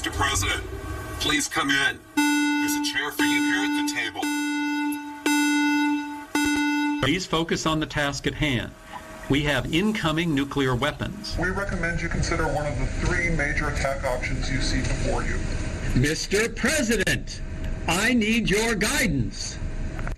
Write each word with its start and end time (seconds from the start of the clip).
Mr. 0.00 0.10
President, 0.14 0.62
please 1.20 1.46
come 1.46 1.68
in. 1.68 2.00
There's 2.16 2.72
a 2.72 2.84
chair 2.90 3.10
for 3.10 3.22
you 3.22 3.42
here 3.52 3.64
at 3.64 3.68
the 3.76 3.92
table. 3.92 4.22
Please 7.02 7.26
focus 7.26 7.66
on 7.66 7.80
the 7.80 7.86
task 7.86 8.26
at 8.26 8.32
hand. 8.32 8.72
We 9.28 9.42
have 9.42 9.74
incoming 9.74 10.34
nuclear 10.34 10.74
weapons. 10.74 11.36
We 11.38 11.50
recommend 11.50 12.00
you 12.00 12.08
consider 12.08 12.44
one 12.44 12.64
of 12.64 12.78
the 12.78 12.86
three 12.86 13.28
major 13.28 13.68
attack 13.68 14.02
options 14.04 14.50
you 14.50 14.62
see 14.62 14.78
before 14.78 15.22
you. 15.22 15.34
Mr. 15.92 16.56
President, 16.56 17.42
I 17.86 18.14
need 18.14 18.48
your 18.48 18.74
guidance. 18.74 19.58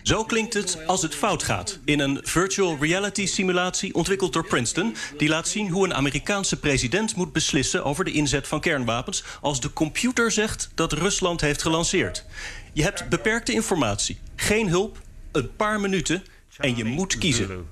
Zo 0.02 0.24
klinkt 0.24 0.55
het 0.55 0.87
als 0.87 1.02
het 1.02 1.15
fout 1.15 1.42
gaat 1.42 1.79
in 1.84 2.01
een 2.01 2.20
virtual 2.23 2.77
reality 2.80 3.27
simulatie 3.27 3.95
ontwikkeld 3.95 4.33
door 4.33 4.47
Princeton. 4.47 4.97
Die 5.16 5.28
laat 5.28 5.48
zien 5.48 5.69
hoe 5.69 5.84
een 5.84 5.94
Amerikaanse 5.94 6.59
president 6.59 7.17
moet 7.17 7.33
beslissen 7.33 7.84
over 7.84 8.05
de 8.05 8.12
inzet 8.12 8.48
van 8.48 8.61
kernwapens 8.61 9.25
als 9.41 9.61
de 9.61 9.72
computer 9.72 10.31
zegt 10.31 10.70
dat 10.75 10.92
Rusland 10.92 11.41
heeft 11.41 11.62
gelanceerd. 11.62 12.25
Je 12.72 12.83
hebt 12.83 13.09
beperkte 13.09 13.53
informatie, 13.53 14.19
geen 14.36 14.69
hulp, 14.69 15.00
een 15.33 15.56
paar 15.56 15.81
minuten 15.81 16.22
en 16.56 16.77
je 16.77 16.84
moet 16.84 17.19
kiezen. 17.19 17.66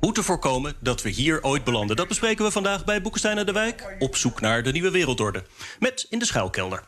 Hoe 0.00 0.12
te 0.12 0.22
voorkomen 0.22 0.74
dat 0.80 1.02
we 1.02 1.08
hier 1.08 1.42
ooit 1.42 1.64
belanden. 1.64 1.96
Dat 1.96 2.08
bespreken 2.08 2.44
we 2.44 2.50
vandaag 2.50 2.84
bij 2.84 3.02
Boekenstein 3.02 3.38
en 3.38 3.46
de 3.46 3.52
Wijk. 3.52 3.96
Op 3.98 4.16
zoek 4.16 4.40
naar 4.40 4.62
de 4.62 4.72
nieuwe 4.72 4.90
wereldorde. 4.90 5.44
Met 5.78 6.06
in 6.10 6.18
de 6.18 6.24
schuilkelder. 6.24 6.84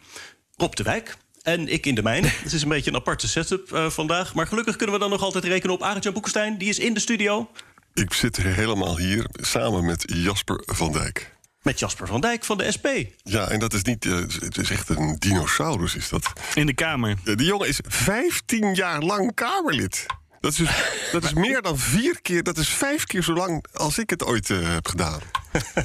Rob 0.56 0.75
de 0.75 0.83
Wijk, 0.83 1.17
en 1.47 1.69
ik 1.69 1.87
in 1.87 1.95
de 1.95 2.03
mijn. 2.03 2.25
Het 2.43 2.53
is 2.53 2.63
een 2.63 2.69
beetje 2.69 2.91
een 2.91 2.97
aparte 2.97 3.29
setup 3.29 3.73
uh, 3.73 3.91
vandaag. 3.91 4.35
Maar 4.35 4.47
gelukkig 4.47 4.77
kunnen 4.77 4.95
we 4.95 5.01
dan 5.01 5.11
nog 5.11 5.23
altijd 5.23 5.45
rekenen 5.45 5.75
op 5.75 5.83
Arend-Jan 5.83 6.13
Boekenstein. 6.13 6.59
Die 6.59 6.69
is 6.69 6.79
in 6.79 6.95
de 6.95 7.01
studio. 7.01 7.51
Ik 7.95 8.13
zit 8.13 8.37
helemaal 8.37 8.99
hier 8.99 9.27
samen 9.33 9.85
met 9.85 10.05
Jasper 10.15 10.63
van 10.65 10.93
Dijk. 10.93 11.35
Met 11.63 11.79
Jasper 11.79 12.07
van 12.07 12.21
Dijk 12.21 12.45
van 12.45 12.59
de 12.59 12.73
SP. 12.77 12.87
Ja, 13.23 13.49
en 13.49 13.59
dat 13.59 13.73
is 13.73 13.83
niet. 13.83 14.05
Uh, 14.05 14.17
het 14.19 14.59
is 14.59 14.71
echt 14.71 14.89
een 14.89 15.17
dinosaurus, 15.19 15.95
is 15.95 16.09
dat. 16.09 16.33
In 16.55 16.67
de 16.67 16.75
Kamer. 16.75 17.17
Ja, 17.25 17.35
die 17.35 17.47
jongen 17.47 17.69
is 17.69 17.81
15 17.89 18.75
jaar 18.75 19.03
lang 19.03 19.35
Kamerlid. 19.35 20.07
Dat 20.41 20.53
is, 20.53 20.59
dus, 20.59 20.71
dat 21.13 21.25
is 21.25 21.33
meer 21.33 21.63
dan 21.63 21.79
vier 21.79 22.23
keer, 22.23 22.43
dat 22.43 22.59
is 22.59 22.69
vijf 22.69 23.05
keer 23.05 23.23
zo 23.23 23.33
lang 23.33 23.65
als 23.73 23.99
ik 23.99 24.11
het 24.11 24.25
ooit 24.25 24.49
uh, 24.49 24.73
heb 24.73 24.89
gedaan. 24.89 25.21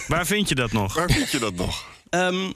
Waar 0.08 0.26
vind 0.26 0.50
je 0.50 0.56
dat 0.56 0.72
nog? 0.72 0.94
Waar 0.94 1.12
vind 1.12 1.32
je 1.32 1.40
dat 1.40 1.56
nog? 1.56 1.86
Um, 2.10 2.54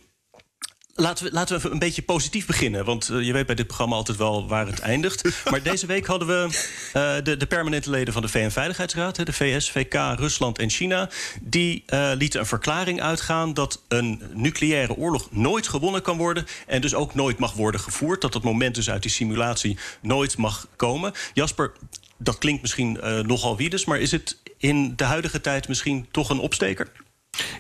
Laten 0.98 1.26
we, 1.26 1.32
laten 1.32 1.54
we 1.54 1.60
even 1.60 1.72
een 1.72 1.80
beetje 1.80 2.02
positief 2.02 2.46
beginnen. 2.46 2.86
Want 2.86 3.10
uh, 3.10 3.26
je 3.26 3.34
weet 3.34 3.46
bij 3.46 3.56
dit 3.56 3.68
programma 3.68 3.96
altijd 3.96 4.18
wel 4.18 4.48
waar 4.48 4.66
het 4.66 4.80
eindigt. 4.80 5.24
Maar 5.52 5.64
deze 5.64 5.86
week 5.86 6.06
hadden 6.06 6.28
we 6.28 6.48
uh, 6.96 7.24
de, 7.24 7.38
de, 7.38 7.46
permanente 7.46 7.90
leden 7.90 8.14
van 8.14 8.22
de 8.22 8.28
VN-veiligheidsraad... 8.28 9.26
de 9.26 9.34
VS, 9.34 9.72
VK, 9.72 9.94
Rusland 9.94 10.60
en 10.60 10.70
China... 10.70 11.10
die 11.42 11.84
uh, 11.88 12.12
lieten 12.18 12.40
een 12.40 12.46
verklaring 12.46 13.02
uitgaan 13.02 13.54
dat 13.54 13.82
een 13.88 14.22
nucleaire 14.34 14.96
oorlog 14.96 15.32
nooit 15.32 15.68
gewonnen 15.68 16.02
kan 16.02 16.18
worden... 16.18 16.46
en 16.68 16.82
dus 16.82 16.96
ook 16.96 17.16
nooit 17.16 17.38
mag 17.38 17.54
worden 17.54 17.82
gevoerd. 17.82 18.22
Dat 18.22 18.34
dat 18.34 18.44
moment 18.44 18.76
dus 18.76 18.90
uit 18.90 19.02
die 19.02 19.12
simulatie 19.12 19.78
nooit 20.02 20.38
mag 20.38 20.68
komen. 20.76 21.12
Jasper, 21.34 21.72
dat 22.18 22.38
klinkt 22.38 22.62
misschien 22.62 23.00
nogal 23.26 23.58
wiedes... 23.58 23.86
maar 23.86 24.00
is 24.00 24.12
het 24.12 24.38
in 24.58 24.94
de 24.96 25.04
huidige 25.04 25.42
tijd 25.42 25.68
misschien 25.68 26.08
toch 26.12 26.30
een 26.30 26.40
opsteker? 26.40 26.92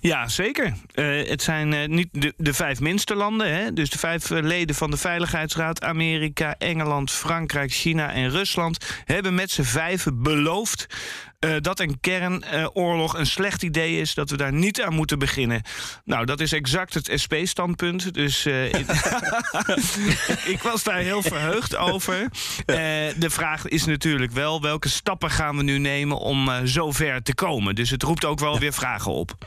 Ja, 0.01 0.27
zeker. 0.27 0.73
Uh, 0.95 1.27
het 1.29 1.41
zijn 1.41 1.71
uh, 1.73 1.85
niet 1.87 2.07
de, 2.11 2.33
de, 2.37 2.53
vijf 2.53 2.79
minste 2.79 3.15
landen. 3.15 3.53
Hè? 3.53 3.73
Dus 3.73 3.89
de 3.89 3.97
vijf 3.97 4.29
uh, 4.29 4.41
leden 4.41 4.75
van 4.75 4.91
de 4.91 4.97
Veiligheidsraad... 4.97 5.83
Amerika, 5.83 6.55
Engeland, 6.57 7.11
Frankrijk, 7.11 7.71
China 7.71 8.13
en 8.13 8.29
Rusland... 8.29 8.85
hebben 9.05 9.35
met 9.35 9.51
z'n 9.51 9.63
vijven 9.63 10.23
beloofd... 10.23 10.87
dat 11.61 11.79
een 11.79 11.99
kernoorlog 11.99 13.17
een 13.17 13.25
slecht 13.25 13.63
idee 13.63 13.99
is... 13.99 14.13
dat 14.13 14.29
we 14.29 14.37
daar 14.37 14.53
niet 14.53 14.81
aan 14.81 14.93
moeten 14.93 15.19
beginnen. 15.19 15.61
Nou, 16.03 16.25
dat 16.25 16.39
is 16.39 16.51
exact 16.51 16.93
het 16.93 17.11
SP-standpunt. 17.13 18.13
Dus 18.13 18.45
ik, 18.45 18.75
ik, 20.53 20.59
was 20.61 20.83
daar 20.83 20.97
heel 20.97 21.21
verheugd 21.21 21.75
over. 21.75 22.29
de 22.65 23.29
vraag 23.29 23.67
is 23.67 23.85
natuurlijk 23.85 24.31
wel... 24.31 24.61
welke 24.61 24.89
stappen 24.89 25.31
gaan 25.31 25.57
we 25.57 25.63
nu 25.63 25.77
nemen 25.77 26.17
om 26.17 26.49
zover 26.63 27.21
te 27.23 27.35
komen? 27.35 27.75
Dus 27.75 27.89
het 27.89 28.03
roept 28.03 28.25
ook 28.25 28.39
wel 28.39 28.59
weer 28.59 28.73
vragen 28.73 29.11
op. 29.11 29.37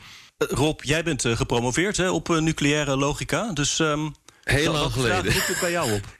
Rob, 0.47 0.81
jij 0.83 1.03
bent 1.03 1.25
uh, 1.25 1.35
gepromoveerd 1.35 1.97
hè, 1.97 2.09
op 2.09 2.29
uh, 2.29 2.37
nucleaire 2.39 2.95
logica. 2.95 3.51
Dus 3.53 3.79
um, 3.79 4.15
heel 4.43 4.71
lang 4.71 4.91
geleden. 4.91 5.33
Roept 5.33 5.47
het 5.47 5.59
bij 5.59 5.71
jou 5.71 5.91
op? 5.91 6.17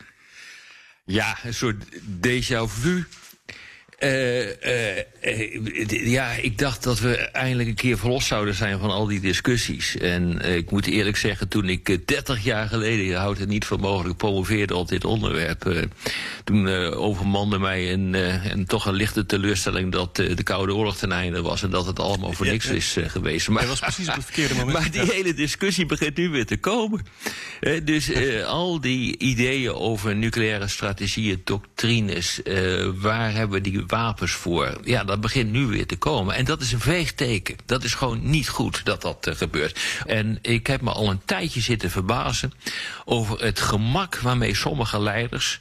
Ja, 1.05 1.37
een 1.43 1.53
soort 1.53 1.83
déjà 2.21 2.63
vu. 2.67 3.07
Uh, 4.03 4.47
ja, 6.11 6.31
ik 6.31 6.57
dacht 6.57 6.83
dat 6.83 6.99
we 6.99 7.15
eindelijk 7.15 7.69
een 7.69 7.75
keer 7.75 7.97
verlost 7.97 8.27
zouden 8.27 8.53
zijn 8.53 8.79
van 8.79 8.89
al 8.89 9.05
die 9.05 9.19
discussies. 9.19 9.97
En 9.97 10.55
ik 10.55 10.71
moet 10.71 10.85
eerlijk 10.85 11.17
zeggen, 11.17 11.47
toen 11.47 11.69
ik 11.69 12.07
30 12.07 12.43
jaar 12.43 12.67
geleden, 12.67 13.05
je 13.05 13.15
houdt 13.15 13.39
het 13.39 13.49
niet 13.49 13.65
voor 13.65 13.79
mogelijk, 13.79 14.17
promoveerde 14.17 14.75
op 14.75 14.87
dit 14.87 15.05
onderwerp. 15.05 15.87
toen 16.43 16.67
overmande 16.93 17.59
mij 17.59 17.93
een, 17.93 18.13
een, 18.51 18.65
toch 18.65 18.85
een 18.85 18.93
lichte 18.93 19.25
teleurstelling 19.25 19.91
dat 19.91 20.15
de 20.15 20.43
Koude 20.43 20.73
Oorlog 20.73 20.97
ten 20.97 21.11
einde 21.11 21.41
was. 21.41 21.63
En 21.63 21.69
dat 21.69 21.85
het 21.85 21.99
allemaal 21.99 22.31
voor 22.31 22.45
niks 22.45 22.65
is 22.65 22.97
geweest. 23.01 23.49
Maar, 23.49 23.67
was 23.67 23.79
precies 23.79 24.07
op 24.07 24.15
het 24.15 24.25
verkeerde 24.25 24.53
moment. 24.59 24.77
Maar 24.77 24.91
die 24.91 25.13
hele 25.13 25.33
discussie 25.33 25.85
begint 25.85 26.17
nu 26.17 26.29
weer 26.29 26.45
te 26.45 26.57
komen. 26.57 27.05
dus 27.83 28.11
al 28.45 28.81
die 28.81 29.17
ideeën 29.17 29.73
over 29.73 30.15
nucleaire 30.15 30.67
strategieën, 30.67 31.41
doctrines, 31.43 32.41
waar 32.95 33.33
hebben 33.33 33.61
we 33.61 33.69
die 33.69 33.87
wapens 33.89 34.31
voor. 34.31 34.79
Ja, 34.83 35.03
dat 35.03 35.21
begint 35.21 35.51
nu 35.51 35.65
weer 35.65 35.87
te 35.87 35.97
komen. 35.97 36.35
En 36.35 36.45
dat 36.45 36.61
is 36.61 36.71
een 36.71 36.79
veegteken. 36.79 37.55
Dat 37.65 37.83
is 37.83 37.93
gewoon 37.93 38.29
niet 38.29 38.49
goed 38.49 38.85
dat 38.85 39.01
dat 39.01 39.27
uh, 39.27 39.35
gebeurt. 39.35 39.79
En 40.05 40.39
ik 40.41 40.67
heb 40.67 40.81
me 40.81 40.91
al 40.91 41.09
een 41.09 41.21
tijdje 41.25 41.61
zitten 41.61 41.91
verbazen 41.91 42.53
over 43.05 43.43
het 43.43 43.59
gemak 43.59 44.19
waarmee 44.19 44.55
sommige 44.55 45.01
leiders 45.01 45.59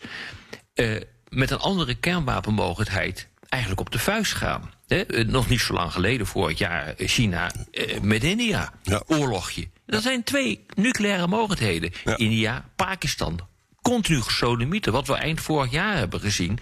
uh, 0.74 1.00
met 1.28 1.50
een 1.50 1.58
andere 1.58 1.94
kernwapenmogelijkheid 1.94 3.28
eigenlijk 3.48 3.80
op 3.80 3.90
de 3.90 3.98
vuist 3.98 4.32
gaan. 4.32 4.70
He, 4.86 5.04
nog 5.26 5.48
niet 5.48 5.60
zo 5.60 5.74
lang 5.74 5.92
geleden, 5.92 6.26
vorig 6.26 6.58
jaar, 6.58 6.94
China 6.96 7.50
uh, 7.72 8.00
met 8.00 8.24
India. 8.24 8.72
Ja. 8.82 9.02
Oorlogje. 9.06 9.68
Dat 9.86 10.02
zijn 10.02 10.22
twee 10.22 10.64
nucleaire 10.74 11.26
mogelijkheden. 11.26 11.92
Ja. 12.04 12.16
India, 12.16 12.64
Pakistan. 12.76 13.40
Continu 13.82 14.20
gesodemieten, 14.20 14.92
wat 14.92 15.06
we 15.06 15.14
eind 15.14 15.40
vorig 15.40 15.70
jaar 15.70 15.96
hebben 15.96 16.20
gezien. 16.20 16.58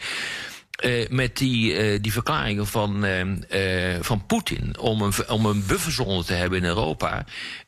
Uh, 0.84 1.08
met 1.08 1.36
die, 1.36 1.92
uh, 1.92 1.98
die 2.00 2.12
verklaringen 2.12 2.66
van, 2.66 3.04
uh, 3.04 3.96
van 4.00 4.26
Poetin 4.26 4.78
om 4.78 5.02
een, 5.02 5.28
om 5.28 5.46
een 5.46 5.66
bufferzone 5.66 6.24
te 6.24 6.32
hebben 6.32 6.58
in 6.58 6.64
Europa. 6.64 7.24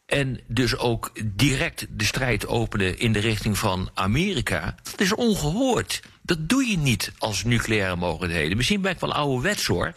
En 0.07 0.41
dus 0.47 0.77
ook 0.77 1.13
direct 1.25 1.87
de 1.91 2.05
strijd 2.05 2.47
openen 2.47 2.99
in 2.99 3.13
de 3.13 3.19
richting 3.19 3.59
van 3.59 3.91
Amerika. 3.95 4.75
Dat 4.83 5.01
is 5.01 5.15
ongehoord. 5.15 6.03
Dat 6.23 6.49
doe 6.49 6.67
je 6.67 6.79
niet 6.79 7.13
als 7.19 7.45
nucleaire 7.45 7.97
mogelijkheden. 7.97 8.57
Misschien 8.57 8.81
ben 8.81 8.93
ik 8.93 9.01
wel 9.01 9.13
ouderwets 9.13 9.67
hoor. 9.67 9.93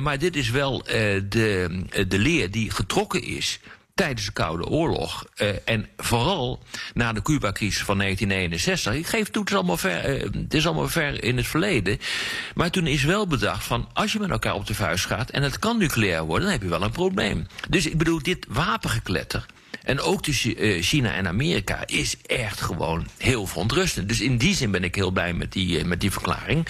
maar 0.00 0.18
dit 0.18 0.36
is 0.36 0.50
wel 0.50 0.82
de, 0.82 1.84
de 2.08 2.18
leer 2.18 2.50
die 2.50 2.70
getrokken 2.70 3.22
is 3.22 3.60
tijdens 3.96 4.26
de 4.26 4.32
Koude 4.32 4.66
Oorlog. 4.66 5.26
Uh, 5.36 5.48
en 5.64 5.88
vooral 5.96 6.62
na 6.94 7.12
de 7.12 7.22
Cuba-crisis 7.22 7.82
van 7.82 7.98
1961. 7.98 8.94
Ik 8.94 9.06
geef 9.06 9.30
toe, 9.30 9.42
het 9.42 9.50
is, 9.50 9.56
allemaal 9.56 9.76
ver, 9.76 10.16
uh, 10.16 10.22
het 10.42 10.54
is 10.54 10.66
allemaal 10.66 10.88
ver 10.88 11.24
in 11.24 11.36
het 11.36 11.46
verleden. 11.46 11.98
Maar 12.54 12.70
toen 12.70 12.86
is 12.86 13.04
wel 13.04 13.26
bedacht 13.26 13.64
van... 13.64 13.88
als 13.92 14.12
je 14.12 14.18
met 14.18 14.30
elkaar 14.30 14.54
op 14.54 14.66
de 14.66 14.74
vuist 14.74 15.04
gaat 15.04 15.30
en 15.30 15.42
het 15.42 15.58
kan 15.58 15.78
nucleair 15.78 16.24
worden... 16.24 16.42
dan 16.42 16.52
heb 16.52 16.62
je 16.62 16.68
wel 16.68 16.82
een 16.82 16.90
probleem. 16.90 17.46
Dus 17.68 17.86
ik 17.86 17.98
bedoel, 17.98 18.22
dit 18.22 18.46
wapengekletter... 18.48 19.46
En 19.82 20.00
ook 20.00 20.22
tussen 20.22 20.64
uh, 20.64 20.82
China 20.82 21.14
en 21.14 21.28
Amerika 21.28 21.82
is 21.86 22.16
echt 22.26 22.60
gewoon 22.60 23.06
heel 23.18 23.46
verontrustend. 23.46 24.08
Dus 24.08 24.20
in 24.20 24.36
die 24.36 24.54
zin 24.54 24.70
ben 24.70 24.84
ik 24.84 24.94
heel 24.94 25.10
blij 25.10 25.32
met 25.32 25.52
die, 25.52 25.84
met 25.84 26.00
die 26.00 26.10
verklaring. 26.10 26.66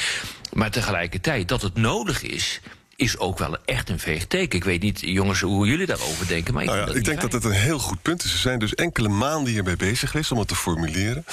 Maar 0.53 0.71
tegelijkertijd 0.71 1.49
dat 1.49 1.63
het 1.63 1.75
nodig 1.75 2.23
is 2.23 2.61
is 2.97 3.19
ook 3.19 3.39
wel 3.39 3.57
echt 3.65 3.89
een 3.89 3.99
veeg 3.99 4.27
teken. 4.27 4.59
Ik 4.59 4.65
weet 4.65 4.83
niet, 4.83 5.01
jongens, 5.01 5.41
hoe 5.41 5.67
jullie 5.67 5.87
daarover 5.87 6.27
denken. 6.27 6.55
Maar 6.55 6.63
ik, 6.63 6.69
Nou 6.69 6.81
ja, 6.81 6.95
ik 6.95 7.05
denk 7.05 7.21
dat 7.21 7.33
het 7.33 7.45
een 7.45 7.51
heel 7.51 7.79
goed 7.79 8.03
punt 8.03 8.25
is. 8.25 8.31
Ze 8.31 8.39
zijn 8.39 8.59
dus 8.59 8.75
enkele 8.75 9.09
maanden 9.09 9.53
hiermee 9.53 9.77
bezig 9.77 10.11
geweest 10.11 10.33
om 10.33 10.39
het 10.39 10.49
te 10.49 10.55
formuleren. 10.55 11.25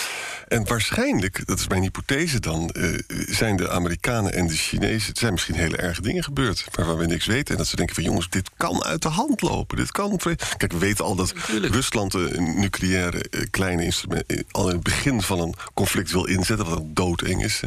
En 0.48 0.68
waarschijnlijk, 0.68 1.46
dat 1.46 1.60
is 1.60 1.68
mijn 1.68 1.82
hypothese 1.82 2.40
dan, 2.40 2.70
eh, 2.70 3.00
zijn 3.08 3.56
de 3.56 3.70
Amerikanen 3.70 4.34
en 4.34 4.48
de 4.48 4.54
Chinezen. 4.54 5.14
Er 5.14 5.20
zijn 5.20 5.32
misschien 5.32 5.56
hele 5.56 5.78
erge 5.78 6.02
dingen 6.02 6.24
gebeurd 6.24 6.66
waarvan 6.72 6.98
we 6.98 7.06
niks 7.06 7.26
weten. 7.26 7.52
En 7.52 7.58
dat 7.58 7.68
ze 7.68 7.76
denken 7.76 7.96
van 7.96 8.04
jongens, 8.04 8.30
dit 8.30 8.50
kan 8.58 8.84
uit 8.84 9.02
de 9.02 9.10
hand 9.10 9.42
lopen. 9.42 9.78
Dit 9.78 9.92
kan. 9.92 10.20
Kijk, 10.58 10.72
we 10.72 10.78
weten 10.78 11.06
al 11.06 11.16
dat 11.16 11.34
Rusland 11.62 12.14
een 12.14 12.60
nucleaire 12.60 13.24
eh, 13.30 13.42
kleine 13.52 13.84
instrument 13.84 14.26
eh, 14.26 14.40
al 14.52 14.68
in 14.68 14.76
het 14.76 14.84
begin 14.84 15.22
van 15.22 15.40
een 15.40 15.56
conflict 15.74 16.12
wil 16.12 16.26
inzetten, 16.26 16.66
wat 16.66 16.78
ook 16.78 16.96
doodeng 16.96 17.44
is. 17.44 17.60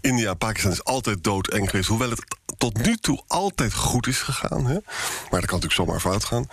India 0.00 0.30
en 0.30 0.38
Pakistan 0.38 0.72
is 0.72 0.84
altijd 0.84 1.24
doodeng 1.24 1.70
geweest, 1.70 1.88
hoewel 1.88 2.10
het 2.10 2.24
tot 2.58 2.86
nu 2.86 2.96
toe 2.96 3.22
altijd 3.26 3.74
goed 3.74 4.06
is 4.06 4.22
gegaan. 4.22 4.66
Hè? 4.66 4.72
Maar 5.30 5.40
dat 5.40 5.46
kan 5.50 5.60
natuurlijk 5.60 5.72
zomaar 5.72 6.00
fout 6.00 6.24
gaan. 6.24 6.48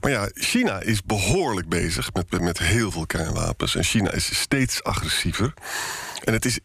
Maar 0.00 0.10
ja, 0.10 0.30
China 0.34 0.80
is 0.80 1.02
behoorlijk 1.02 1.68
bezig 1.68 2.12
met, 2.12 2.30
met, 2.30 2.40
met 2.40 2.58
heel 2.58 2.90
veel 2.90 3.06
kernwapens. 3.06 3.74
En 3.74 3.84
China 3.84 4.10
is 4.10 4.40
steeds 4.40 4.82
agressiever. 4.82 5.54
En 6.24 6.32
het 6.32 6.44
is 6.44 6.58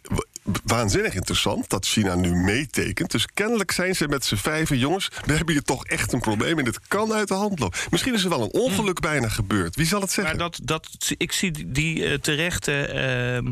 waanzinnig 0.64 1.14
interessant 1.16 1.70
dat 1.70 1.86
China 1.86 2.16
nu 2.16 2.36
meetekent. 2.36 3.12
Dus 3.12 3.26
kennelijk 3.34 3.72
zijn 3.72 3.96
ze 3.96 4.08
met 4.08 4.26
z'n 4.26 4.36
vijven 4.36 4.78
jongens. 4.78 5.10
We 5.26 5.34
hebben 5.34 5.54
hier 5.54 5.64
toch 5.64 5.86
echt 5.86 6.14
een 6.14 6.20
probleem 6.20 6.60
en 6.60 6.66
dit 6.66 6.80
kan 6.88 7.14
uit 7.14 7.28
de 7.28 7.34
hand 7.34 7.60
lopen. 7.60 7.80
Misschien 7.90 8.14
is 8.14 8.24
er 8.24 8.30
wel 8.30 8.42
een 8.42 8.52
ongeluk 8.62 9.00
bijna 9.00 9.28
gebeurd. 9.30 9.76
Wie 9.76 9.86
zal 9.86 10.02
het 10.02 10.12
zeggen? 10.12 10.38
Maar 10.38 10.50
dat, 10.50 10.60
dat, 10.64 10.90
ik 11.18 11.32
zie 11.32 11.72
die- 11.72 12.06
eh, 12.06 12.14
terechte 12.18 12.72
ehm, 12.86 13.52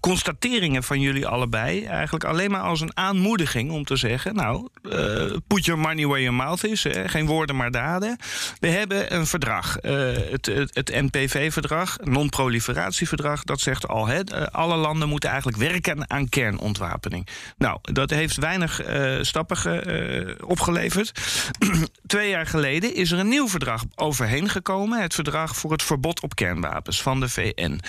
constateringen 0.00 0.82
van 0.82 1.00
jullie 1.00 1.26
allebei 1.26 1.84
eigenlijk 1.84 2.24
alleen 2.24 2.50
maar 2.50 2.60
als 2.60 2.80
een 2.80 2.96
aanmoediging 2.96 3.70
om 3.70 3.84
te 3.84 3.96
zeggen: 3.96 4.34
Nou, 4.34 4.68
eh, 4.90 5.24
put 5.46 5.64
your 5.64 5.80
money 5.80 6.06
where 6.06 6.20
your 6.22 6.36
mouth 6.36 6.64
is. 6.64 6.84
Hè, 6.84 7.08
geen 7.08 7.26
woorden 7.26 7.56
maar 7.56 7.70
daden. 7.70 8.18
We 8.60 8.68
hebben 8.68 9.14
een 9.14 9.26
verdrag, 9.26 9.78
eh, 9.78 9.92
het, 10.30 10.46
het, 10.46 10.70
het 10.74 10.88
NPV-verdrag, 10.88 11.96
non-proliferatieverdrag. 12.00 13.42
Dat 13.44 13.60
zegt 13.60 13.88
al: 13.88 14.06
hè, 14.06 14.50
alle 14.52 14.76
landen 14.76 15.08
moeten 15.08 15.28
eigenlijk 15.30 15.58
werken 15.58 16.10
aan 16.10 16.28
kernontwapening. 16.32 17.26
Nou, 17.58 17.78
dat 17.82 18.10
heeft 18.10 18.36
weinig 18.36 18.82
eh, 18.82 19.18
stappen 19.20 19.56
ge- 19.56 19.80
eh, 19.80 20.48
opgeleverd. 20.48 21.12
Twee 22.06 22.28
jaar 22.28 22.46
geleden 22.46 22.94
is 22.94 23.10
er 23.10 23.18
een 23.18 23.28
nieuw 23.28 23.48
verdrag 23.48 23.84
overheen 23.94 24.48
gekomen. 24.48 25.02
Het 25.02 25.14
verdrag 25.14 25.56
voor 25.56 25.72
het 25.72 25.82
verbod 25.82 26.20
op 26.20 26.34
kernwapens 26.34 27.02
van 27.02 27.20
de 27.20 27.28
VN. 27.28 27.80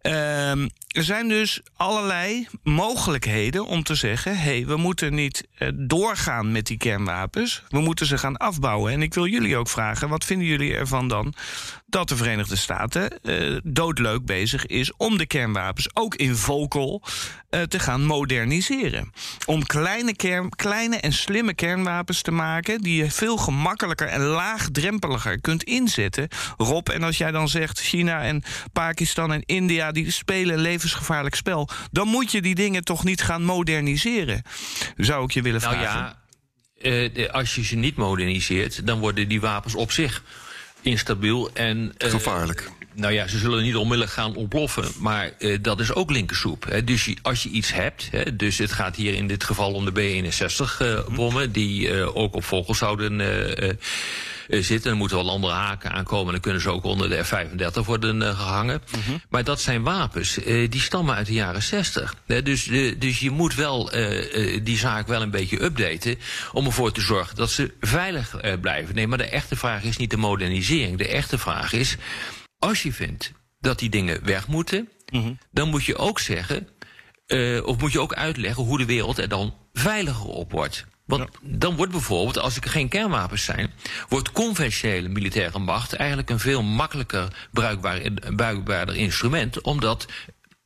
Ehm, 0.00 0.68
er 0.88 1.04
zijn 1.04 1.28
dus 1.28 1.60
allerlei 1.76 2.48
mogelijkheden 2.62 3.66
om 3.66 3.82
te 3.82 3.94
zeggen: 3.94 4.36
hé, 4.38 4.42
hey, 4.42 4.66
we 4.66 4.76
moeten 4.76 5.14
niet 5.14 5.46
eh, 5.58 5.68
doorgaan 5.74 6.52
met 6.52 6.66
die 6.66 6.76
kernwapens. 6.76 7.62
We 7.68 7.80
moeten 7.80 8.06
ze 8.06 8.18
gaan 8.18 8.36
afbouwen. 8.36 8.92
En 8.92 9.02
ik 9.02 9.14
wil 9.14 9.26
jullie 9.26 9.56
ook 9.56 9.68
vragen: 9.68 10.08
wat 10.08 10.24
vinden 10.24 10.46
jullie 10.46 10.74
ervan 10.74 11.08
dan 11.08 11.34
dat 11.86 12.08
de 12.08 12.16
Verenigde 12.16 12.56
Staten 12.56 13.22
eh, 13.22 13.56
doodleuk 13.64 14.24
bezig 14.24 14.66
is 14.66 14.92
om 14.96 15.18
de 15.18 15.26
kernwapens 15.26 15.88
ook 15.94 16.14
in 16.14 16.36
vocal 16.36 17.02
eh, 17.50 17.62
te 17.62 17.78
gaan 17.78 18.04
moderniseren? 18.04 19.12
Om 19.46 19.66
kleine, 19.66 20.16
kern, 20.16 20.48
kleine 20.48 20.96
en 20.96 21.12
slimme 21.12 21.54
kernwapens 21.54 22.22
te 22.22 22.30
maken 22.30 22.80
die 22.80 22.96
je 23.02 23.10
veel 23.10 23.36
gemakkelijker 23.36 24.06
en 24.06 24.20
laagdrempeliger 24.20 25.40
kunt 25.40 25.62
inzetten. 25.62 26.28
Rob, 26.56 26.88
en 26.88 27.02
als 27.02 27.18
jij 27.18 27.30
dan 27.30 27.48
zegt 27.48 27.80
China 27.80 28.22
en 28.22 28.42
Pakistan 28.72 29.32
en 29.32 29.42
India 29.44 29.92
die 29.92 30.10
spelen 30.10 30.54
een 30.54 30.60
levensgevaarlijk 30.60 31.34
spel, 31.34 31.68
dan 31.90 32.08
moet 32.08 32.32
je 32.32 32.42
die 32.42 32.54
dingen 32.54 32.84
toch 32.84 33.04
niet 33.04 33.22
gaan 33.22 33.42
moderniseren. 33.42 34.42
Zou 34.96 35.24
ik 35.24 35.30
je 35.30 35.42
willen 35.42 35.60
Nou 35.60 35.74
vragen. 35.74 36.16
ja, 36.80 37.10
eh, 37.12 37.30
als 37.30 37.54
je 37.54 37.64
ze 37.64 37.76
niet 37.76 37.96
moderniseert, 37.96 38.86
dan 38.86 38.98
worden 38.98 39.28
die 39.28 39.40
wapens 39.40 39.74
op 39.74 39.92
zich 39.92 40.22
instabiel 40.86 41.50
en. 41.52 41.92
eh, 41.98 42.10
Gevaarlijk. 42.10 42.70
Nou 42.92 43.12
ja, 43.12 43.28
ze 43.28 43.38
zullen 43.38 43.62
niet 43.62 43.76
onmiddellijk 43.76 44.10
gaan 44.10 44.34
ontploffen, 44.34 44.84
maar 44.98 45.30
eh, 45.38 45.58
dat 45.60 45.80
is 45.80 45.94
ook 45.94 46.10
linkersoep. 46.10 46.64
Hè. 46.68 46.84
Dus 46.84 47.04
je, 47.04 47.16
als 47.22 47.42
je 47.42 47.48
iets 47.48 47.72
hebt, 47.72 48.08
hè, 48.10 48.36
dus 48.36 48.58
het 48.58 48.72
gaat 48.72 48.96
hier 48.96 49.14
in 49.14 49.26
dit 49.26 49.44
geval 49.44 49.72
om 49.72 49.84
de 49.84 49.92
B-61-bommen, 49.92 51.52
die 51.52 51.90
eh, 51.90 52.16
ook 52.16 52.34
op 52.34 52.44
vogels 52.44 52.78
zouden 52.78 53.20
zitten. 54.48 54.90
Er 54.90 54.96
moeten 54.96 55.16
wel 55.16 55.30
andere 55.30 55.52
haken 55.52 55.92
aankomen, 55.92 56.32
dan 56.32 56.40
kunnen 56.40 56.62
ze 56.62 56.70
ook 56.70 56.84
onder 56.84 57.08
de 57.08 57.24
F-35 57.24 57.84
worden 57.84 58.22
eh, 58.22 58.38
gehangen. 58.40 58.82
Maar 59.28 59.44
dat 59.44 59.60
zijn 59.60 59.82
wapens, 59.82 60.42
eh, 60.42 60.70
die 60.70 60.80
stammen 60.80 61.14
uit 61.14 61.26
de 61.26 61.32
jaren 61.32 61.62
60. 61.62 62.14
Hè. 62.26 62.42
Dus, 62.42 62.68
eh, 62.68 62.94
dus 62.98 63.20
je 63.20 63.30
moet 63.30 63.54
wel 63.54 63.92
eh, 63.92 64.54
eh, 64.54 64.64
die 64.64 64.78
zaak 64.78 65.06
wel 65.06 65.22
een 65.22 65.30
beetje 65.30 65.62
updaten 65.62 66.18
om 66.52 66.66
ervoor 66.66 66.92
te 66.92 67.00
zorgen 67.00 67.36
dat 67.36 67.50
ze 67.50 67.74
veilig 67.80 68.36
eh, 68.36 68.52
blijven. 68.60 68.94
Nee, 68.94 69.06
maar 69.06 69.18
de 69.18 69.28
echte 69.28 69.56
vraag 69.56 69.82
is 69.82 69.96
niet 69.96 70.10
de 70.10 70.16
modernisering. 70.16 70.98
De 70.98 71.08
echte 71.08 71.38
vraag 71.38 71.72
is, 71.72 71.96
als 72.58 72.82
je 72.82 72.92
vindt 72.92 73.32
dat 73.60 73.78
die 73.78 73.90
dingen 73.90 74.24
weg 74.24 74.46
moeten, 74.48 74.88
dan 75.50 75.68
moet 75.68 75.84
je 75.84 75.96
ook 75.96 76.18
zeggen, 76.20 76.68
eh, 77.26 77.66
of 77.66 77.78
moet 77.78 77.92
je 77.92 78.00
ook 78.00 78.14
uitleggen 78.14 78.64
hoe 78.64 78.78
de 78.78 78.84
wereld 78.84 79.18
er 79.18 79.28
dan 79.28 79.54
veiliger 79.72 80.26
op 80.26 80.50
wordt. 80.52 80.86
Want 81.06 81.28
dan 81.40 81.76
wordt 81.76 81.92
bijvoorbeeld, 81.92 82.38
als 82.38 82.56
er 82.56 82.70
geen 82.70 82.88
kernwapens 82.88 83.44
zijn, 83.44 83.72
wordt 84.08 84.32
conventionele 84.32 85.08
militaire 85.08 85.58
macht 85.58 85.92
eigenlijk 85.92 86.30
een 86.30 86.40
veel 86.40 86.62
makkelijker 86.62 87.48
bruikbaar, 87.52 88.00
bruikbaarder 88.36 88.96
instrument, 88.96 89.60
omdat 89.60 90.06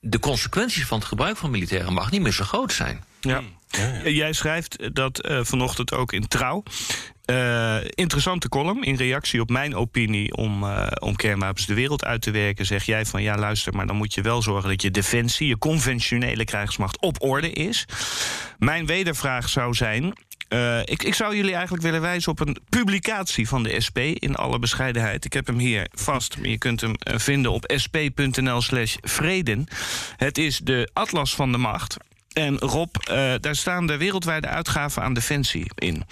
de 0.01 0.19
consequenties 0.19 0.87
van 0.87 0.99
het 0.99 1.09
gebruik 1.09 1.37
van 1.37 1.51
militaire 1.51 1.91
macht 1.91 2.11
niet 2.11 2.21
meer 2.21 2.33
zo 2.33 2.45
groot 2.45 2.73
zijn. 2.73 3.05
Ja. 3.21 3.43
Jij 4.05 4.33
schrijft 4.33 4.95
dat 4.95 5.19
eh, 5.19 5.41
vanochtend 5.43 5.93
ook 5.93 6.13
in 6.13 6.29
Trouw. 6.29 6.63
Eh, 7.25 7.77
interessante 7.85 8.49
column 8.49 8.83
in 8.83 8.95
reactie 8.95 9.41
op 9.41 9.51
mijn 9.51 9.75
opinie 9.75 10.37
om, 10.37 10.65
eh, 10.65 10.87
om 10.99 11.17
kernwapens 11.17 11.67
de 11.67 11.75
wereld 11.75 12.05
uit 12.05 12.23
te 12.23 12.31
werken. 12.31 12.67
Zeg 12.67 12.85
jij 12.85 13.07
van 13.07 13.23
ja, 13.23 13.37
luister, 13.37 13.75
maar 13.75 13.87
dan 13.87 13.97
moet 13.97 14.15
je 14.15 14.23
wel 14.23 14.43
zorgen 14.43 14.69
dat 14.69 14.83
je 14.83 14.91
defensie, 14.91 15.49
je 15.49 15.59
conventionele 15.59 16.45
krijgsmacht 16.45 17.01
op 17.01 17.23
orde 17.23 17.51
is. 17.51 17.87
Mijn 18.59 18.87
wedervraag 18.87 19.49
zou 19.49 19.75
zijn. 19.75 20.13
Eh, 20.51 20.81
ik, 20.85 21.03
ik 21.03 21.15
zou 21.15 21.37
jullie 21.37 21.53
eigenlijk 21.53 21.83
willen 21.83 22.01
wijzen 22.01 22.33
op 22.33 22.41
een 22.41 22.57
publicatie 22.69 23.49
van 23.49 23.63
de 23.63 23.81
SP 23.87 23.99
in 23.99 24.35
alle 24.35 24.59
bescheidenheid. 24.59 25.25
Ik 25.25 25.33
heb 25.33 25.47
hem 25.47 25.59
hier 25.59 25.87
vast. 25.93 26.37
maar 26.39 26.49
Je 26.49 26.59
kunt 26.59 26.81
hem 26.81 26.95
eh, 26.95 27.19
vinden 27.19 27.53
op 27.53 27.73
sp.nl/slash 27.77 28.97
vreden. 29.01 29.67
Het 30.17 30.39
is 30.39 30.59
de 30.59 30.91
Atlas 30.93 31.35
van 31.35 31.53
de 31.53 31.59
Macht. 31.59 31.97
En 32.31 32.59
Rob, 32.59 32.97
eh, 32.97 33.33
daar 33.41 33.57
staan 33.57 33.87
de 33.87 33.97
wereldwijde 33.97 34.47
uitgaven 34.47 35.03
aan 35.03 35.15
defensie 35.15 35.71
in. 35.75 36.05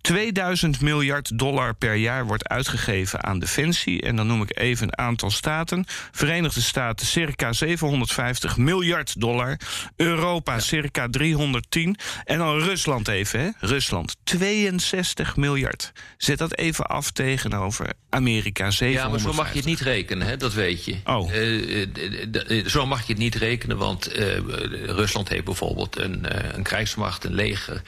2000 0.00 0.80
miljard 0.80 1.38
dollar 1.38 1.74
per 1.74 1.94
jaar 1.94 2.26
wordt 2.26 2.48
uitgegeven 2.48 3.24
aan 3.24 3.38
defensie. 3.38 4.02
En 4.02 4.16
dan 4.16 4.26
noem 4.26 4.42
ik 4.42 4.58
even 4.58 4.86
een 4.86 4.98
aantal 4.98 5.30
staten. 5.30 5.84
Verenigde 6.10 6.60
Staten 6.60 7.06
circa 7.06 7.52
750 7.52 8.56
miljard 8.56 9.20
dollar. 9.20 9.58
Europa 9.96 10.60
circa 10.60 11.08
310. 11.08 11.96
En 12.24 12.38
dan 12.38 12.58
Rusland 12.58 13.08
even, 13.08 13.40
hè? 13.40 13.48
Rusland 13.58 14.16
62 14.24 15.36
miljard. 15.36 15.92
Zet 16.16 16.38
dat 16.38 16.56
even 16.56 16.86
af 16.86 17.10
tegenover 17.10 17.92
Amerika 18.08 18.70
750. 18.70 19.02
Ja, 19.02 19.08
maar 19.08 19.20
zo 19.20 19.42
mag 19.42 19.52
je 19.52 19.58
het 19.58 19.66
niet 19.66 19.80
rekenen, 19.80 20.26
hè? 20.26 20.36
dat 20.36 20.54
weet 20.54 20.84
je. 20.84 20.96
Oh. 21.04 21.32
Eh, 21.32 21.82
eh, 22.58 22.66
zo 22.66 22.86
mag 22.86 23.06
je 23.06 23.12
het 23.12 23.22
niet 23.22 23.34
rekenen, 23.34 23.76
want 23.76 24.06
Rusland 24.86 25.28
heeft 25.28 25.44
bijvoorbeeld 25.44 25.58
een, 25.68 26.26
eh, 26.26 26.54
een 26.56 26.62
krijgsmacht, 26.62 27.24
een 27.24 27.34
leger... 27.34 27.82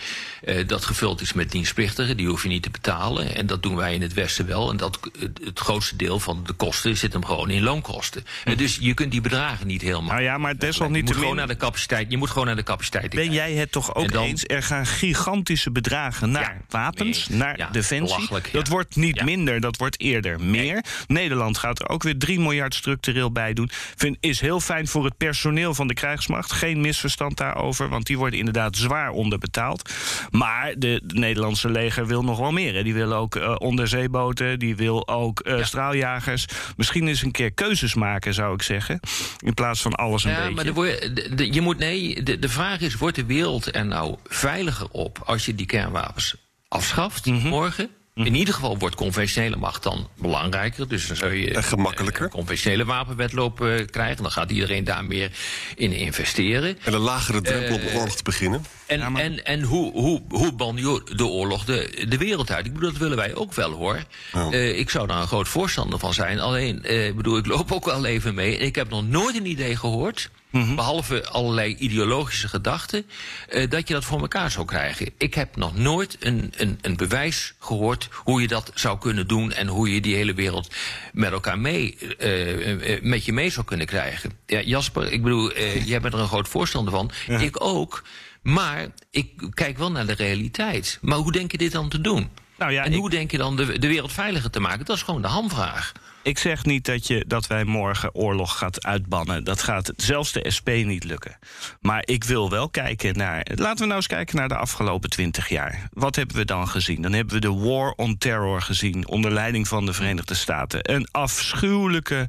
eh, 0.45 0.67
dat 0.67 0.85
gevuld 0.85 1.21
is 1.21 1.33
met 1.33 1.51
dienstplichtigen, 1.51 2.17
die 2.17 2.27
hoef 2.27 2.43
je 2.43 2.49
niet 2.49 2.63
te 2.63 2.71
betalen. 2.71 3.35
En 3.37 3.47
dat 3.47 3.63
doen 3.63 3.77
wij 3.77 3.95
in 3.95 4.03
het 4.03 4.13
Westen 4.15 4.47
wel. 4.47 4.71
En 4.71 4.77
dat, 4.77 4.99
het, 5.45 5.59
grootste 5.59 5.97
deel 5.97 6.21
van 6.21 6.43
de 6.47 6.53
kosten 6.53 6.97
zit 6.97 7.13
hem 7.13 7.25
gewoon 7.25 7.51
in 7.51 7.63
loonkosten. 7.63 8.25
Eh, 8.45 8.57
dus 8.57 8.79
je 8.81 8.95
kunt 8.95 9.11
die 9.11 9.21
bedragen 9.21 9.67
niet 9.67 9.83
helemaal... 9.83 10.11
Nou 10.11 10.23
ja, 10.23 10.39
maar 10.39 10.49
Je 10.51 10.57
moet 10.57 10.61
desalniettemin 10.61 11.21
gewoon 11.21 11.37
naar 11.37 11.47
de 11.47 11.57
capaciteit, 11.57 12.11
je 12.11 12.17
moet 12.17 12.31
gewoon 12.31 12.47
naar 12.47 12.57
de 12.57 12.63
capaciteit 12.63 13.11
Ben 13.15 13.33
jij 13.33 13.53
het 13.53 13.73
toch 13.73 13.95
ook 13.95 14.13
dan- 14.13 14.25
eens? 14.25 14.45
Er 14.47 14.63
gaan 14.63 14.87
gigantische 14.87 15.71
bedragen 15.71 16.31
naar 16.31 16.43
Ja, 16.43 16.65
wapens, 16.69 17.29
nee, 17.29 17.39
naar 17.39 17.57
ja, 17.59 17.69
defensie. 17.73 18.29
ja. 18.31 18.41
Dat 18.53 18.69
wordt 18.69 18.97
niet 18.97 19.25
minder, 19.25 19.61
dat 19.61 19.77
wordt 19.77 20.01
eerder 20.01 20.41
meer. 20.41 20.85
Nederland 21.07 21.59
gaat 21.59 21.81
er 21.81 21.89
ook 21.89 22.03
weer 22.03 22.19
3 22.19 22.41
miljard 22.41 22.75
structureel 22.75 23.33
bij 23.33 23.53
doen. 23.53 23.71
Vind, 23.97 24.17
is 24.21 24.41
heel 24.41 24.61
fijn 24.61 24.89
voor 24.89 25.05
het 25.05 25.17
personeel 25.17 25.75
van 25.75 25.87
de 25.87 25.95
krijgsmacht. 25.95 26.53
Geen 26.53 26.81
misverstand 26.81 27.37
daarover, 27.37 27.62
want 27.71 28.07
die 28.07 28.19
worden 28.19 28.39
inderdaad 28.39 28.77
zwaar 28.77 29.11
onderbetaald. 29.11 29.91
Maar 30.31 30.75
de, 30.79 31.01
de 31.05 31.19
Nederlandse 31.19 31.71
leger 31.71 32.07
wil 32.07 32.23
nog 32.23 32.39
wel 32.39 32.53
meer. 32.53 32.75
Hè. 32.75 32.83
Die 32.83 32.95
wil 32.95 33.13
ook 33.13 33.37
eh, 33.37 33.55
onderzeeboten, 33.59 34.59
die 34.59 34.77
wil 34.77 35.09
ook 35.09 35.41
eh, 35.41 35.65
straaljagers. 35.65 36.47
Misschien 36.77 37.09
eens 37.09 37.23
een 37.23 37.31
keer 37.31 37.53
keuzes 37.53 37.95
maken, 37.95 38.35
zou 38.35 38.55
ik 38.55 38.63
zeggen. 38.63 39.01
In 39.39 39.55
plaats 39.55 39.81
van 39.83 39.95
alles 39.95 40.25
een 40.25 40.31
ja, 40.31 40.37
beetje. 40.39 40.55
maar 40.55 40.65
de, 40.65 40.73
word- 40.73 41.17
de- 41.17 41.35
de- 41.35 41.53
je 41.53 41.61
moet, 41.61 41.79
nee, 41.79 42.23
de, 42.23 42.39
de 42.39 42.49
vraag 42.49 42.81
is, 42.81 42.95
wordt 42.97 43.17
de 43.17 43.25
wereld 43.25 43.75
er 43.75 43.87
nou 43.87 44.17
veiliger 44.25 44.89
op 44.91 45.19
als 45.25 45.47
je 45.47 45.55
die 45.55 45.67
kernwapens 45.67 46.35
afschaft 46.69 47.27
Mhm. 47.27 47.49
morgen? 47.49 47.89
In 48.15 48.35
ieder 48.35 48.55
geval 48.55 48.79
wordt 48.79 48.95
conventionele 48.95 49.57
macht 49.57 49.83
dan 49.83 50.09
belangrijker. 50.19 50.89
Dus 50.89 51.07
dan 51.07 51.17
zou 51.17 51.35
je 51.35 51.55
En 51.55 51.63
gemakkelijker. 51.65 52.23
een 52.25 52.31
conventionele 52.31 52.85
wapenwetloop 52.85 53.61
eh, 53.61 53.87
krijgen. 53.87 54.23
Dan 54.23 54.33
gaat 54.33 54.51
iedereen 54.51 54.85
daar 54.85 55.05
meer 55.05 55.31
in 55.77 55.93
investeren. 55.93 56.79
En 56.85 56.93
een 56.95 57.01
lagere 57.01 57.41
drempel 57.41 57.75
om 57.75 57.81
Eh, 57.81 57.97
oorlog 57.97 58.17
te 58.17 58.23
beginnen. 58.23 58.65
En, 58.87 59.17
en, 59.17 59.45
en 59.45 59.63
hoe, 59.63 59.93
hoe, 59.93 60.23
hoe 60.29 60.53
ban 60.53 60.77
je 60.77 61.03
de 61.17 61.27
oorlog 61.27 61.65
de, 61.65 62.07
de 62.09 62.17
wereld 62.19 62.51
uit? 62.51 62.67
Ik 62.67 62.73
bedoel, 62.73 62.91
dat 62.91 62.99
willen 63.01 63.17
wij 63.17 63.35
ook 63.35 63.55
wel 63.55 63.71
hoor. 63.71 64.03
Eh, 64.51 64.79
ik 64.79 64.91
zou 64.91 65.07
daar 65.07 65.21
een 65.21 65.27
groot 65.27 65.49
voorstander 65.49 65.99
van 65.99 66.15
zijn. 66.15 66.41
Alleen, 66.41 66.83
eh, 66.85 67.07
ik 67.07 67.17
bedoel, 67.17 67.37
ik 67.39 67.47
loop 67.47 67.73
ook 67.73 67.85
wel 67.85 68.05
even 68.05 68.35
mee. 68.35 68.57
Ik 68.57 68.75
heb 68.75 68.89
nog 68.89 69.07
nooit 69.07 69.37
een 69.37 69.47
idee 69.47 69.77
gehoord. 69.77 70.31
Behalve 70.53 71.29
allerlei 71.29 71.75
ideologische 71.77 72.49
gedachten, 72.49 73.07
eh, 73.49 73.71
dat 73.71 73.89
je 73.89 73.95
dat 73.95 74.05
voor 74.05 74.21
elkaar 74.21 74.51
zou 74.51 74.67
krijgen. 74.67 75.11
Ik 75.19 75.35
heb 75.35 75.57
nog 75.57 75.77
nooit 75.77 76.17
een, 76.21 76.53
een, 76.57 76.79
een 76.81 76.97
bewijs 76.97 77.55
gehoord 77.59 78.09
hoe 78.13 78.41
je 78.41 78.49
dat 78.49 78.71
zou 78.75 78.99
kunnen 78.99 79.27
doen 79.29 79.53
en 79.53 79.67
hoe 79.67 79.95
je 79.95 80.01
die 80.01 80.15
hele 80.15 80.35
wereld 80.35 80.75
met 81.13 81.33
elkaar 81.33 81.59
mee, 81.59 81.97
eh, 82.19 82.95
eh, 82.95 83.03
met 83.03 83.25
je 83.25 83.33
mee 83.33 83.51
zou 83.51 83.67
kunnen 83.67 83.87
krijgen. 83.87 84.31
Ja, 84.47 84.61
Jasper, 84.61 85.13
ik 85.13 85.23
bedoel, 85.23 85.59
jij 85.93 86.01
bent 86.01 86.15
er 86.15 86.21
een 86.21 86.29
groot 86.29 86.49
voorstander 86.49 86.93
van. 86.93 87.11
Ik 87.41 87.65
ook. 87.65 88.03
Maar 88.43 88.87
ik 89.11 89.31
kijk 89.55 89.79
wel 89.79 89.91
naar 89.91 90.07
de 90.07 90.13
realiteit. 90.15 90.99
Maar 91.01 91.19
hoe 91.19 91.33
denk 91.33 91.53
je 91.53 91.59
dit 91.59 91.73
dan 91.73 91.89
te 91.89 92.01
doen? 92.01 92.31
Nou 92.59 92.73
ja, 92.73 92.85
en 92.85 92.93
ik- 92.93 92.99
hoe 92.99 93.11
denk 93.11 93.31
je 93.31 93.39
dan 93.39 93.57
de, 93.57 93.79
de 93.79 93.87
wereld 93.89 94.13
veiliger 94.13 94.51
te 94.51 94.61
maken? 94.61 94.85
Dat 94.85 94.97
is 94.97 95.03
gewoon 95.03 95.23
de 95.23 95.29
hamvraag. 95.29 95.93
Ik 96.23 96.39
zeg 96.39 96.65
niet 96.65 96.85
dat, 96.85 97.07
je, 97.07 97.25
dat 97.27 97.47
wij 97.47 97.65
morgen 97.65 98.15
oorlog 98.15 98.59
gaat 98.59 98.85
uitbannen. 98.85 99.45
Dat 99.45 99.63
gaat 99.63 99.93
zelfs 99.97 100.33
de 100.33 100.51
SP 100.57 100.69
niet 100.69 101.05
lukken. 101.05 101.39
Maar 101.81 102.03
ik 102.05 102.25
wil 102.25 102.51
wel 102.51 102.69
kijken 102.69 103.17
naar. 103.17 103.47
Laten 103.55 103.79
we 103.79 103.85
nou 103.85 103.97
eens 103.97 104.07
kijken 104.07 104.37
naar 104.37 104.49
de 104.49 104.57
afgelopen 104.57 105.11
twintig 105.11 105.49
jaar. 105.49 105.89
Wat 105.93 106.17
hebben 106.17 106.37
we 106.37 106.45
dan 106.45 106.69
gezien? 106.69 107.03
Dan 107.03 107.13
hebben 107.13 107.35
we 107.35 107.41
de 107.41 107.53
War 107.53 107.93
on 107.93 108.19
Terror 108.19 108.63
gezien. 108.63 109.09
onder 109.09 109.31
leiding 109.31 109.69
van 109.69 109.87
de 109.87 109.93
Verenigde 109.93 110.35
Staten. 110.35 110.93
Een 110.93 111.09
afschuwelijke. 111.11 112.29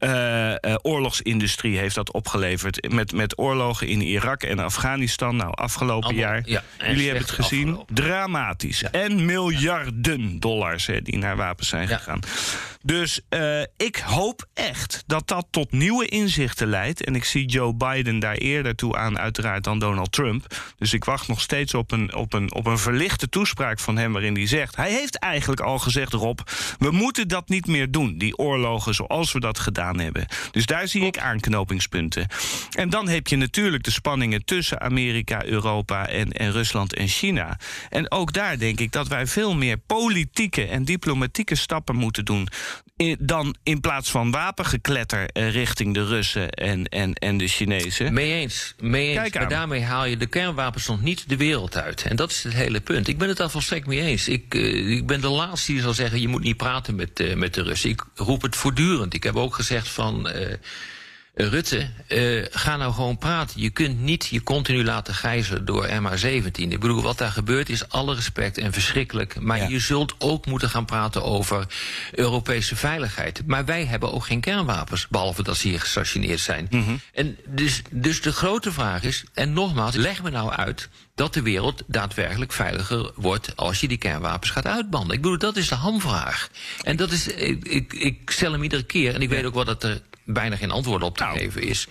Eh, 0.00 0.50
eh, 0.64 0.74
oorlogsindustrie 0.82 1.78
heeft 1.78 1.94
dat 1.94 2.12
opgeleverd. 2.12 2.92
Met, 2.92 3.12
met 3.12 3.38
oorlogen 3.38 3.86
in 3.88 4.00
Irak 4.00 4.42
en 4.42 4.58
Afghanistan. 4.58 5.36
Nou, 5.36 5.52
afgelopen 5.54 6.08
Allemaal, 6.08 6.22
jaar. 6.24 6.42
ja, 6.44 6.62
Jullie 6.78 7.04
hebben 7.04 7.22
het 7.22 7.30
gezien. 7.30 7.68
afgelopen. 7.68 7.94
Dramatisch. 7.94 8.82
En 8.82 9.24
miljarden 9.24 10.40
dollars 10.40 10.86
hè, 10.86 11.02
die 11.02 11.18
naar 11.18 11.36
wapens 11.36 11.68
zijn 11.68 11.88
gegaan. 11.88 12.20
Dus 12.82 13.20
eh, 13.28 13.60
ik 13.76 13.96
hoop 13.96 14.46
echt 14.54 15.02
dat 15.06 15.28
dat 15.28 15.46
tot 15.50 15.72
nieuwe 15.72 16.06
inzichten 16.06 16.66
leidt. 16.68 17.04
En 17.04 17.14
ik 17.14 17.24
zie 17.24 17.46
Joe 17.46 17.74
Biden 17.74 18.18
daar 18.18 18.34
eerder 18.36 18.74
toe 18.74 18.96
aan, 18.96 19.18
uiteraard, 19.18 19.64
dan 19.64 19.78
Donald 19.78 20.12
Trump. 20.12 20.46
Dus 20.78 20.92
ik 20.92 21.04
wacht 21.04 21.28
nog 21.28 21.40
steeds 21.40 21.74
op 21.74 21.90
een, 21.92 22.14
op 22.14 22.32
een, 22.32 22.54
op 22.54 22.66
een 22.66 22.78
verlichte 22.78 23.28
toespraak 23.28 23.78
van 23.78 23.96
hem. 23.96 24.12
waarin 24.12 24.34
hij 24.34 24.46
zegt. 24.46 24.76
Hij 24.76 24.90
heeft 24.90 25.18
eigenlijk 25.18 25.60
al 25.60 25.78
gezegd, 25.78 26.12
Rob. 26.12 26.38
we 26.78 26.90
moeten 26.90 27.28
dat 27.28 27.48
niet 27.48 27.66
meer 27.66 27.90
doen. 27.90 28.18
Die 28.18 28.38
oorlogen 28.38 28.94
zoals 28.94 29.32
we 29.32 29.40
dat 29.40 29.58
gedaan 29.58 29.89
hebben. 29.98 30.26
Dus 30.50 30.66
daar 30.66 30.88
zie 30.88 31.02
ik 31.02 31.18
aanknopingspunten. 31.18 32.26
En 32.70 32.90
dan 32.90 33.08
heb 33.08 33.26
je 33.26 33.36
natuurlijk 33.36 33.82
de 33.82 33.90
spanningen 33.90 34.44
tussen 34.44 34.80
Amerika, 34.80 35.44
Europa 35.44 36.08
en, 36.08 36.32
en 36.32 36.52
Rusland 36.52 36.94
en 36.94 37.08
China. 37.08 37.58
En 37.88 38.10
ook 38.10 38.32
daar 38.32 38.58
denk 38.58 38.80
ik 38.80 38.92
dat 38.92 39.08
wij 39.08 39.26
veel 39.26 39.54
meer 39.54 39.76
politieke 39.76 40.66
en 40.66 40.84
diplomatieke 40.84 41.54
stappen 41.54 41.96
moeten 41.96 42.24
doen. 42.24 42.48
dan 43.18 43.56
in 43.62 43.80
plaats 43.80 44.10
van 44.10 44.30
wapengekletter 44.30 45.28
eh, 45.28 45.50
richting 45.50 45.94
de 45.94 46.04
Russen 46.04 46.50
en, 46.50 46.84
en, 46.84 47.14
en 47.14 47.36
de 47.36 47.48
Chinezen. 47.48 48.12
Mee 48.12 48.32
eens. 48.32 48.74
Mee 48.78 49.08
eens. 49.08 49.18
Kijk 49.18 49.34
maar 49.34 49.48
daarmee 49.48 49.82
haal 49.82 50.04
je 50.04 50.16
de 50.16 50.26
kernwapens 50.26 50.86
nog 50.86 51.02
niet 51.02 51.28
de 51.28 51.36
wereld 51.36 51.76
uit. 51.76 52.02
En 52.02 52.16
dat 52.16 52.30
is 52.30 52.42
het 52.42 52.52
hele 52.52 52.80
punt. 52.80 53.08
Ik 53.08 53.18
ben 53.18 53.28
het 53.28 53.36
daar 53.36 53.50
volstrekt 53.50 53.86
mee 53.86 54.00
eens. 54.00 54.28
Ik, 54.28 54.54
eh, 54.54 54.90
ik 54.90 55.06
ben 55.06 55.20
de 55.20 55.28
laatste 55.28 55.72
die 55.72 55.80
zal 55.80 55.94
zeggen... 55.94 56.20
je 56.20 56.28
moet 56.28 56.42
niet 56.42 56.56
praten 56.56 56.94
met, 56.94 57.20
eh, 57.20 57.34
met 57.34 57.54
de 57.54 57.62
Russen. 57.62 57.90
Ik 57.90 58.04
roep 58.14 58.42
het 58.42 58.56
voortdurend. 58.56 59.14
Ik 59.14 59.22
heb 59.22 59.36
ook 59.36 59.54
gezegd 59.54 59.79
van... 59.88 60.28
Rutte, 61.34 61.88
eh, 62.06 62.44
ga 62.50 62.76
nou 62.76 62.92
gewoon 62.92 63.18
praten. 63.18 63.60
Je 63.60 63.70
kunt 63.70 64.00
niet 64.00 64.26
je 64.26 64.42
continu 64.42 64.84
laten 64.84 65.14
gijzelen 65.14 65.64
door 65.64 65.88
MH17. 65.90 66.72
Ik 66.72 66.80
bedoel, 66.80 67.02
wat 67.02 67.18
daar 67.18 67.30
gebeurt 67.30 67.68
is 67.68 67.88
alle 67.88 68.14
respect 68.14 68.58
en 68.58 68.72
verschrikkelijk. 68.72 69.40
Maar 69.40 69.58
Ja. 69.58 69.68
je 69.68 69.78
zult 69.78 70.14
ook 70.18 70.46
moeten 70.46 70.70
gaan 70.70 70.84
praten 70.84 71.22
over 71.24 71.66
Europese 72.12 72.76
veiligheid. 72.76 73.42
Maar 73.46 73.64
wij 73.64 73.84
hebben 73.84 74.12
ook 74.12 74.24
geen 74.24 74.40
kernwapens, 74.40 75.08
behalve 75.08 75.42
dat 75.42 75.56
ze 75.56 75.68
hier 75.68 75.80
gestationeerd 75.80 76.40
zijn. 76.40 76.68
En 77.14 77.36
dus, 77.46 77.82
dus 77.90 78.20
de 78.22 78.32
grote 78.32 78.72
vraag 78.72 79.02
is, 79.02 79.24
en 79.34 79.52
nogmaals, 79.52 79.94
leg 79.94 80.22
me 80.22 80.30
nou 80.30 80.50
uit 80.52 80.88
dat 81.14 81.34
de 81.34 81.42
wereld 81.42 81.82
daadwerkelijk 81.86 82.52
veiliger 82.52 83.12
wordt 83.14 83.56
als 83.56 83.80
je 83.80 83.88
die 83.88 83.98
kernwapens 83.98 84.50
gaat 84.50 84.66
uitbanden. 84.66 85.16
Ik 85.16 85.22
bedoel, 85.22 85.38
dat 85.38 85.56
is 85.56 85.68
de 85.68 85.74
hamvraag. 85.74 86.48
En 86.82 86.96
dat 86.96 87.10
is, 87.10 87.26
ik, 87.28 87.64
ik, 87.64 87.92
ik 87.92 88.30
stel 88.30 88.52
hem 88.52 88.62
iedere 88.62 88.82
keer, 88.82 89.14
en 89.14 89.22
ik 89.22 89.28
weet 89.28 89.44
ook 89.44 89.54
wel 89.54 89.64
dat 89.64 89.82
er 89.84 90.00
bijna 90.32 90.56
geen 90.56 90.70
antwoord 90.70 91.02
op 91.02 91.16
te 91.16 91.24
Nou. 91.24 91.38
geven 91.38 91.62
is. 91.62 91.88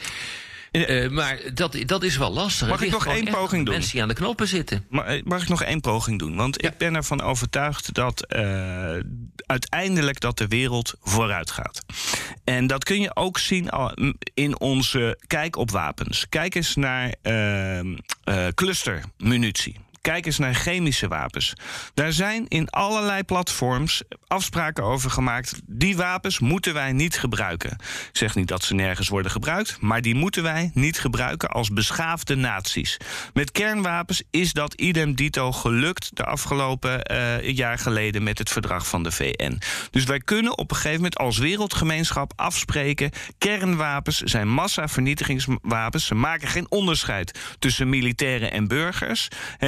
Eh, 0.72 1.10
maar 1.10 1.40
dat, 1.54 1.78
dat 1.86 2.04
is 2.04 2.18
wel 2.18 2.32
lastig. 2.34 2.68
Mag 2.68 2.82
ik 2.82 2.92
nog 2.92 3.06
één 3.06 3.30
poging 3.32 3.66
doen? 3.66 3.74
Mensen 3.74 3.92
die 3.92 4.02
aan 4.02 4.08
de 4.08 4.14
knoppen 4.14 4.48
zitten. 4.48 4.86
Maar, 4.90 5.06
eh, 5.06 5.24
Mag 5.24 5.42
ik 5.42 5.48
nog 5.48 5.64
één 5.64 5.82
poging 5.82 6.20
doen? 6.20 6.36
Want 6.36 6.64
ik 6.64 6.78
ben 6.78 6.96
ervan 6.96 7.22
overtuigd 7.22 7.94
dat 7.94 8.26
eh, 8.26 8.96
uiteindelijk 9.46 10.20
dat 10.20 10.38
de 10.38 10.48
wereld 10.48 10.94
vooruit 11.02 11.52
gaat. 11.52 11.86
En 12.44 12.68
dat 12.68 12.84
kun 12.84 13.02
je 13.02 13.16
ook 13.16 13.40
zien 13.40 13.70
in 14.34 14.60
onze 14.60 15.18
kijk 15.28 15.56
op 15.56 15.72
wapens. 15.72 16.26
Kijk 16.30 16.56
eens 16.56 16.76
naar 16.76 17.14
eh, 17.22 17.80
clustermunitie. 18.54 19.76
Kijk 20.02 20.26
eens 20.26 20.38
naar 20.38 20.54
chemische 20.54 21.08
wapens. 21.08 21.54
Daar 21.94 22.14
zijn 22.14 22.48
in 22.48 22.70
allerlei 22.70 23.24
platforms 23.24 24.02
afspraken 24.28 24.84
over 24.84 25.12
gemaakt. 25.12 25.62
Die 25.66 25.98
wapens 25.98 26.40
moeten 26.40 26.74
wij 26.74 26.92
niet 26.92 27.18
gebruiken. 27.18 27.72
Ik 27.72 28.10
zeg 28.12 28.36
niet 28.36 28.48
dat 28.48 28.64
ze 28.64 28.74
nergens 28.74 29.08
worden 29.08 29.32
gebruikt, 29.32 29.82
maar 29.82 30.02
die 30.02 30.16
moeten 30.16 30.44
wij 30.44 30.72
niet 30.74 31.00
gebruiken 31.00 31.50
als 31.50 31.70
beschaafde 31.70 32.36
naties. 32.36 32.98
Met 33.34 33.52
kernwapens 33.52 34.24
is 34.32 34.54
dat 34.54 34.74
idem 34.74 35.16
dito 35.16 35.52
gelukt 35.52 36.10
de 36.14 36.26
afgelopen 36.26 37.04
eh, 37.04 37.50
jaar 37.50 37.78
geleden 37.78 38.24
met 38.24 38.38
het 38.38 38.50
verdrag 38.50 38.88
van 38.88 39.04
de 39.04 39.12
VN. 39.12 39.60
Dus 39.92 40.04
wij 40.04 40.20
kunnen 40.20 40.58
op 40.58 40.70
een 40.70 40.76
gegeven 40.76 40.96
moment 40.96 41.18
als 41.18 41.38
wereldgemeenschap 41.38 42.34
afspreken: 42.36 43.12
kernwapens 43.38 44.18
zijn 44.18 44.48
massavernietigingswapens. 44.48 46.06
Ze 46.06 46.16
maken 46.16 46.48
geen 46.48 46.72
onderscheid 46.72 47.40
tussen 47.60 47.90
militairen 47.90 48.52
en 48.52 48.68
burgers. 48.68 49.28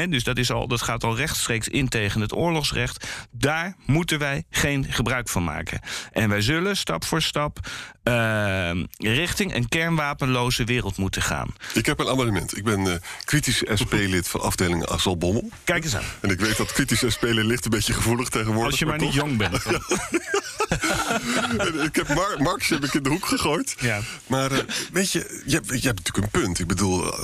Dus 0.09 0.20
dat, 0.23 0.37
is 0.37 0.51
al, 0.51 0.67
dat 0.67 0.81
gaat 0.81 1.03
al 1.03 1.15
rechtstreeks 1.15 1.67
in 1.67 1.89
tegen 1.89 2.21
het 2.21 2.35
oorlogsrecht. 2.35 3.07
Daar 3.31 3.75
moeten 3.85 4.19
wij 4.19 4.43
geen 4.49 4.85
gebruik 4.89 5.29
van 5.29 5.43
maken. 5.43 5.79
En 6.11 6.29
wij 6.29 6.41
zullen 6.41 6.77
stap 6.77 7.05
voor 7.05 7.21
stap 7.21 7.59
eh, 8.03 8.71
richting 8.97 9.55
een 9.55 9.67
kernwapenloze 9.67 10.63
wereld 10.63 10.97
moeten 10.97 11.21
gaan. 11.21 11.55
Ik 11.73 11.85
heb 11.85 11.99
een 11.99 12.07
amendement. 12.07 12.57
Ik 12.57 12.63
ben 12.63 12.87
eh, 12.87 12.99
kritisch 13.23 13.63
SP-lid 13.73 14.27
van 14.27 14.41
afdeling 14.41 14.85
Asselbommel. 14.85 15.49
Kijk 15.63 15.83
eens 15.83 15.95
aan. 15.95 16.03
En 16.19 16.29
ik 16.29 16.39
weet 16.39 16.57
dat 16.57 16.71
kritisch 16.71 17.03
SP-lid 17.07 17.45
ligt 17.45 17.65
een 17.65 17.71
beetje 17.71 17.93
gevoelig 17.93 18.29
tegenwoordig. 18.29 18.71
Als 18.71 18.79
je 18.79 18.85
maar 18.85 18.97
niet 18.97 19.13
jong 19.13 19.37
bent. 19.37 19.63
En 21.57 21.81
ik 21.83 21.95
heb 21.95 22.07
Mar 22.07 22.35
Marx 22.37 22.69
heb 22.69 22.83
ik 22.83 22.93
in 22.93 23.03
de 23.03 23.09
hoek 23.09 23.25
gegooid. 23.25 23.75
Ja. 23.79 23.99
Maar 24.27 24.51
eh, 24.51 24.59
weet 24.91 25.11
je, 25.11 25.41
je 25.45 25.55
hebt, 25.55 25.67
je 25.67 25.87
hebt 25.87 26.05
natuurlijk 26.05 26.33
een 26.33 26.41
punt. 26.41 26.59
Ik 26.59 26.67
bedoel, 26.67 27.15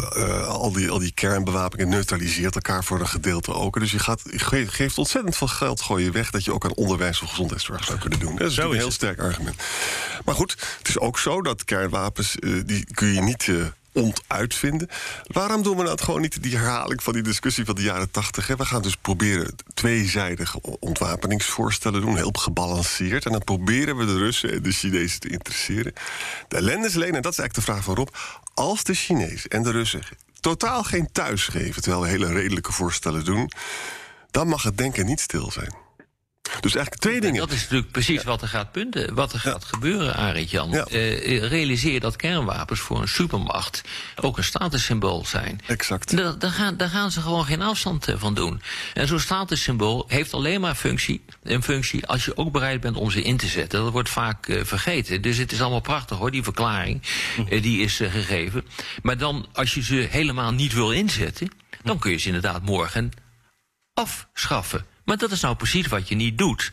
al, 0.45 0.71
die, 0.71 0.89
al 0.89 0.99
die 0.99 1.11
kernbewapingen 1.11 1.89
neutraliseert 1.89 2.55
elkaar 2.55 2.83
voor 2.87 2.99
een 2.99 3.07
gedeelte 3.07 3.53
ook. 3.53 3.79
Dus 3.79 3.91
je, 3.91 3.99
gaat, 3.99 4.21
je 4.31 4.39
ge- 4.39 4.67
geeft 4.67 4.97
ontzettend 4.97 5.37
veel 5.37 5.47
geld 5.47 5.81
gooi 5.81 6.03
je 6.03 6.11
weg... 6.11 6.31
dat 6.31 6.43
je 6.43 6.53
ook 6.53 6.65
aan 6.65 6.73
onderwijs 6.75 7.21
of 7.21 7.29
gezondheidszorg 7.29 7.83
zou 7.83 7.97
kunnen 7.99 8.19
doen. 8.19 8.35
Dat 8.35 8.51
is 8.51 8.57
een 8.57 8.71
heel 8.71 8.85
het. 8.85 8.93
sterk 8.93 9.19
argument. 9.19 9.61
Maar 10.25 10.35
goed, 10.35 10.51
het 10.77 10.87
is 10.87 10.99
ook 10.99 11.19
zo 11.19 11.41
dat 11.41 11.63
kernwapens... 11.65 12.35
eh, 12.35 12.51
die 12.65 12.85
kun 12.93 13.13
je 13.13 13.21
niet... 13.21 13.47
eh, 13.47 13.55
ontuitvinden. 13.91 14.87
Waarom 15.27 15.63
doen 15.63 15.77
we 15.77 15.83
nou 15.83 15.99
gewoon 15.99 16.21
niet 16.21 16.43
die 16.43 16.55
herhaling 16.57 17.03
van 17.03 17.13
die 17.13 17.21
discussie 17.21 17.65
van 17.65 17.75
de 17.75 17.81
jaren 17.81 18.11
tachtig? 18.11 18.47
We 18.47 18.65
gaan 18.65 18.81
dus 18.81 18.95
proberen 18.95 19.55
tweezijdige 19.73 20.61
ontwapeningsvoorstellen 20.79 22.01
doen, 22.01 22.15
heel 22.15 22.31
gebalanceerd. 22.39 23.25
En 23.25 23.31
dan 23.31 23.43
proberen 23.43 23.97
we 23.97 24.05
de 24.05 24.17
Russen 24.17 24.51
en 24.51 24.61
de 24.63 24.71
Chinezen 24.71 25.19
te 25.19 25.29
interesseren. 25.29 25.93
De 26.47 26.55
ellende 26.55 26.87
is 26.87 26.95
alleen, 26.95 27.15
en 27.15 27.21
dat 27.21 27.31
is 27.31 27.39
eigenlijk 27.39 27.53
de 27.53 27.61
vraag 27.73 27.83
van 27.83 27.95
Rob... 27.95 28.07
als 28.53 28.83
de 28.83 28.93
Chinezen 28.93 29.49
en 29.49 29.63
de 29.63 29.71
Russen 29.71 30.01
totaal 30.47 30.83
geen 30.83 31.11
thuis 31.11 31.47
geven... 31.47 31.81
terwijl 31.81 32.03
we 32.03 32.09
hele 32.09 32.31
redelijke 32.31 32.71
voorstellen 32.71 33.25
doen... 33.25 33.51
dan 34.31 34.47
mag 34.47 34.63
het 34.63 34.77
denken 34.77 35.05
niet 35.05 35.19
stil 35.19 35.51
zijn. 35.51 35.86
Dus 36.59 36.75
eigenlijk 36.75 36.95
twee 36.95 37.15
En 37.15 37.21
dingen. 37.21 37.39
dat 37.39 37.51
is 37.51 37.61
natuurlijk 37.61 37.91
precies 37.91 38.23
wat 38.23 38.41
er 38.41 38.47
gaat 38.47 38.71
punten, 38.71 39.13
wat 39.15 39.33
er 39.33 39.39
gaat 39.39 39.65
gebeuren, 39.65 40.15
Arendt 40.15 40.49
Jan. 40.49 40.69
Ja. 40.69 40.83
Eh, 40.85 41.41
realiseer 41.47 41.99
dat 41.99 42.15
kernwapens 42.15 42.79
voor 42.79 43.01
een 43.01 43.07
supermacht 43.07 43.81
ook 44.21 44.37
een 44.37 44.43
statussymbool 44.43 45.25
zijn. 45.25 45.59
Exact. 45.67 46.17
Daar, 46.17 46.39
daar, 46.39 46.51
gaan, 46.51 46.77
daar 46.77 46.89
gaan 46.89 47.11
ze 47.11 47.21
gewoon 47.21 47.45
geen 47.45 47.61
afstand 47.61 48.07
eh, 48.07 48.15
van 48.17 48.33
doen. 48.33 48.61
En 48.93 49.07
zo'n 49.07 49.19
statussymbool 49.19 50.05
heeft 50.07 50.33
alleen 50.33 50.61
maar 50.61 50.75
functie, 50.75 51.23
een 51.43 51.63
functie 51.63 52.05
als 52.07 52.25
je 52.25 52.37
ook 52.37 52.51
bereid 52.51 52.81
bent 52.81 52.95
om 52.95 53.11
ze 53.11 53.21
in 53.21 53.37
te 53.37 53.47
zetten. 53.47 53.83
Dat 53.83 53.91
wordt 53.91 54.09
vaak 54.09 54.47
eh, 54.47 54.63
vergeten. 54.63 55.21
Dus 55.21 55.37
het 55.37 55.51
is 55.51 55.61
allemaal 55.61 55.79
prachtig 55.81 56.17
hoor, 56.17 56.31
die 56.31 56.43
verklaring. 56.43 57.01
eh, 57.49 57.61
die 57.61 57.81
is 57.81 57.95
gegeven. 57.95 58.65
Maar 59.01 59.17
dan, 59.17 59.47
als 59.53 59.73
je 59.73 59.83
ze 59.83 59.95
helemaal 59.95 60.51
niet 60.51 60.73
wil 60.73 60.91
inzetten, 60.91 61.51
dan 61.83 61.99
kun 61.99 62.11
je 62.11 62.17
ze 62.17 62.25
inderdaad 62.27 62.61
morgen 62.65 63.11
afschaffen. 63.93 64.85
Maar 65.07 65.17
dat 65.17 65.31
is 65.31 65.41
nou 65.41 65.55
precies 65.55 65.87
wat 65.87 66.07
je 66.07 66.15
niet 66.15 66.37
doet. 66.37 66.71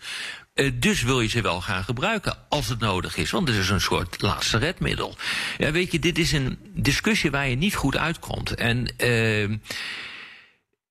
Uh, 0.55 0.71
dus 0.75 1.03
wil 1.03 1.21
je 1.21 1.29
ze 1.29 1.41
wel 1.41 1.61
gaan 1.61 1.85
gebruiken 1.85 2.37
als 2.49 2.69
het 2.69 2.79
nodig 2.79 3.17
is. 3.17 3.31
Want 3.31 3.49
het 3.49 3.57
is 3.57 3.69
een 3.69 3.81
soort 3.81 4.23
laatste 4.23 4.59
redmiddel. 4.59 5.17
Ja, 5.59 5.71
weet 5.71 5.93
je, 5.93 5.99
dit 5.99 6.19
is 6.19 6.33
een 6.33 6.59
discussie 6.75 7.31
waar 7.31 7.49
je 7.49 7.57
niet 7.57 7.75
goed 7.75 7.97
uitkomt. 7.97 8.55
En 8.55 8.93
uh, 8.99 9.43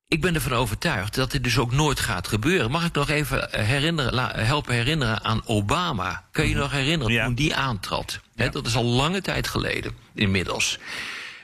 ik 0.08 0.22
ben 0.22 0.36
ervan 0.36 0.54
overtuigd 0.54 1.16
dat 1.16 1.32
dit 1.32 1.44
dus 1.44 1.58
ook 1.58 1.72
nooit 1.72 2.00
gaat 2.00 2.28
gebeuren. 2.28 2.72
Mag 2.72 2.86
ik 2.86 2.94
nog 2.94 3.10
even 3.10 3.48
herinneren, 3.52 4.46
helpen 4.46 4.74
herinneren 4.74 5.24
aan 5.24 5.42
Obama? 5.46 6.24
Kun 6.32 6.44
je 6.44 6.50
je 6.50 6.56
nog 6.56 6.72
herinneren 6.72 7.14
Ja. 7.14 7.26
toen 7.26 7.36
die 7.36 7.56
aantrad? 7.56 8.20
Dat 8.36 8.66
is 8.66 8.76
al 8.76 8.84
lange 8.84 9.22
tijd 9.22 9.48
geleden 9.48 9.96
inmiddels. 10.14 10.80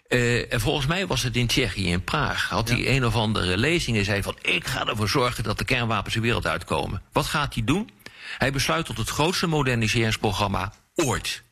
Uh, 0.10 0.54
en 0.54 0.62
volgens 0.62 0.86
mij 0.86 1.08
was 1.08 1.24
het 1.24 1.36
in 1.36 1.48
Tsjechië, 1.48 1.92
in 1.92 2.04
Praag. 2.04 2.50
Had 2.50 2.70
hij 2.70 2.96
een 2.96 3.06
of 3.06 3.16
andere 3.16 3.58
lezing 3.58 3.98
en 3.98 4.06
zei 4.06 4.24
van... 4.24 4.38
ik 4.42 4.68
ga 4.68 4.88
ervoor 4.88 5.10
zorgen 5.10 5.44
dat 5.44 5.58
de 5.58 5.66
kernwapens 5.66 6.14
de 6.14 6.20
wereld 6.20 6.48
uitkomen. 6.48 7.02
Wat 7.12 7.26
gaat 7.26 7.54
hij 7.54 7.64
doen? 7.64 7.90
Hij 8.38 8.52
besluit 8.52 8.86
tot 8.86 8.98
het 8.98 9.10
grootste 9.10 9.48
moderniseringsprogramma 9.48 10.74
ooit. 10.96 11.44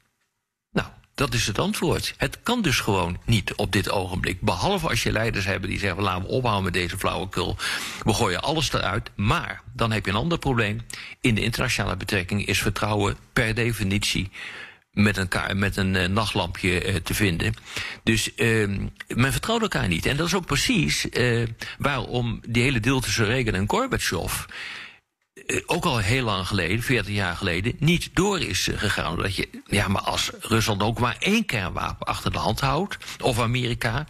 Nou, 0.72 0.88
dat 1.16 1.34
is 1.34 1.48
het 1.48 1.60
antwoord. 1.60 2.14
Het 2.18 2.40
kan 2.44 2.62
dus 2.62 2.80
gewoon 2.80 3.18
niet 3.26 3.56
op 3.56 3.72
dit 3.72 3.90
ogenblik. 3.90 4.42
Behalve 4.42 4.90
als 4.90 5.04
je 5.04 5.12
leiders 5.12 5.46
hebben 5.46 5.70
die 5.70 5.80
zeggen... 5.80 6.04
laten 6.04 6.22
we 6.22 6.28
ophouden 6.28 6.64
met 6.64 6.74
deze 6.74 6.98
flauwekul. 6.98 7.58
We 8.04 8.14
gooien 8.14 8.42
alles 8.42 8.74
eruit. 8.74 9.12
Maar 9.16 9.62
dan 9.74 9.92
heb 9.92 10.06
je 10.06 10.12
een 10.12 10.18
ander 10.18 10.40
probleem. 10.40 10.86
In 11.22 11.36
de 11.36 11.42
internationale 11.44 11.98
betrekking 11.98 12.46
is 12.46 12.62
vertrouwen 12.62 13.18
per 13.34 13.56
definitie 13.56 14.32
met 14.98 15.18
een, 15.18 15.60
met 15.60 15.78
een 15.78 15.94
uh, 15.94 16.06
nachtlampje 16.06 16.86
uh, 16.86 16.96
te 16.96 17.14
vinden. 17.14 17.54
Dus 18.04 18.32
uh, 18.36 18.68
men 19.08 19.32
vertrouwt 19.32 19.62
elkaar 19.62 19.88
niet. 19.88 20.06
En 20.06 20.18
dat 20.18 20.28
is 20.28 20.34
ook 20.34 20.46
precies 20.46 21.06
uh, 21.06 21.48
waarom 21.78 22.42
die 22.48 22.64
hele 22.64 22.80
deal 22.80 23.00
tussen 23.00 23.26
Reagan 23.26 23.54
en 23.54 23.70
Gorbachev... 23.70 24.46
Ook 25.66 25.86
al 25.86 25.98
heel 25.98 26.24
lang 26.24 26.48
geleden, 26.48 26.84
40 26.84 27.14
jaar 27.14 27.36
geleden, 27.36 27.76
niet 27.80 28.10
door 28.14 28.40
is 28.40 28.70
gegaan. 28.74 29.16
Dat 29.18 29.36
je, 29.36 29.50
ja, 29.66 29.88
maar 29.88 30.02
als 30.02 30.32
Rusland 30.40 30.82
ook 30.82 31.00
maar 31.00 31.16
één 31.20 31.46
kernwapen 31.46 32.08
achter 32.08 32.32
de 32.32 32.38
hand 32.38 32.60
houdt, 32.60 32.98
of 33.22 33.40
Amerika, 33.40 34.08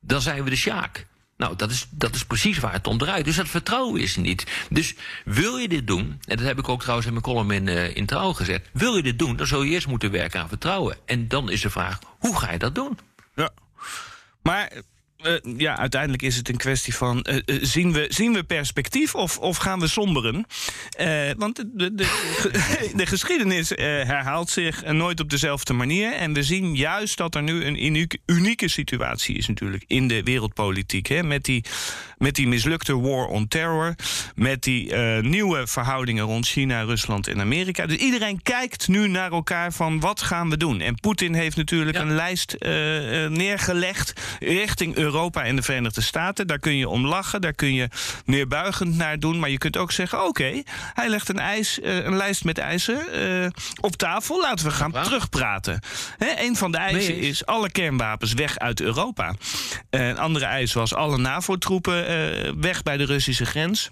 dan 0.00 0.20
zijn 0.20 0.44
we 0.44 0.50
de 0.50 0.56
sjaak. 0.56 1.06
Nou, 1.36 1.56
dat 1.56 1.70
is, 1.70 1.86
dat 1.90 2.14
is 2.14 2.24
precies 2.24 2.58
waar 2.58 2.72
het 2.72 2.86
om 2.86 2.98
draait. 2.98 3.24
Dus 3.24 3.36
dat 3.36 3.48
vertrouwen 3.48 4.00
is 4.00 4.16
niet. 4.16 4.46
Dus 4.70 4.94
wil 5.24 5.56
je 5.56 5.68
dit 5.68 5.86
doen, 5.86 6.20
en 6.24 6.36
dat 6.36 6.46
heb 6.46 6.58
ik 6.58 6.68
ook 6.68 6.80
trouwens 6.80 7.06
in 7.06 7.12
mijn 7.12 7.24
column 7.24 7.50
in, 7.50 7.66
uh, 7.66 7.96
in 7.96 8.06
Trouw 8.06 8.32
gezet... 8.32 8.68
wil 8.72 8.96
je 8.96 9.02
dit 9.02 9.18
doen, 9.18 9.36
dan 9.36 9.46
zul 9.46 9.62
je 9.62 9.70
eerst 9.70 9.86
moeten 9.86 10.10
werken 10.10 10.40
aan 10.40 10.48
vertrouwen. 10.48 10.96
En 11.06 11.28
dan 11.28 11.50
is 11.50 11.60
de 11.60 11.70
vraag, 11.70 11.98
hoe 12.18 12.38
ga 12.38 12.52
je 12.52 12.58
dat 12.58 12.74
doen? 12.74 12.98
Ja. 13.34 13.50
Maar 14.42 14.72
uh, 15.24 15.32
ja, 15.56 15.78
uiteindelijk 15.78 16.22
is 16.22 16.36
het 16.36 16.48
een 16.48 16.56
kwestie 16.56 16.94
van... 16.94 17.26
Uh, 17.28 17.34
uh, 17.46 17.58
zien, 17.62 17.92
we, 17.92 18.06
zien 18.08 18.32
we 18.32 18.42
perspectief 18.42 19.14
of, 19.14 19.38
of 19.38 19.56
gaan 19.56 19.80
we 19.80 19.86
somberen? 19.86 20.46
want 21.36 21.56
de, 21.56 21.70
de, 21.74 21.94
de, 21.94 22.90
de 22.96 23.06
geschiedenis 23.06 23.68
herhaalt 23.68 24.50
zich 24.50 24.84
nooit 24.84 25.20
op 25.20 25.30
dezelfde 25.30 25.72
manier. 25.72 26.12
En 26.12 26.32
we 26.32 26.42
zien 26.42 26.74
juist 26.74 27.16
dat 27.16 27.34
er 27.34 27.42
nu 27.42 27.64
een 27.64 27.84
unieke, 27.84 28.18
unieke 28.26 28.68
situatie 28.68 29.36
is 29.36 29.48
natuurlijk... 29.48 29.84
in 29.86 30.08
de 30.08 30.22
wereldpolitiek. 30.22 31.06
Hè, 31.06 31.22
met, 31.22 31.44
die, 31.44 31.64
met 32.18 32.34
die 32.34 32.48
mislukte 32.48 33.00
war 33.00 33.26
on 33.26 33.48
terror... 33.48 33.94
met 34.34 34.62
die 34.62 34.94
nieuwe 35.20 35.66
verhoudingen 35.66 36.24
rond 36.24 36.46
China, 36.46 36.80
Rusland 36.82 37.26
en 37.26 37.40
Amerika. 37.40 37.86
Dus 37.86 37.96
iedereen 37.96 38.42
kijkt 38.42 38.88
nu 38.88 39.08
naar 39.08 39.32
elkaar 39.32 39.72
van 39.72 40.00
wat 40.00 40.22
gaan 40.22 40.50
we 40.50 40.56
doen? 40.56 40.80
En 40.80 40.94
Poetin 40.94 41.34
heeft 41.34 41.56
natuurlijk 41.56 41.96
ja. 41.96 42.02
een 42.02 42.14
lijst 42.14 42.56
neergelegd 43.28 44.12
richting 44.40 44.96
Europa 44.96 45.05
en 45.14 45.56
de 45.56 45.62
Verenigde 45.62 46.00
Staten. 46.00 46.46
Daar 46.46 46.58
kun 46.58 46.76
je 46.76 46.88
om 46.88 47.06
lachen, 47.06 47.40
daar 47.40 47.52
kun 47.52 47.74
je 47.74 47.88
neerbuigend 48.24 48.96
naar 48.96 49.18
doen. 49.18 49.38
Maar 49.38 49.50
je 49.50 49.58
kunt 49.58 49.76
ook 49.76 49.92
zeggen, 49.92 50.18
oké, 50.18 50.28
okay, 50.28 50.64
hij 50.94 51.08
legt 51.08 51.28
een, 51.28 51.38
ijs, 51.38 51.78
uh, 51.78 52.04
een 52.04 52.16
lijst 52.16 52.44
met 52.44 52.58
eisen 52.58 53.00
uh, 53.14 53.46
op 53.80 53.96
tafel. 53.96 54.40
Laten 54.40 54.66
we 54.66 54.70
gaan 54.70 54.90
ja. 54.94 55.02
terugpraten. 55.02 55.80
He, 56.18 56.44
een 56.44 56.56
van 56.56 56.72
de 56.72 56.78
eisen 56.78 57.14
nee. 57.14 57.28
is 57.28 57.46
alle 57.46 57.70
kernwapens 57.70 58.32
weg 58.32 58.58
uit 58.58 58.80
Europa. 58.80 59.34
Uh, 59.90 60.08
een 60.08 60.18
andere 60.18 60.44
eis 60.44 60.72
was 60.72 60.94
alle 60.94 61.18
NAVO-troepen 61.18 62.60
weg 62.60 62.82
bij 62.82 62.96
de 62.96 63.04
Russische 63.04 63.46
grens. 63.46 63.88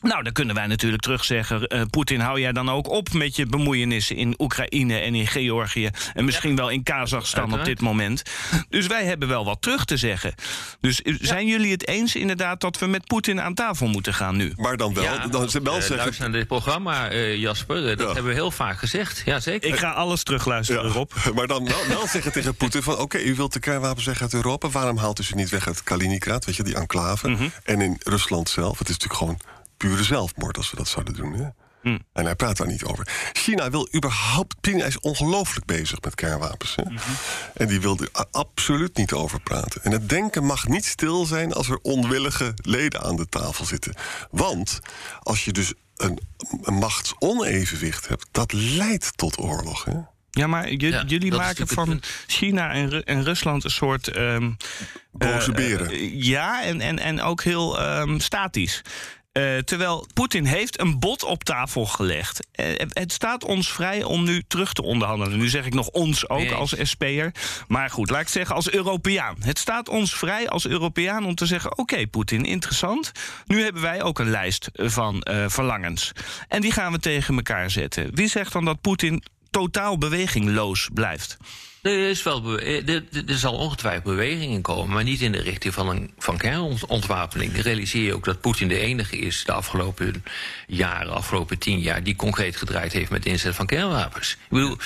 Nou, 0.00 0.22
dan 0.22 0.32
kunnen 0.32 0.54
wij 0.54 0.66
natuurlijk 0.66 1.02
terugzeggen... 1.02 1.74
Uh, 1.74 1.82
Poetin, 1.90 2.20
hou 2.20 2.40
jij 2.40 2.52
dan 2.52 2.70
ook 2.70 2.88
op 2.88 3.12
met 3.12 3.36
je 3.36 3.46
bemoeienissen 3.46 4.16
in 4.16 4.34
Oekraïne 4.38 4.98
en 4.98 5.14
in 5.14 5.26
Georgië... 5.26 5.90
en 6.14 6.24
misschien 6.24 6.50
ja. 6.50 6.56
wel 6.56 6.68
in 6.68 6.82
Kazachstan 6.82 7.40
Uiteraard. 7.40 7.68
op 7.68 7.74
dit 7.76 7.84
moment. 7.86 8.22
Dus 8.68 8.86
wij 8.86 9.04
hebben 9.04 9.28
wel 9.28 9.44
wat 9.44 9.62
terug 9.62 9.84
te 9.84 9.96
zeggen. 9.96 10.34
Dus 10.80 11.00
ja. 11.04 11.16
zijn 11.20 11.46
jullie 11.46 11.72
het 11.72 11.86
eens 11.86 12.14
inderdaad 12.14 12.60
dat 12.60 12.78
we 12.78 12.86
met 12.86 13.06
Poetin 13.06 13.40
aan 13.40 13.54
tafel 13.54 13.86
moeten 13.86 14.14
gaan 14.14 14.36
nu? 14.36 14.52
Maar 14.56 14.76
dan 14.76 14.94
wel, 14.94 15.02
ja, 15.02 15.26
dan 15.26 15.30
wel 15.30 15.42
uh, 15.44 15.50
zeggen... 15.50 15.96
Luister 15.96 16.20
naar 16.20 16.38
dit 16.38 16.46
programma, 16.46 17.12
uh, 17.12 17.36
Jasper, 17.36 17.96
dat 17.96 18.06
hebben 18.06 18.24
we 18.24 18.32
heel 18.32 18.50
vaak 18.50 18.78
gezegd. 18.78 19.22
Ja, 19.24 19.40
zeker. 19.40 19.68
Ik 19.68 19.76
ga 19.76 19.90
alles 19.90 20.22
terugluisteren, 20.22 20.90
Rob. 20.90 21.10
Maar 21.34 21.46
dan 21.46 21.64
wel, 21.64 21.86
wel 21.88 22.06
zeggen 22.06 22.32
tegen 22.32 22.54
Poetin 22.54 22.82
van... 22.82 22.92
oké, 22.92 23.02
okay, 23.02 23.22
u 23.22 23.34
wilt 23.34 23.52
de 23.52 23.60
kernwapens 23.60 24.06
weg 24.06 24.22
uit 24.22 24.34
Europa... 24.34 24.68
waarom 24.68 24.96
haalt 24.96 25.18
u 25.18 25.22
ze 25.22 25.34
niet 25.34 25.48
weg 25.48 25.66
uit 25.66 25.82
Kaliningrad, 25.82 26.44
weet 26.44 26.56
je, 26.56 26.62
die 26.62 26.74
enclave... 26.74 27.28
Mhm. 27.28 27.36
Mm 27.36 27.42
-hmm. 27.42 27.52
en 27.64 27.80
in 27.80 28.00
Rusland 28.04 28.48
zelf, 28.48 28.78
het 28.78 28.88
is 28.88 28.98
natuurlijk 28.98 29.20
gewoon 29.20 29.58
pure 29.80 30.04
zelfmoord 30.04 30.56
als 30.56 30.70
we 30.70 30.76
dat 30.76 30.88
zouden 30.88 31.14
doen. 31.14 31.32
Hè? 31.32 31.48
Mm. 31.82 31.98
En 32.12 32.24
hij 32.24 32.34
praat 32.34 32.56
daar 32.56 32.66
niet 32.66 32.84
over. 32.84 33.08
China 33.32 33.70
wil 33.70 33.88
überhaupt. 33.94 34.56
China 34.60 34.84
is 34.84 35.00
ongelooflijk 35.00 35.66
bezig 35.66 36.00
met 36.00 36.14
kernwapens. 36.14 36.76
Hè? 36.76 36.82
Mhm. 36.82 36.92
Mm 36.92 36.98
-hmm. 36.98 37.14
En 37.54 37.66
die 37.66 37.80
wil 37.80 37.98
er 37.98 38.26
absoluut 38.30 38.96
niet 38.96 39.12
over 39.12 39.40
praten. 39.40 39.82
En 39.82 39.92
het 39.92 40.08
denken 40.08 40.44
mag 40.44 40.68
niet 40.68 40.84
stil 40.84 41.24
zijn 41.24 41.52
als 41.52 41.68
er 41.68 41.78
onwillige 41.82 42.54
leden 42.56 43.02
aan 43.02 43.16
de 43.16 43.28
tafel 43.28 43.64
zitten. 43.64 43.94
Want 44.30 44.80
als 45.20 45.44
je 45.44 45.52
dus 45.52 45.72
een, 45.96 46.20
een 46.62 46.74
machtsonevenwicht 46.74 48.08
hebt, 48.08 48.26
dat 48.30 48.52
leidt 48.52 49.16
tot 49.16 49.38
oorlog. 49.38 49.84
Hè? 49.84 49.96
Ja, 50.30 50.46
maar 50.46 50.72
ja, 50.72 51.04
jullie 51.06 51.32
maken 51.32 51.68
van 51.68 52.02
China 52.26 52.70
en, 52.72 52.90
Ru 52.90 53.00
en, 53.00 53.24
Rusland 53.24 53.64
een 53.64 53.70
soort. 53.70 54.16
Um, 54.16 54.56
Boze 55.12 55.52
beren. 55.52 55.94
Uh, 55.94 56.22
ja, 56.24 56.62
en, 56.62 56.80
en, 56.80 56.98
en 56.98 57.20
ook 57.20 57.42
heel 57.42 57.98
um, 58.00 58.20
statisch. 58.20 58.82
Uh, 59.32 59.58
terwijl 59.58 60.06
Poetin 60.14 60.44
heeft 60.44 60.80
een 60.80 60.98
bod 60.98 61.24
op 61.24 61.44
tafel 61.44 61.86
gelegd. 61.86 62.46
Uh, 62.60 62.66
het 62.88 63.12
staat 63.12 63.44
ons 63.44 63.72
vrij 63.72 64.02
om 64.02 64.24
nu 64.24 64.42
terug 64.48 64.72
te 64.72 64.82
onderhandelen. 64.82 65.38
Nu 65.38 65.48
zeg 65.48 65.66
ik 65.66 65.74
nog 65.74 65.88
ons 65.88 66.28
ook 66.28 66.38
nee. 66.38 66.54
als 66.54 66.74
SP'er. 66.82 67.34
Maar 67.68 67.90
goed, 67.90 68.10
laat 68.10 68.20
ik 68.20 68.28
zeggen 68.28 68.54
als 68.54 68.70
Europeaan. 68.70 69.36
Het 69.40 69.58
staat 69.58 69.88
ons 69.88 70.14
vrij 70.14 70.48
als 70.48 70.66
Europeaan 70.66 71.24
om 71.24 71.34
te 71.34 71.46
zeggen... 71.46 71.70
oké, 71.70 71.80
okay, 71.80 72.06
Poetin, 72.06 72.44
interessant. 72.44 73.12
Nu 73.46 73.62
hebben 73.62 73.82
wij 73.82 74.02
ook 74.02 74.18
een 74.18 74.30
lijst 74.30 74.70
van 74.72 75.26
uh, 75.30 75.44
verlangens. 75.48 76.12
En 76.48 76.60
die 76.60 76.72
gaan 76.72 76.92
we 76.92 76.98
tegen 76.98 77.34
elkaar 77.34 77.70
zetten. 77.70 78.14
Wie 78.14 78.28
zegt 78.28 78.52
dan 78.52 78.64
dat 78.64 78.80
Poetin 78.80 79.22
totaal 79.50 79.98
bewegingloos 79.98 80.88
blijft? 80.92 81.36
Er, 81.82 82.08
is 82.08 82.22
wel 82.22 82.60
er, 82.60 83.04
er 83.26 83.38
zal 83.38 83.54
ongetwijfeld 83.54 84.04
beweging 84.04 84.52
in 84.52 84.62
komen, 84.62 84.94
maar 84.94 85.04
niet 85.04 85.20
in 85.20 85.32
de 85.32 85.40
richting 85.40 85.74
van, 85.74 85.88
een, 85.88 86.10
van 86.18 86.36
kernontwapening. 86.36 87.62
Realiseer 87.62 88.02
je 88.02 88.14
ook 88.14 88.24
dat 88.24 88.40
Poetin 88.40 88.68
de 88.68 88.78
enige 88.78 89.18
is 89.18 89.44
de 89.44 89.52
afgelopen 89.52 90.24
jaren, 90.66 91.12
afgelopen 91.12 91.58
tien 91.58 91.78
jaar, 91.78 92.02
die 92.02 92.16
concreet 92.16 92.56
gedraaid 92.56 92.92
heeft 92.92 93.10
met 93.10 93.22
de 93.22 93.28
inzet 93.28 93.54
van 93.54 93.66
kernwapens. 93.66 94.30
Ik 94.30 94.38
bedoel, 94.48 94.76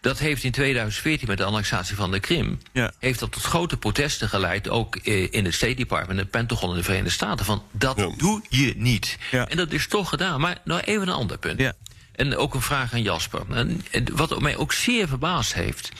dat 0.00 0.18
heeft 0.18 0.44
in 0.44 0.52
2014 0.52 1.28
met 1.28 1.38
de 1.38 1.44
annexatie 1.44 1.96
van 1.96 2.10
de 2.10 2.20
Krim, 2.20 2.58
ja. 2.72 2.92
heeft 2.98 3.18
dat 3.18 3.32
tot 3.32 3.42
grote 3.42 3.76
protesten 3.76 4.28
geleid, 4.28 4.68
ook 4.68 4.96
in 4.96 5.44
het 5.44 5.54
State 5.54 5.74
Department, 5.74 6.18
het 6.18 6.30
Pentagon 6.30 6.70
in 6.70 6.76
de 6.76 6.82
Verenigde 6.82 7.10
Staten, 7.10 7.44
van 7.44 7.62
dat 7.70 7.96
ja. 7.96 8.10
doe 8.16 8.42
je 8.48 8.74
niet. 8.76 9.18
Ja. 9.30 9.48
En 9.48 9.56
dat 9.56 9.72
is 9.72 9.86
toch 9.86 10.08
gedaan. 10.08 10.40
Maar 10.40 10.58
nou 10.64 10.80
even 10.80 11.02
een 11.02 11.14
ander 11.14 11.38
punt. 11.38 11.72
En 12.12 12.36
ook 12.36 12.54
een 12.54 12.62
vraag 12.62 12.92
aan 12.92 13.02
Jasper. 13.02 13.42
En 13.50 13.82
wat 14.12 14.40
mij 14.40 14.56
ook 14.56 14.72
zeer 14.72 15.08
verbaasd 15.08 15.54
heeft. 15.54 15.92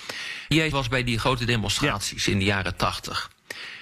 Jij 0.49 0.71
was 0.71 0.89
bij 0.89 1.05
die 1.05 1.19
grote 1.19 1.45
demonstraties 1.45 2.25
ja. 2.25 2.33
in 2.33 2.39
de 2.39 2.45
jaren 2.45 2.77
tachtig. 2.77 3.31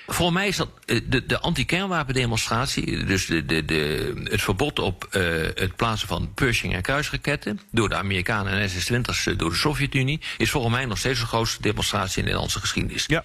Volgens 0.07 0.39
mij 0.39 0.49
is 0.49 0.57
dat 0.57 0.69
de, 0.85 1.27
de 1.27 1.41
anti-kernwapendemonstratie, 1.41 3.05
dus 3.05 3.27
de, 3.27 3.47
de, 3.47 3.65
de, 3.65 4.13
het 4.25 4.43
verbod 4.43 4.79
op 4.79 5.09
uh, 5.11 5.23
het 5.55 5.77
plaatsen 5.77 6.09
van 6.09 6.35
Pershing 6.35 6.75
en 6.75 6.83
kruisraketten 6.83 7.61
door 7.71 7.89
de 7.89 7.95
Amerikanen 7.95 8.53
en 8.53 8.71
SS-20's 8.71 9.25
door 9.37 9.51
de 9.51 9.57
Sovjet-Unie, 9.57 10.21
is 10.39 10.51
volgens 10.51 10.75
mij 10.75 10.85
nog 10.85 10.99
steeds 10.99 11.21
de 11.21 11.27
grootste 11.27 11.63
demonstratie 11.63 12.09
in 12.09 12.15
de 12.15 12.23
Nederlandse 12.23 12.61
geschiedenis. 12.61 13.05
Ja, 13.07 13.25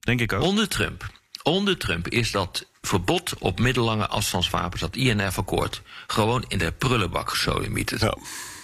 denk 0.00 0.20
ik 0.20 0.32
ook. 0.32 0.42
Onder 0.42 0.68
Trump, 0.68 1.10
onder 1.42 1.78
Trump 1.78 2.08
is 2.08 2.30
dat 2.30 2.66
verbod 2.86 3.34
op 3.38 3.60
middellange 3.60 4.06
afstandswapens, 4.06 4.80
dat 4.80 4.96
INF-akkoord, 4.96 5.82
gewoon 6.06 6.44
in 6.48 6.58
de 6.58 6.72
prullenbak 6.72 7.30
gesodemieterd. 7.30 8.00
Ja. 8.00 8.16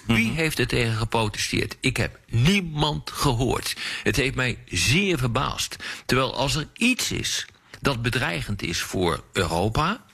Wie 0.07 0.31
heeft 0.31 0.59
er 0.59 0.67
tegen 0.67 0.97
geprotesteerd? 0.97 1.77
Ik 1.81 1.97
heb 1.97 2.19
niemand 2.29 3.11
gehoord. 3.11 3.77
Het 4.03 4.17
heeft 4.17 4.35
mij 4.35 4.59
zeer 4.67 5.19
verbaasd. 5.19 5.77
Terwijl 6.07 6.35
als 6.35 6.55
er 6.55 6.69
iets 6.77 7.13
is 7.13 7.47
dat 7.81 8.03
bedreigend 8.03 8.63
is 8.63 8.81
voor 8.81 9.25
Europa, 9.33 10.05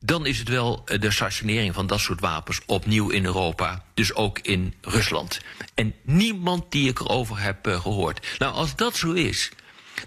dan 0.00 0.26
is 0.26 0.38
het 0.38 0.48
wel 0.48 0.84
de 0.84 1.10
stationering 1.10 1.74
van 1.74 1.86
dat 1.86 2.00
soort 2.00 2.20
wapens 2.20 2.60
opnieuw 2.66 3.08
in 3.08 3.24
Europa, 3.24 3.84
dus 3.94 4.14
ook 4.14 4.38
in 4.38 4.74
Rusland. 4.80 5.40
En 5.74 5.94
niemand 6.02 6.72
die 6.72 6.88
ik 6.88 7.00
erover 7.00 7.40
heb 7.40 7.66
uh, 7.66 7.80
gehoord. 7.80 8.26
Nou, 8.38 8.54
als 8.54 8.76
dat 8.76 8.96
zo 8.96 9.12
is, 9.12 9.50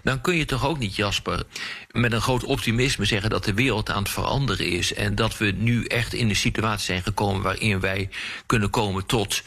dan 0.02 0.20
kun 0.20 0.36
je 0.36 0.44
toch 0.44 0.66
ook 0.66 0.78
niet, 0.78 0.96
Jasper, 0.96 1.42
met 1.90 2.12
een 2.12 2.20
groot 2.20 2.44
optimisme 2.44 3.04
zeggen 3.04 3.30
dat 3.30 3.44
de 3.44 3.54
wereld 3.54 3.90
aan 3.90 4.02
het 4.02 4.12
veranderen 4.12 4.66
is. 4.66 4.94
En 4.94 5.14
dat 5.14 5.38
we 5.38 5.54
nu 5.56 5.84
echt 5.84 6.14
in 6.14 6.28
een 6.28 6.36
situatie 6.36 6.84
zijn 6.84 7.02
gekomen 7.02 7.42
waarin 7.42 7.80
wij 7.80 8.08
kunnen 8.46 8.70
komen 8.70 9.06
tot 9.06 9.42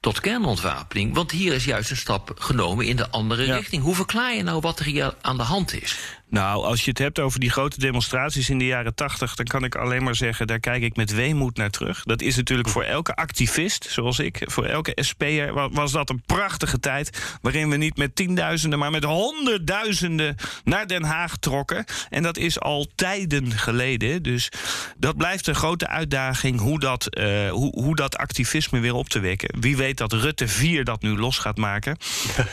tot 0.00 0.20
kernontwapening. 0.20 1.14
Want 1.14 1.30
hier 1.30 1.52
is 1.52 1.64
juist 1.64 1.90
een 1.90 1.96
stap 1.96 2.32
genomen 2.38 2.86
in 2.86 2.96
de 2.96 3.10
andere 3.10 3.44
richting. 3.44 3.82
Hoe 3.82 3.94
verklaar 3.94 4.34
je 4.34 4.42
nou 4.42 4.60
wat 4.60 4.78
er 4.78 4.84
hier 4.84 5.14
aan 5.20 5.36
de 5.36 5.42
hand 5.42 5.82
is? 5.82 5.96
Nou, 6.30 6.64
als 6.64 6.84
je 6.84 6.90
het 6.90 6.98
hebt 6.98 7.18
over 7.18 7.40
die 7.40 7.50
grote 7.50 7.80
demonstraties 7.80 8.50
in 8.50 8.58
de 8.58 8.66
jaren 8.66 8.94
tachtig... 8.94 9.34
dan 9.34 9.46
kan 9.46 9.64
ik 9.64 9.74
alleen 9.74 10.02
maar 10.02 10.14
zeggen, 10.14 10.46
daar 10.46 10.60
kijk 10.60 10.82
ik 10.82 10.96
met 10.96 11.14
weemoed 11.14 11.56
naar 11.56 11.70
terug. 11.70 12.02
Dat 12.02 12.22
is 12.22 12.36
natuurlijk 12.36 12.68
voor 12.68 12.82
elke 12.82 13.14
activist, 13.14 13.86
zoals 13.90 14.18
ik... 14.18 14.42
voor 14.44 14.64
elke 14.64 14.92
SP'er 14.94 15.70
was 15.70 15.92
dat 15.92 16.10
een 16.10 16.22
prachtige 16.26 16.80
tijd... 16.80 17.38
waarin 17.42 17.68
we 17.70 17.76
niet 17.76 17.96
met 17.96 18.16
tienduizenden, 18.16 18.78
maar 18.78 18.90
met 18.90 19.04
honderdduizenden... 19.04 20.36
naar 20.64 20.86
Den 20.86 21.02
Haag 21.02 21.36
trokken. 21.36 21.84
En 22.10 22.22
dat 22.22 22.36
is 22.36 22.60
al 22.60 22.86
tijden 22.94 23.50
geleden. 23.50 24.22
Dus 24.22 24.48
dat 24.96 25.16
blijft 25.16 25.46
een 25.46 25.54
grote 25.54 25.88
uitdaging... 25.88 26.60
hoe 26.60 26.80
dat, 26.80 27.18
uh, 27.18 27.50
hoe, 27.50 27.80
hoe 27.80 27.96
dat 27.96 28.16
activisme 28.16 28.80
weer 28.80 28.94
op 28.94 29.08
te 29.08 29.20
wekken. 29.20 29.60
Wie 29.60 29.76
weet 29.76 29.96
dat 29.96 30.12
Rutte 30.12 30.48
4 30.48 30.84
dat 30.84 31.02
nu 31.02 31.16
los 31.16 31.38
gaat 31.38 31.56
maken. 31.56 31.96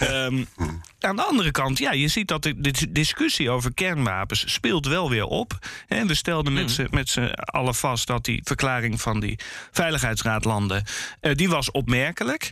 um, 0.01 0.47
aan 0.99 1.15
de 1.15 1.23
andere 1.23 1.51
kant, 1.51 1.77
ja, 1.77 1.91
je 1.91 2.07
ziet 2.07 2.27
dat 2.27 2.43
de 2.43 2.73
discussie 2.89 3.49
over 3.49 3.66
kernwapens 3.73 4.53
speelt 4.53 4.85
wel 4.85 5.09
weer 5.09 5.25
op. 5.25 5.57
En 5.87 6.07
we 6.07 6.13
stelden 6.13 6.53
met 6.53 6.77
mm. 6.91 7.05
z'n 7.05 7.31
allen 7.33 7.75
vast 7.75 8.07
dat 8.07 8.25
die 8.25 8.41
verklaring 8.43 9.01
van 9.01 9.19
die 9.19 9.39
Veiligheidsraadlanden... 9.71 10.83
Uh, 11.21 11.35
die 11.35 11.49
was 11.49 11.71
opmerkelijk. 11.71 12.51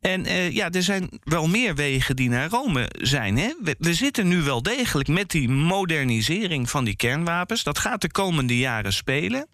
En 0.00 0.26
uh, 0.26 0.50
ja, 0.50 0.70
er 0.70 0.82
zijn 0.82 1.08
wel 1.24 1.48
meer 1.48 1.74
wegen 1.74 2.16
die 2.16 2.28
naar 2.28 2.48
Rome 2.48 2.90
zijn. 2.98 3.36
Hè? 3.36 3.52
We, 3.62 3.76
we, 3.78 3.94
zitten 3.94 4.28
nu 4.28 4.42
wel 4.42 4.62
degelijk 4.62 5.08
met 5.08 5.30
die 5.30 5.48
modernisering 5.48 6.70
van 6.70 6.84
die 6.84 6.96
kernwapens. 6.96 7.62
Dat 7.62 7.78
gaat 7.78 8.00
de 8.00 8.10
komende 8.10 8.58
jaren 8.58 8.92
spelen. 8.92 9.46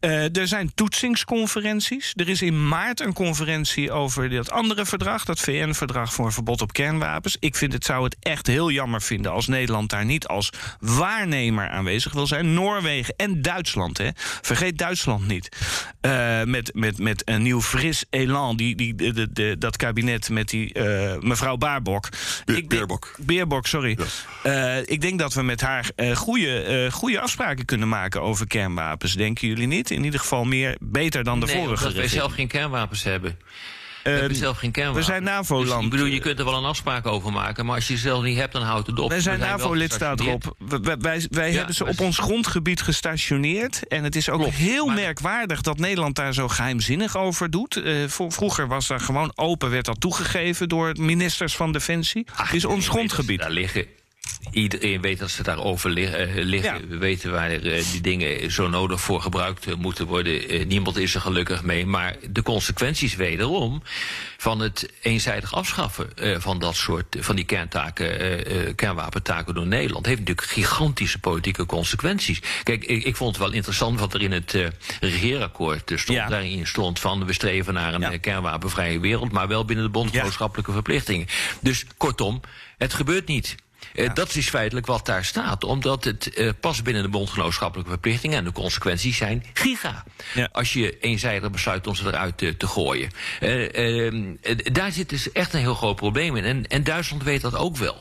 Uh, 0.00 0.36
er 0.36 0.48
zijn 0.48 0.74
toetsingsconferenties. 0.74 2.12
Er 2.16 2.28
is 2.28 2.42
in 2.42 2.68
maart 2.68 3.00
een 3.00 3.12
conferentie 3.12 3.92
over 3.92 4.30
dat 4.30 4.50
andere 4.50 4.86
verdrag... 4.86 5.24
dat 5.24 5.40
VN-verdrag 5.40 6.12
voor 6.12 6.26
een 6.26 6.32
verbod 6.32 6.60
op 6.60 6.72
kernwapens. 6.72 7.36
Ik 7.40 7.56
vind 7.56 7.72
het 7.72 7.84
zou 7.84 8.04
het 8.04 8.16
echt 8.20 8.46
heel 8.46 8.70
jammer 8.70 9.02
vinden 9.02 9.32
als 9.32 9.46
Nederland 9.46 9.90
daar 9.90 10.04
niet 10.04 10.28
als 10.40 10.50
waarnemer 10.80 11.68
aanwezig 11.68 12.12
wil 12.12 12.26
zijn. 12.26 12.54
Noorwegen 12.54 13.14
en 13.16 13.42
Duitsland. 13.42 13.98
Hè. 13.98 14.08
Vergeet 14.40 14.78
Duitsland 14.78 15.26
niet. 15.26 15.48
Uh, 16.02 16.42
met, 16.42 16.74
met, 16.74 16.98
met 16.98 17.22
een 17.24 17.42
nieuw 17.42 17.62
fris 17.62 18.04
elan. 18.10 18.56
Die, 18.56 18.74
die, 18.76 18.94
de, 18.94 19.32
de, 19.32 19.56
dat 19.58 19.76
kabinet 19.76 20.30
met 20.30 20.48
die 20.48 20.78
uh, 20.78 21.18
mevrouw 21.18 21.56
Baarbok. 21.56 22.08
Be 22.44 22.64
Beerbok. 22.66 23.14
Beerbok, 23.18 23.66
sorry. 23.66 23.98
Uh, 24.46 24.78
ik 24.78 25.00
denk 25.00 25.18
dat 25.18 25.34
we 25.34 25.42
met 25.42 25.60
haar 25.60 25.90
goede, 26.14 26.88
goede 26.92 27.20
afspraken 27.20 27.64
kunnen 27.64 27.88
maken 27.88 28.22
over 28.22 28.46
kernwapens. 28.46 29.14
Denken 29.14 29.48
jullie 29.48 29.66
niet? 29.66 29.90
In 29.90 30.04
ieder 30.04 30.20
geval 30.20 30.44
meer, 30.44 30.76
beter 30.80 31.24
dan 31.24 31.40
de 31.40 31.46
nee, 31.46 31.54
vorige. 31.54 31.82
Omdat 31.82 31.98
wij 31.98 32.08
zelf 32.08 32.32
geen 32.32 32.48
kernwapens 32.48 33.02
hebben. 33.02 33.38
We 34.14 34.20
hebben 34.20 34.38
zelf 34.38 34.58
geen 34.58 34.70
kernwapens. 34.70 35.06
We 35.06 35.12
zijn 35.12 35.24
NAVO-land. 35.24 35.68
Dus 35.68 35.84
ik 35.84 35.90
bedoel, 35.90 36.06
je 36.06 36.20
kunt 36.20 36.38
er 36.38 36.44
wel 36.44 36.54
een 36.54 36.64
afspraak 36.64 37.06
over 37.06 37.32
maken... 37.32 37.66
maar 37.66 37.74
als 37.74 37.88
je 37.88 37.94
ze 37.94 38.00
zelf 38.00 38.22
niet 38.22 38.36
hebt, 38.36 38.52
dan 38.52 38.62
houdt 38.62 38.86
het 38.86 38.98
op. 38.98 39.08
Wij 39.08 39.20
zijn 39.20 39.38
NAVO-lidstaat, 39.38 40.20
Rob. 40.20 40.42
Wij, 40.58 40.96
wij, 40.98 41.26
wij 41.30 41.50
ja, 41.50 41.56
hebben 41.56 41.74
ze 41.74 41.86
op 41.86 42.00
ons 42.00 42.18
grondgebied 42.18 42.82
gestationeerd. 42.82 43.86
En 43.88 44.04
het 44.04 44.16
is 44.16 44.30
ook 44.30 44.40
Klopt, 44.40 44.54
heel 44.54 44.86
merkwaardig 44.86 45.60
dat 45.60 45.78
Nederland 45.78 46.16
daar 46.16 46.34
zo 46.34 46.48
geheimzinnig 46.48 47.16
over 47.16 47.50
doet. 47.50 47.76
Uh, 47.76 48.04
vroeger 48.08 48.68
was 48.68 48.86
daar 48.86 49.00
gewoon 49.00 49.32
open, 49.34 49.70
werd 49.70 49.84
dat 49.84 50.00
toegegeven... 50.00 50.68
door 50.68 50.92
ministers 50.98 51.56
van 51.56 51.72
Defensie. 51.72 52.26
Ach, 52.34 52.46
het 52.46 52.56
is 52.56 52.64
ons 52.64 52.88
grondgebied. 52.88 53.38
Daar 53.38 53.50
liggen 53.50 53.99
Iedereen 54.50 55.00
weet 55.00 55.18
dat 55.18 55.30
ze 55.30 55.42
daarover 55.42 55.98
uh, 55.98 56.44
liggen. 56.44 56.80
Ja. 56.80 56.86
We 56.88 56.98
weten 56.98 57.30
waar 57.30 57.52
uh, 57.52 57.82
die 57.92 58.00
dingen 58.00 58.52
zo 58.52 58.68
nodig 58.68 59.00
voor 59.00 59.20
gebruikt 59.20 59.68
uh, 59.68 59.74
moeten 59.74 60.06
worden. 60.06 60.68
niemand 60.68 60.96
is 60.96 61.14
er 61.14 61.20
gelukkig 61.20 61.62
mee. 61.62 61.86
Maar 61.86 62.16
de 62.30 62.42
consequenties 62.42 63.16
wederom 63.16 63.82
van 64.36 64.60
het 64.60 64.92
eenzijdig 65.02 65.54
afschaffen 65.54 66.10
van 66.40 66.58
dat 66.58 66.76
soort 66.76 67.16
van 67.18 67.36
die 67.36 67.44
kerntaken, 67.44 68.74
kernwapentaken 68.74 69.54
door 69.54 69.66
Nederland, 69.66 70.06
heeft 70.06 70.18
natuurlijk 70.18 70.46
gigantische 70.46 71.18
politieke 71.18 71.66
consequenties. 71.66 72.42
Kijk, 72.62 72.84
ik, 72.84 73.04
ik 73.04 73.16
vond 73.16 73.36
het 73.36 73.44
wel 73.44 73.54
interessant 73.54 74.00
wat 74.00 74.14
er 74.14 74.22
in 74.22 74.32
het 74.32 74.56
regeerakkoord 75.00 75.92
stond. 75.94 76.18
Ja. 76.18 76.28
Daarin 76.28 76.66
stond 76.66 76.98
van 76.98 77.26
we 77.26 77.32
streven 77.32 77.74
naar 77.74 77.94
een 77.94 78.00
ja. 78.00 78.18
kernwapenvrije 78.18 79.00
wereld, 79.00 79.32
maar 79.32 79.48
wel 79.48 79.64
binnen 79.64 79.84
de 79.84 79.90
bondgenootschappelijke 79.90 80.72
verplichtingen. 80.72 81.26
Dus 81.60 81.84
kortom, 81.96 82.40
het 82.78 82.94
gebeurt 82.94 83.26
niet. 83.26 83.56
Ja. 83.92 84.02
Uh, 84.02 84.14
dat 84.14 84.34
is 84.34 84.48
feitelijk 84.48 84.86
wat 84.86 85.06
daar 85.06 85.24
staat. 85.24 85.64
Omdat 85.64 86.04
het 86.04 86.38
uh, 86.38 86.50
past 86.60 86.84
binnen 86.84 87.02
de 87.02 87.08
bondgenootschappelijke 87.08 87.90
verplichtingen. 87.90 88.38
En 88.38 88.44
de 88.44 88.52
consequenties 88.52 89.16
zijn 89.16 89.44
giga. 89.52 90.04
Ja. 90.34 90.48
Als 90.52 90.72
je 90.72 90.98
eenzijdig 90.98 91.50
besluit 91.50 91.86
om 91.86 91.94
ze 91.94 92.06
eruit 92.06 92.42
uh, 92.42 92.52
te 92.52 92.66
gooien. 92.66 93.10
daar 94.72 94.92
zit 94.92 95.08
dus 95.08 95.32
echt 95.32 95.54
een 95.54 95.60
heel 95.60 95.74
groot 95.74 95.96
probleem 95.96 96.36
in. 96.36 96.44
En, 96.44 96.66
en 96.66 96.84
Duitsland 96.84 97.22
weet 97.22 97.40
dat 97.40 97.56
ook 97.56 97.76
wel. 97.76 97.96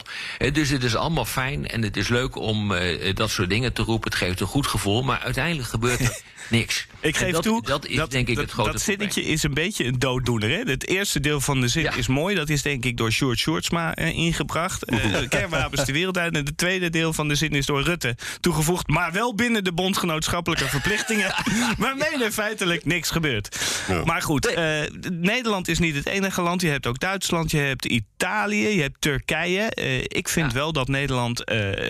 dus 0.54 0.70
het 0.70 0.84
is 0.84 0.96
allemaal 0.96 1.26
fijn 1.26 1.68
en 1.68 1.82
het 1.82 1.98
is 1.98 2.08
leuk 2.08 2.36
om 2.36 2.74
dat 3.14 3.30
soort 3.30 3.50
dingen 3.50 3.74
te 3.74 3.82
roepen. 3.82 4.10
Het 4.10 4.20
geeft 4.20 4.40
een 4.40 4.48
goed 4.48 4.68
gevoel. 4.68 5.04
Maar 5.04 5.20
uiteindelijk 5.20 5.70
gebeurt 5.70 6.00
er 6.00 6.22
niks. 6.50 6.88
Ik 7.02 7.18
geef 7.18 7.32
dat, 7.32 7.44
toe, 7.44 7.62
dat 7.62 7.86
is 7.86 7.96
dat, 7.96 8.12
denk 8.12 8.28
ik 8.28 8.36
dat, 8.36 8.44
het 8.44 8.54
grote 8.54 8.72
Dat 8.72 8.82
zinnetje 8.82 9.24
is 9.24 9.44
een 9.44 9.54
beetje 9.54 9.86
een 9.86 10.00
dooddoener. 10.00 10.50
Hè? 10.50 10.62
Het 10.72 10.88
eerste 10.88 11.20
deel 11.20 11.42
van 11.42 11.62
de 11.62 11.68
zin 11.68 11.84
ja. 11.84 11.94
is 11.94 12.08
mooi. 12.08 12.36
Dat 12.36 12.50
is 12.50 12.62
denk 12.62 12.86
ik 12.86 12.98
door 12.98 13.12
Sjoerd 13.12 13.40
Sjoerdsma 13.40 13.98
uh, 13.98 14.18
ingebracht. 14.18 14.92
Uh, 14.92 15.28
kernwapens 15.30 15.86
de 15.86 15.92
wereld 15.92 16.18
uit. 16.18 16.36
En 16.36 16.46
het 16.46 16.58
tweede 16.58 16.90
deel 16.90 17.14
van 17.14 17.28
de 17.28 17.36
zin 17.36 17.52
is 17.52 17.66
door 17.66 17.82
Rutte 17.82 18.16
toegevoegd. 18.40 18.88
Maar 18.88 19.12
wel 19.12 19.36
binnen 19.36 19.64
de 19.64 19.74
bondgenootschappelijke 19.74 20.68
verplichtingen. 20.68 21.34
waarmee 21.78 22.24
er 22.24 22.32
feitelijk 22.32 22.86
niks 22.86 23.10
gebeurt. 23.10 23.60
Ja. 23.88 24.04
Maar 24.04 24.22
goed, 24.22 24.52
uh, 24.52 24.80
Nederland 25.12 25.68
is 25.68 25.80
niet 25.80 25.96
het 25.96 26.06
enige 26.06 26.42
land. 26.42 26.62
Je 26.62 26.70
hebt 26.70 26.88
ook 26.88 27.00
Duitsland, 27.00 27.52
je 27.52 27.58
hebt 27.58 27.86
Italië, 27.86 28.68
je 28.68 28.82
hebt 28.82 29.02
Turkije. 29.02 29.72
ik 30.08 30.30
vind 30.30 30.52
ja. 30.52 30.58
wel 30.58 30.74
dat 30.74 30.88
Nederland 30.88 31.44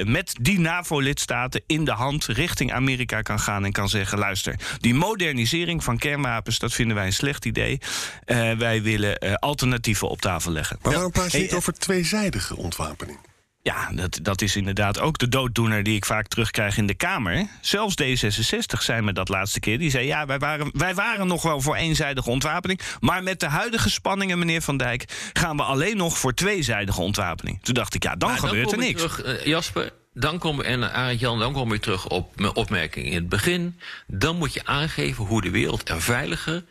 met 0.03 0.35
die 0.41 0.59
NAVO-lidstaten 0.59 1.61
in 1.67 1.85
de 1.85 1.91
hand 1.91 2.25
richting 2.25 2.73
Amerika 2.73 3.21
kan 3.21 3.39
gaan 3.39 3.65
en 3.65 3.71
kan 3.71 3.89
zeggen: 3.89 4.17
luister, 4.17 4.55
die 4.77 4.93
modernisering 4.99 5.83
van 5.83 5.97
kernwapens, 5.97 6.59
dat 6.59 6.73
vinden 6.73 6.95
wij 6.95 7.05
een 7.05 7.13
slecht 7.13 7.45
idee. 7.45 7.79
Uh, 8.25 8.51
wij 8.51 8.81
willen 8.81 9.25
uh, 9.25 9.33
alternatieven 9.33 10.09
op 10.09 10.21
tafel 10.21 10.51
leggen. 10.51 10.77
Maar 10.81 10.93
waarom 10.93 11.11
praat 11.11 11.31
je 11.31 11.37
niet 11.37 11.53
over 11.53 11.73
tweezijdige 11.73 12.55
ontwapening? 12.55 13.17
Ja, 13.61 13.89
dat, 13.91 14.19
dat 14.21 14.41
is 14.41 14.55
inderdaad 14.55 14.99
ook 14.99 15.17
de 15.17 15.27
dooddoener 15.27 15.83
die 15.83 15.95
ik 15.95 16.05
vaak 16.05 16.27
terugkrijg 16.27 16.77
in 16.77 16.85
de 16.85 16.93
Kamer. 16.93 17.47
Zelfs 17.61 17.95
D66 18.03 18.79
zei 18.79 19.01
me 19.01 19.13
dat 19.13 19.29
laatste 19.29 19.59
keer. 19.59 19.77
Die 19.77 19.89
zei, 19.89 20.05
ja, 20.05 20.25
wij 20.25 20.39
waren, 20.39 20.69
wij 20.73 20.95
waren 20.95 21.27
nog 21.27 21.41
wel 21.41 21.61
voor 21.61 21.75
eenzijdige 21.75 22.29
ontwapening... 22.29 22.79
maar 22.99 23.23
met 23.23 23.39
de 23.39 23.47
huidige 23.47 23.89
spanningen, 23.89 24.39
meneer 24.39 24.61
Van 24.61 24.77
Dijk... 24.77 25.31
gaan 25.33 25.57
we 25.57 25.63
alleen 25.63 25.97
nog 25.97 26.17
voor 26.17 26.33
tweezijdige 26.33 27.01
ontwapening. 27.01 27.63
Toen 27.63 27.73
dacht 27.73 27.95
ik, 27.95 28.03
ja, 28.03 28.15
dan 28.15 28.29
maar 28.29 28.39
gebeurt 28.39 28.69
dan 28.69 28.79
er 28.79 28.85
niks. 28.85 29.01
Terug, 29.01 29.45
Jasper, 29.45 29.91
dan 30.19 30.39
kom, 30.39 30.61
en 30.61 30.93
Arend 30.93 31.19
Jan, 31.19 31.39
dan 31.39 31.53
kom 31.53 31.73
je 31.73 31.79
terug 31.79 32.07
op 32.07 32.39
mijn 32.39 32.55
opmerking 32.55 33.05
in 33.05 33.13
het 33.13 33.29
begin. 33.29 33.79
Dan 34.07 34.35
moet 34.35 34.53
je 34.53 34.65
aangeven 34.65 35.25
hoe 35.25 35.41
de 35.41 35.49
wereld 35.49 35.89
er 35.89 36.01
veiliger 36.01 36.63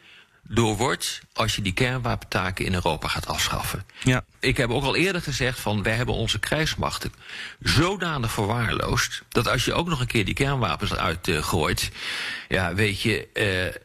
door 0.42 0.76
wordt 0.76 1.20
als 1.32 1.56
je 1.56 1.62
die 1.62 1.72
kernwapentaken 1.72 2.64
in 2.64 2.74
Europa 2.74 3.08
gaat 3.08 3.26
afschaffen. 3.26 3.84
Ja. 4.02 4.24
Ik 4.40 4.56
heb 4.56 4.70
ook 4.70 4.84
al 4.84 4.96
eerder 4.96 5.22
gezegd 5.22 5.61
van 5.61 5.82
wij 5.82 5.94
hebben 5.94 6.14
onze 6.14 6.38
krijgsmachten 6.38 7.12
zodanig 7.61 8.32
verwaarloosd 8.32 9.22
dat 9.28 9.48
als 9.48 9.64
je 9.64 9.72
ook 9.72 9.88
nog 9.88 10.00
een 10.00 10.06
keer 10.06 10.24
die 10.24 10.34
kernwapens 10.34 10.90
eruit 10.90 11.28
uh, 11.28 11.42
gooit, 11.42 11.90
ja, 12.48 12.74
weet 12.74 13.00
je, 13.00 13.28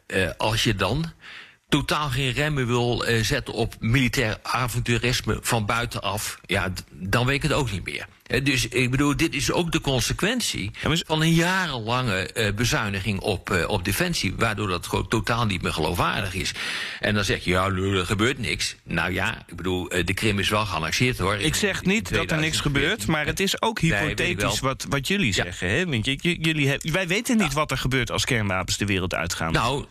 uh, 0.08 0.20
uh, 0.20 0.32
als 0.38 0.64
je 0.64 0.76
dan 0.76 1.12
totaal 1.74 2.10
geen 2.10 2.32
remmen 2.32 2.68
wil 2.68 3.10
uh, 3.10 3.24
zetten 3.24 3.54
op 3.54 3.76
militair 3.80 4.38
avonturisme 4.42 5.38
van 5.42 5.66
buitenaf, 5.66 6.40
ja, 6.46 6.74
dan 6.92 7.26
weet 7.26 7.36
ik 7.36 7.42
het 7.42 7.54
ook 7.54 7.72
niet 7.72 7.86
meer. 7.86 8.06
Dus 8.44 8.68
ik 8.68 8.92
bedoel, 8.92 9.16
dit 9.16 9.34
is 9.34 9.52
ook 9.52 9.72
de 9.72 9.82
consequentie 9.82 10.72
van 11.06 11.22
een 11.22 11.34
jarenlange 11.34 12.30
uh, 12.34 12.54
bezuiniging 12.54 13.20
op, 13.20 13.66
op 13.68 13.86
defensie, 13.86 14.34
waardoor 14.38 14.68
dat 14.68 14.88
gewoon 14.88 15.08
totaal 15.08 15.46
niet 15.46 15.62
meer 15.62 15.74
geloofwaardig 15.74 16.34
is. 16.34 16.52
En 17.00 17.14
dan 17.14 17.24
zeg 17.24 17.44
je, 17.44 17.50
ja, 17.50 17.66
er 17.66 18.06
gebeurt 18.06 18.38
niks. 18.38 18.76
Nou 18.84 19.14
ja, 19.14 19.44
ik 19.48 19.56
bedoel, 19.56 19.90
de 19.90 20.14
Krim 20.14 20.40
is 20.40 20.50
wel 20.50 20.66
geannexeerd 20.66 21.18
hoor. 21.18 21.36
Ik 21.36 21.56
zeg 21.56 21.84
niet 21.84 22.14
dat 22.14 22.32
er 22.32 22.40
niks 22.40 22.60
gebeurt, 22.60 23.08
maar 23.08 23.26
het 23.26 23.40
is 23.40 23.62
ook 23.62 23.80
hypothetisch 23.80 24.62
nee, 24.62 24.62
wat, 24.62 24.86
wat 24.90 25.08
jullie 25.08 25.36
ja. 25.36 25.44
zeggen. 25.44 25.70
Hè? 25.70 25.86
Want 25.86 26.06
jullie, 26.22 26.78
wij 26.82 27.08
weten 27.08 27.38
niet 27.38 27.54
wat 27.54 27.72
er 27.72 27.78
gebeurt 27.78 28.12
als 28.12 28.26
kernwapens 28.26 28.78
de 28.78 28.86
wereld 28.86 29.14
uitgaan. 29.14 29.52
Nou, 29.52 29.86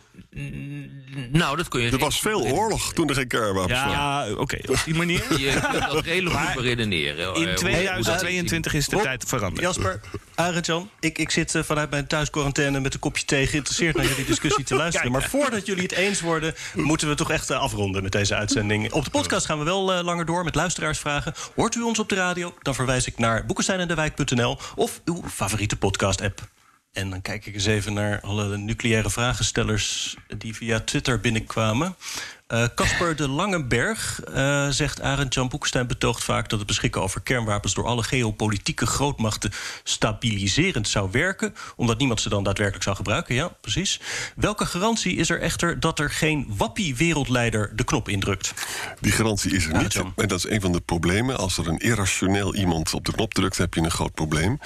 Nou, 1.31 1.57
dat 1.57 1.67
kun 1.67 1.81
je... 1.81 1.91
Er 1.91 1.97
was 1.97 2.19
veel 2.19 2.41
oorlog 2.41 2.93
toen 2.93 3.09
er 3.09 3.15
geen 3.15 3.27
kernwapens 3.27 3.79
waren. 3.79 3.91
Ja, 3.91 4.33
oké, 4.35 4.57
op 4.67 4.81
die 4.85 4.95
manier. 4.95 5.23
Je 5.39 5.59
kunt 5.71 5.91
dat 5.91 6.05
redelijk 6.05 6.35
goed 6.35 6.55
beredeneren. 6.55 7.35
In 7.35 7.47
eh, 7.47 7.55
2022 7.55 8.73
is 8.73 8.87
de 8.87 8.95
Rob, 8.95 9.03
tijd 9.03 9.23
veranderd. 9.27 9.61
Jasper, 9.61 9.99
Arend-Jan, 10.35 10.89
ik, 10.99 11.17
ik 11.17 11.29
zit 11.29 11.55
eh, 11.55 11.63
vanuit 11.63 11.89
mijn 11.89 12.07
thuisquarantaine 12.07 12.79
met 12.79 12.93
een 12.93 12.99
kopje 12.99 13.25
thee 13.25 13.47
geïnteresseerd 13.47 13.95
naar 13.95 14.05
jullie 14.05 14.25
discussie 14.25 14.63
te 14.63 14.75
luisteren. 14.83 15.11
Maar 15.11 15.29
voordat 15.29 15.65
jullie 15.65 15.83
het 15.83 15.91
eens 15.91 16.21
worden, 16.21 16.55
moeten 16.73 17.07
we 17.07 17.15
toch 17.15 17.31
echt 17.31 17.49
eh, 17.49 17.59
afronden 17.59 18.03
met 18.03 18.11
deze 18.11 18.35
uitzending. 18.35 18.91
Op 18.91 19.03
de 19.03 19.09
podcast 19.09 19.45
gaan 19.45 19.59
we 19.59 19.63
wel 19.63 19.93
eh, 19.93 20.03
langer 20.03 20.25
door 20.25 20.43
met 20.43 20.55
luisteraarsvragen. 20.55 21.33
Hoort 21.55 21.75
u 21.75 21.81
ons 21.81 21.99
op 21.99 22.09
de 22.09 22.15
radio? 22.15 22.53
Dan 22.61 22.75
verwijs 22.75 23.07
ik 23.07 23.17
naar 23.17 23.45
boekensteinendewijk.nl 23.45 24.57
of 24.75 25.01
uw 25.05 25.23
favoriete 25.31 25.77
podcast-app. 25.77 26.41
En 26.93 27.09
dan 27.09 27.21
kijk 27.21 27.45
ik 27.45 27.53
eens 27.53 27.65
even 27.65 27.93
naar 27.93 28.21
alle 28.21 28.57
nucleaire 28.57 29.09
vragenstellers 29.09 30.15
die 30.37 30.55
via 30.55 30.79
Twitter 30.79 31.19
binnenkwamen. 31.19 31.95
Eh, 32.47 32.65
Casper 32.75 33.15
de 33.15 33.27
Langenberg 33.27 34.23
eh, 34.23 34.67
zegt... 34.69 35.01
Arend 35.01 35.33
Jan 35.33 35.49
Boekenstein 35.49 35.87
betoogt 35.87 36.23
vaak 36.23 36.49
dat 36.49 36.59
het 36.59 36.67
beschikken 36.67 37.01
over 37.01 37.21
kernwapens... 37.21 37.73
door 37.73 37.85
alle 37.85 38.03
geopolitieke 38.03 38.85
grootmachten 38.85 39.51
stabiliserend 39.83 40.87
zou 40.87 41.09
werken... 41.11 41.55
omdat 41.75 41.97
niemand 41.97 42.21
ze 42.21 42.29
dan 42.29 42.43
daadwerkelijk 42.43 42.83
zou 42.83 42.95
gebruiken. 42.95 43.35
Ja, 43.35 43.47
precies. 43.47 43.99
Welke 44.35 44.65
garantie 44.65 45.15
is 45.15 45.29
er 45.29 45.41
echter 45.41 45.79
dat 45.79 45.99
er 45.99 46.09
geen 46.09 46.45
wappie-wereldleider 46.57 47.75
de 47.75 47.83
knop 47.83 48.09
indrukt? 48.09 48.53
Die 48.99 49.11
garantie 49.11 49.51
is 49.51 49.65
er 49.65 49.77
niet. 49.77 49.95
En 49.95 50.27
dat 50.27 50.37
is 50.37 50.49
een 50.49 50.61
van 50.61 50.71
de 50.71 50.81
problemen. 50.81 51.37
Als 51.37 51.57
er 51.57 51.67
een 51.67 51.79
irrationeel 51.79 52.55
iemand 52.55 52.93
op 52.93 53.05
de 53.05 53.11
knop 53.11 53.33
drukt, 53.33 53.57
heb 53.57 53.73
je 53.73 53.81
een 53.81 53.91
groot 53.91 54.13
probleem. 54.13 54.59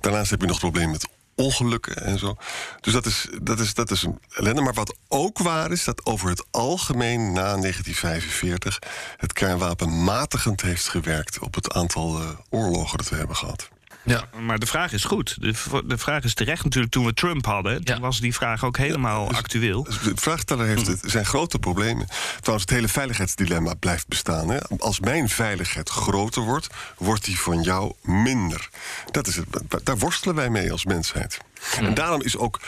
Daarnaast 0.00 0.30
heb 0.30 0.40
je 0.40 0.46
nog 0.46 0.60
het 0.60 0.70
probleem 0.70 0.90
met 0.90 1.08
ongelukken 1.38 1.96
en 1.96 2.18
zo. 2.18 2.36
Dus 2.80 2.92
dat 2.92 3.06
is, 3.06 3.28
dat 3.42 3.60
is, 3.60 3.74
dat 3.74 3.90
is 3.90 4.02
een 4.02 4.18
ellende. 4.30 4.60
Maar 4.60 4.74
wat 4.74 4.96
ook 5.08 5.38
waar 5.38 5.70
is, 5.70 5.84
dat 5.84 6.06
over 6.06 6.28
het 6.28 6.44
algemeen 6.50 7.32
na 7.32 7.56
1945 7.56 8.78
het 9.16 9.32
kernwapen 9.32 10.04
matigend 10.04 10.60
heeft 10.60 10.88
gewerkt 10.88 11.38
op 11.38 11.54
het 11.54 11.72
aantal 11.72 12.20
eh, 12.20 12.28
oorlogen 12.50 12.98
dat 12.98 13.08
we 13.08 13.16
hebben 13.16 13.36
gehad. 13.36 13.68
Ja. 14.08 14.28
Maar 14.40 14.58
de 14.58 14.66
vraag 14.66 14.92
is 14.92 15.04
goed. 15.04 15.36
De, 15.40 15.54
de 15.84 15.98
vraag 15.98 16.22
is 16.22 16.34
terecht 16.34 16.64
natuurlijk 16.64 16.92
toen 16.92 17.04
we 17.04 17.14
Trump 17.14 17.44
hadden. 17.46 17.84
Toen 17.84 17.94
Ja. 17.94 18.00
was 18.00 18.20
die 18.20 18.34
vraag 18.34 18.64
ook 18.64 18.76
helemaal 18.76 19.32
actueel. 19.32 19.82
Dus 19.82 19.98
de 20.00 20.12
vraagsteller 20.14 20.66
heeft 20.66 20.86
het, 20.86 21.04
er 21.04 21.10
zijn 21.10 21.26
grote 21.26 21.58
problemen. 21.58 22.06
Trouwens, 22.40 22.66
het 22.70 22.70
hele 22.70 22.88
veiligheidsdilemma 22.88 23.74
blijft 23.74 24.08
bestaan. 24.08 24.48
Hè? 24.50 24.58
Als 24.78 25.00
mijn 25.00 25.28
veiligheid 25.28 25.88
groter 25.88 26.42
wordt, 26.42 26.66
wordt 26.98 27.24
die 27.24 27.38
van 27.40 27.62
jou 27.62 27.92
minder. 28.02 28.68
Dat 29.10 29.26
is 29.26 29.36
het, 29.36 29.46
daar 29.84 29.98
worstelen 29.98 30.34
wij 30.34 30.50
mee 30.50 30.72
als 30.72 30.84
mensheid. 30.84 31.38
En 31.80 31.94
daarom 31.94 32.22
is 32.22 32.36
ook 32.36 32.60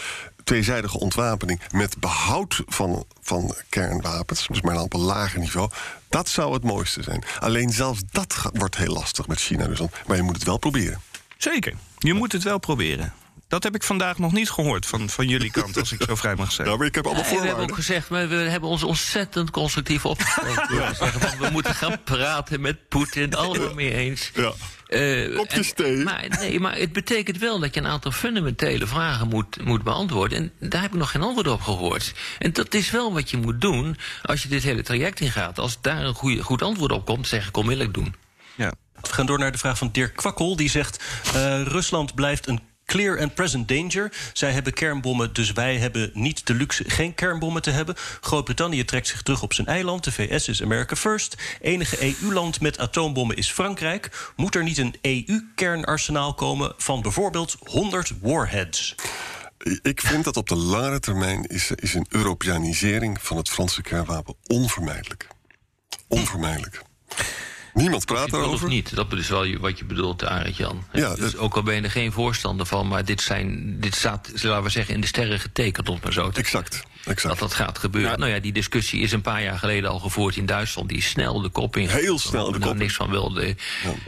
tweezijdige 0.45 0.99
ontwapening 0.99 1.61
met 1.71 1.99
behoud 1.99 2.63
van, 2.67 3.05
van 3.23 3.55
kernwapens, 3.69 4.47
dus 4.47 4.61
maar 4.61 4.75
dan 4.75 4.83
op 4.83 4.95
een 4.95 5.01
lager 5.01 5.39
niveau, 5.41 5.71
dat 6.09 6.29
zou 6.29 6.53
het 6.53 6.63
mooiste 6.63 7.03
zijn. 7.03 7.25
Alleen 7.39 7.71
zelfs 7.71 8.01
dat 8.11 8.35
wordt 8.53 8.77
heel 8.77 8.93
lastig 8.93 9.27
met 9.27 9.41
China, 9.41 9.67
dus 9.67 9.79
dan, 9.79 9.91
maar 10.07 10.17
je 10.17 10.23
moet 10.23 10.35
het 10.37 10.45
wel 10.45 10.59
proberen. 10.59 11.01
Zeker. 11.43 11.75
Je 11.99 12.15
moet 12.15 12.33
het 12.33 12.43
wel 12.43 12.59
proberen. 12.59 13.13
Dat 13.49 13.63
heb 13.63 13.75
ik 13.75 13.83
vandaag 13.83 14.19
nog 14.19 14.33
niet 14.33 14.51
gehoord 14.51 14.87
van, 14.87 15.09
van 15.09 15.29
jullie 15.29 15.51
kant, 15.51 15.79
als 15.79 15.93
ik 15.93 16.03
zo 16.07 16.15
vrij 16.15 16.35
mag 16.37 16.53
zeggen. 16.53 16.67
Ja, 16.73 16.77
maar 16.77 16.87
ik 16.87 16.95
heb 16.95 17.05
allemaal 17.07 17.23
Nee, 17.23 17.31
we 17.33 17.37
hebben 17.37 17.51
voorwaarden. 17.51 17.77
ook 17.77 17.85
gezegd, 17.85 18.09
maar 18.11 18.29
we 18.29 18.35
hebben 18.35 18.69
ons 18.69 18.83
ontzettend 18.83 19.51
constructief 19.51 20.05
opgesteld. 20.07 20.55
Van, 20.99 21.39
we 21.39 21.49
moeten 21.53 21.75
gaan 21.75 22.03
praten 22.05 22.61
met 22.61 22.89
Poetin, 22.89 23.35
allemaal 23.35 23.75
mee 23.75 23.93
eens. 23.95 24.31
Ja. 24.35 24.53
Eh, 24.87 25.37
Kopjes 25.37 25.73
thee. 25.73 25.97
Maar, 25.97 26.27
nee, 26.29 26.61
maar 26.61 26.77
het 26.77 26.93
betekent 26.93 27.39
wel 27.39 27.59
dat 27.61 27.75
je 27.75 27.81
een 27.81 27.87
aantal 27.87 28.11
fundamentele 28.13 28.87
vragen 28.87 29.29
moet, 29.29 29.65
moet 29.65 29.83
beantwoorden. 29.83 30.39
En 30.39 30.69
daar 30.71 30.83
heb 30.83 30.93
ik 30.93 30.99
nog 30.99 31.11
geen 31.11 31.23
antwoord 31.23 31.49
op 31.49 31.61
gehoord. 31.61 32.13
En 32.39 32.53
dat 32.53 32.75
is 32.75 32.91
wel 32.91 33.13
wat 33.13 33.31
je 33.31 33.37
moet 33.37 33.61
doen 33.61 33.97
als 34.23 34.43
je 34.43 34.49
dit 34.49 34.63
hele 34.63 34.83
traject 34.83 35.21
ingaat. 35.21 35.59
Als 35.59 35.81
daar 35.81 36.05
een 36.05 36.15
goede, 36.15 36.43
goed 36.43 36.63
antwoord 36.63 36.93
op 36.93 37.07
komt, 37.07 37.27
zeg 37.29 37.49
ik 37.49 37.57
onmiddellijk 37.57 37.95
doen. 37.95 38.15
Ja. 38.55 38.73
We 39.03 39.13
gaan 39.13 39.27
door 39.27 39.39
naar 39.39 39.53
de 39.53 39.59
vraag 39.59 39.79
van 39.79 39.89
Dirk 39.93 40.17
Kwakkel. 40.17 40.57
Die 40.57 40.71
zegt: 40.71 41.05
eh, 41.35 41.63
Rusland 41.63 42.15
blijft 42.15 42.47
een 42.47 42.61
clear 42.91 43.21
and 43.21 43.35
present 43.35 43.69
danger. 43.69 44.13
Zij 44.33 44.53
hebben 44.53 44.73
kernbommen, 44.73 45.33
dus 45.33 45.53
wij 45.53 45.77
hebben 45.77 46.11
niet 46.15 46.47
de 46.47 46.55
luxe 46.55 46.85
geen 46.87 47.15
kernbommen 47.15 47.63
te 47.63 47.71
hebben. 47.71 47.95
Groot-Brittannië 48.21 48.85
trekt 48.85 49.07
zich 49.07 49.23
terug 49.23 49.43
op 49.43 49.53
zijn 49.53 49.67
eiland. 49.67 50.05
De 50.05 50.13
VS 50.13 50.49
is 50.49 50.63
America 50.63 50.97
First. 50.97 51.37
Enige 51.61 52.15
EU-land 52.23 52.61
met 52.61 52.79
atoombommen 52.79 53.37
is 53.37 53.51
Frankrijk. 53.51 54.33
Moet 54.37 54.55
er 54.55 54.63
niet 54.63 54.79
een 54.79 54.95
EU-kernarsenaal 55.01 56.35
komen 56.35 56.73
van 56.77 57.03
bijvoorbeeld 57.03 57.57
100 57.65 58.13
warheads? 58.21 58.95
Ik 59.83 60.01
vind 60.01 60.25
dat 60.25 60.37
op 60.37 60.49
de 60.49 60.57
langere 60.57 61.01
termijn 61.01 61.45
is, 61.45 61.71
is 61.71 61.95
een 61.95 62.07
Europeanisering 62.09 63.23
van 63.23 63.37
het 63.37 63.49
Franse 63.49 63.83
kernwapen 63.83 64.35
onvermijdelijk. 64.47 65.27
Onvermijdelijk. 66.09 66.83
Niemand 67.75 68.05
praat 68.07 68.31
Wel 68.31 68.41
of 68.41 68.45
daarover. 68.45 68.69
niet, 68.69 68.95
dat 68.95 69.13
is 69.13 69.29
wel 69.29 69.57
wat 69.59 69.79
je 69.79 69.85
bedoelt, 69.85 70.25
Arend 70.25 70.57
Jan. 70.57 70.85
Ja, 70.93 71.15
dus 71.15 71.37
ook 71.37 71.55
al 71.55 71.63
ben 71.63 71.75
je 71.75 71.81
er 71.81 71.91
geen 71.91 72.13
voorstander 72.13 72.67
van, 72.67 72.89
maar 72.89 73.05
dit, 73.05 73.21
zijn, 73.21 73.77
dit 73.81 73.95
staat, 73.95 74.31
laten 74.43 74.63
we 74.63 74.69
zeggen, 74.71 74.95
in 74.95 75.01
de 75.01 75.07
sterren 75.07 75.41
getekend, 75.41 75.89
om 75.89 75.99
maar 76.03 76.13
zo 76.13 76.31
te 76.31 76.41
Exact, 76.41 76.83
exact. 77.05 77.29
dat 77.29 77.39
dat 77.39 77.55
gaat 77.55 77.79
gebeuren. 77.79 78.19
Nou 78.19 78.33
ja, 78.33 78.39
die 78.39 78.53
discussie 78.53 79.01
is 79.01 79.13
een 79.13 79.21
paar 79.23 79.43
jaar 79.43 79.59
geleden 79.59 79.91
al 79.91 79.99
gevoerd 79.99 80.37
in 80.37 80.47
Duitsland. 80.47 80.89
Die 80.89 80.99
is 80.99 81.09
snel 81.09 81.41
de 81.41 81.49
kop 81.49 81.77
in. 81.77 81.89
Heel 81.89 82.19
snel 82.19 82.53
de 82.53 82.59
kop 82.59 82.73
in. 82.73 82.79
niks 82.79 82.95
van 82.95 83.11
wilde, 83.11 83.57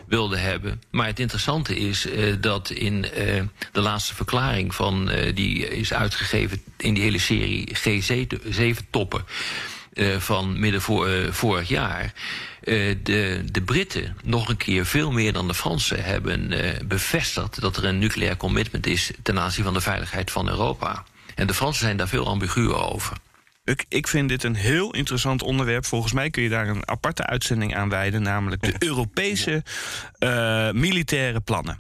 wilde 0.07 0.37
hebben. 0.37 0.83
Maar 0.91 1.07
het 1.07 1.19
interessante 1.21 1.77
is 1.77 2.07
eh, 2.07 2.35
dat 2.41 2.71
in 2.71 3.05
eh, 3.05 3.43
de 3.73 3.81
laatste 3.81 4.15
verklaring 4.15 4.75
van 4.75 5.11
eh, 5.11 5.35
die 5.35 5.69
is 5.69 5.93
uitgegeven 5.93 6.63
in 6.77 6.95
die 6.95 7.03
hele 7.03 7.19
serie 7.19 7.69
G7-toppen. 7.77 9.25
eh, 9.93 10.17
van 10.19 10.61
midden 10.61 10.81
voor, 10.83 11.09
vorig 11.31 11.69
jaar. 11.69 12.13
Eh, 12.65 12.97
de, 13.03 13.45
de 13.51 13.63
Britten 13.63 14.17
nog 14.25 14.49
een 14.49 14.57
keer 14.57 14.87
veel 14.87 15.13
meer 15.13 15.33
dan 15.33 15.49
de 15.49 15.55
Fransen 15.55 16.05
hebben 16.05 16.53
eh, 16.53 16.81
bevestigd 16.87 17.61
dat 17.61 17.77
er 17.77 17.85
een 17.85 17.99
nucleair 17.99 18.37
commitment 18.37 18.87
is 18.87 19.11
ten 19.23 19.39
aanzien 19.39 19.65
van 19.65 19.75
de 19.75 19.81
veiligheid 19.81 20.31
van 20.31 20.49
Europa. 20.49 21.05
En 21.35 21.47
de 21.47 21.55
Fransen 21.55 21.85
zijn 21.85 21.97
daar 21.97 22.09
veel 22.09 22.27
ambiguur 22.27 22.75
over. 22.75 23.17
Ik, 23.65 23.85
ik 23.89 24.09
vind 24.09 24.29
dit 24.29 24.45
een 24.45 24.55
heel 24.55 24.95
interessant 24.95 25.43
onderwerp. 25.43 25.85
Volgens 25.85 26.13
mij 26.13 26.31
kun 26.31 26.43
je 26.43 26.49
daar 26.49 26.69
een 26.69 26.89
aparte 26.89 27.27
uitzending 27.27 27.77
aan 27.77 27.89
wijden. 27.89 28.23
Namelijk 28.23 28.63
de 28.63 28.75
Europese 28.89 29.63
eh, 30.19 30.71
militaire 30.71 31.41
plannen. 31.41 31.79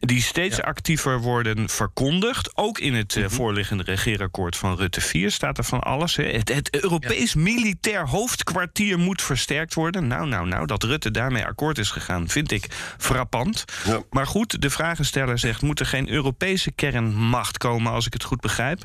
Die 0.00 0.22
steeds 0.22 0.62
actiever 0.62 1.20
worden 1.20 1.68
verkondigd. 1.68 2.56
Ook 2.56 2.78
in 2.78 2.94
het 2.94 3.16
eh, 3.16 3.24
voorliggende 3.28 3.82
regeerakkoord 3.82 4.56
van 4.56 4.76
Rutte 4.76 5.00
4 5.00 5.30
staat 5.30 5.58
er 5.58 5.64
van 5.64 5.80
alles. 5.80 6.16
Hè. 6.16 6.24
Het, 6.24 6.54
het 6.54 6.82
Europees 6.82 7.34
militair 7.34 8.08
hoofdkwartier 8.08 8.98
moet 8.98 9.22
versterkt 9.22 9.74
worden. 9.74 10.06
Nou, 10.06 10.26
nou, 10.28 10.46
nou, 10.48 10.66
dat 10.66 10.82
Rutte 10.82 11.10
daarmee 11.10 11.44
akkoord 11.44 11.78
is 11.78 11.90
gegaan, 11.90 12.28
vind 12.28 12.52
ik 12.52 12.66
frappant. 12.98 13.64
Ja. 13.84 14.00
Maar 14.10 14.26
goed, 14.26 14.62
de 14.62 14.70
vragensteller 14.70 15.38
zegt: 15.38 15.62
moet 15.62 15.80
er 15.80 15.86
geen 15.86 16.08
Europese 16.10 16.72
kernmacht 16.72 17.58
komen, 17.58 17.92
als 17.92 18.06
ik 18.06 18.12
het 18.12 18.24
goed 18.24 18.40
begrijp? 18.40 18.82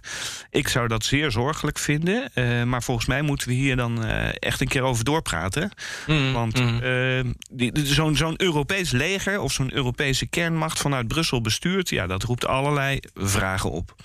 Ik 0.49 0.67
zou 0.67 0.87
dat 0.87 1.05
zeer 1.05 1.31
zorgelijk 1.31 1.79
vinden. 1.79 2.29
eh, 2.33 2.63
maar 2.63 2.83
volgens 2.83 3.07
mij 3.07 3.21
moeten 3.21 3.47
we 3.47 3.53
hier 3.53 3.75
dan 3.75 4.05
eh, 4.05 4.27
echt 4.39 4.61
een 4.61 4.67
keer 4.67 4.81
over 4.81 5.03
doorpraten. 5.03 5.71
Want 6.33 6.59
eh, 6.59 7.19
die- 7.51 7.71
die- 7.71 7.85
zo'n 7.85 8.15
zo'n 8.15 8.41
Europees 8.41 8.91
leger 8.91 9.39
of 9.39 9.51
zo'n 9.51 9.73
Europese 9.73 10.25
kernmacht 10.27 10.79
vanuit 10.91 11.07
Brussel 11.07 11.41
bestuurd, 11.41 11.89
ja, 11.89 12.07
dat 12.07 12.23
roept 12.23 12.45
allerlei 12.45 12.99
vragen 13.13 13.71
op. 13.71 13.95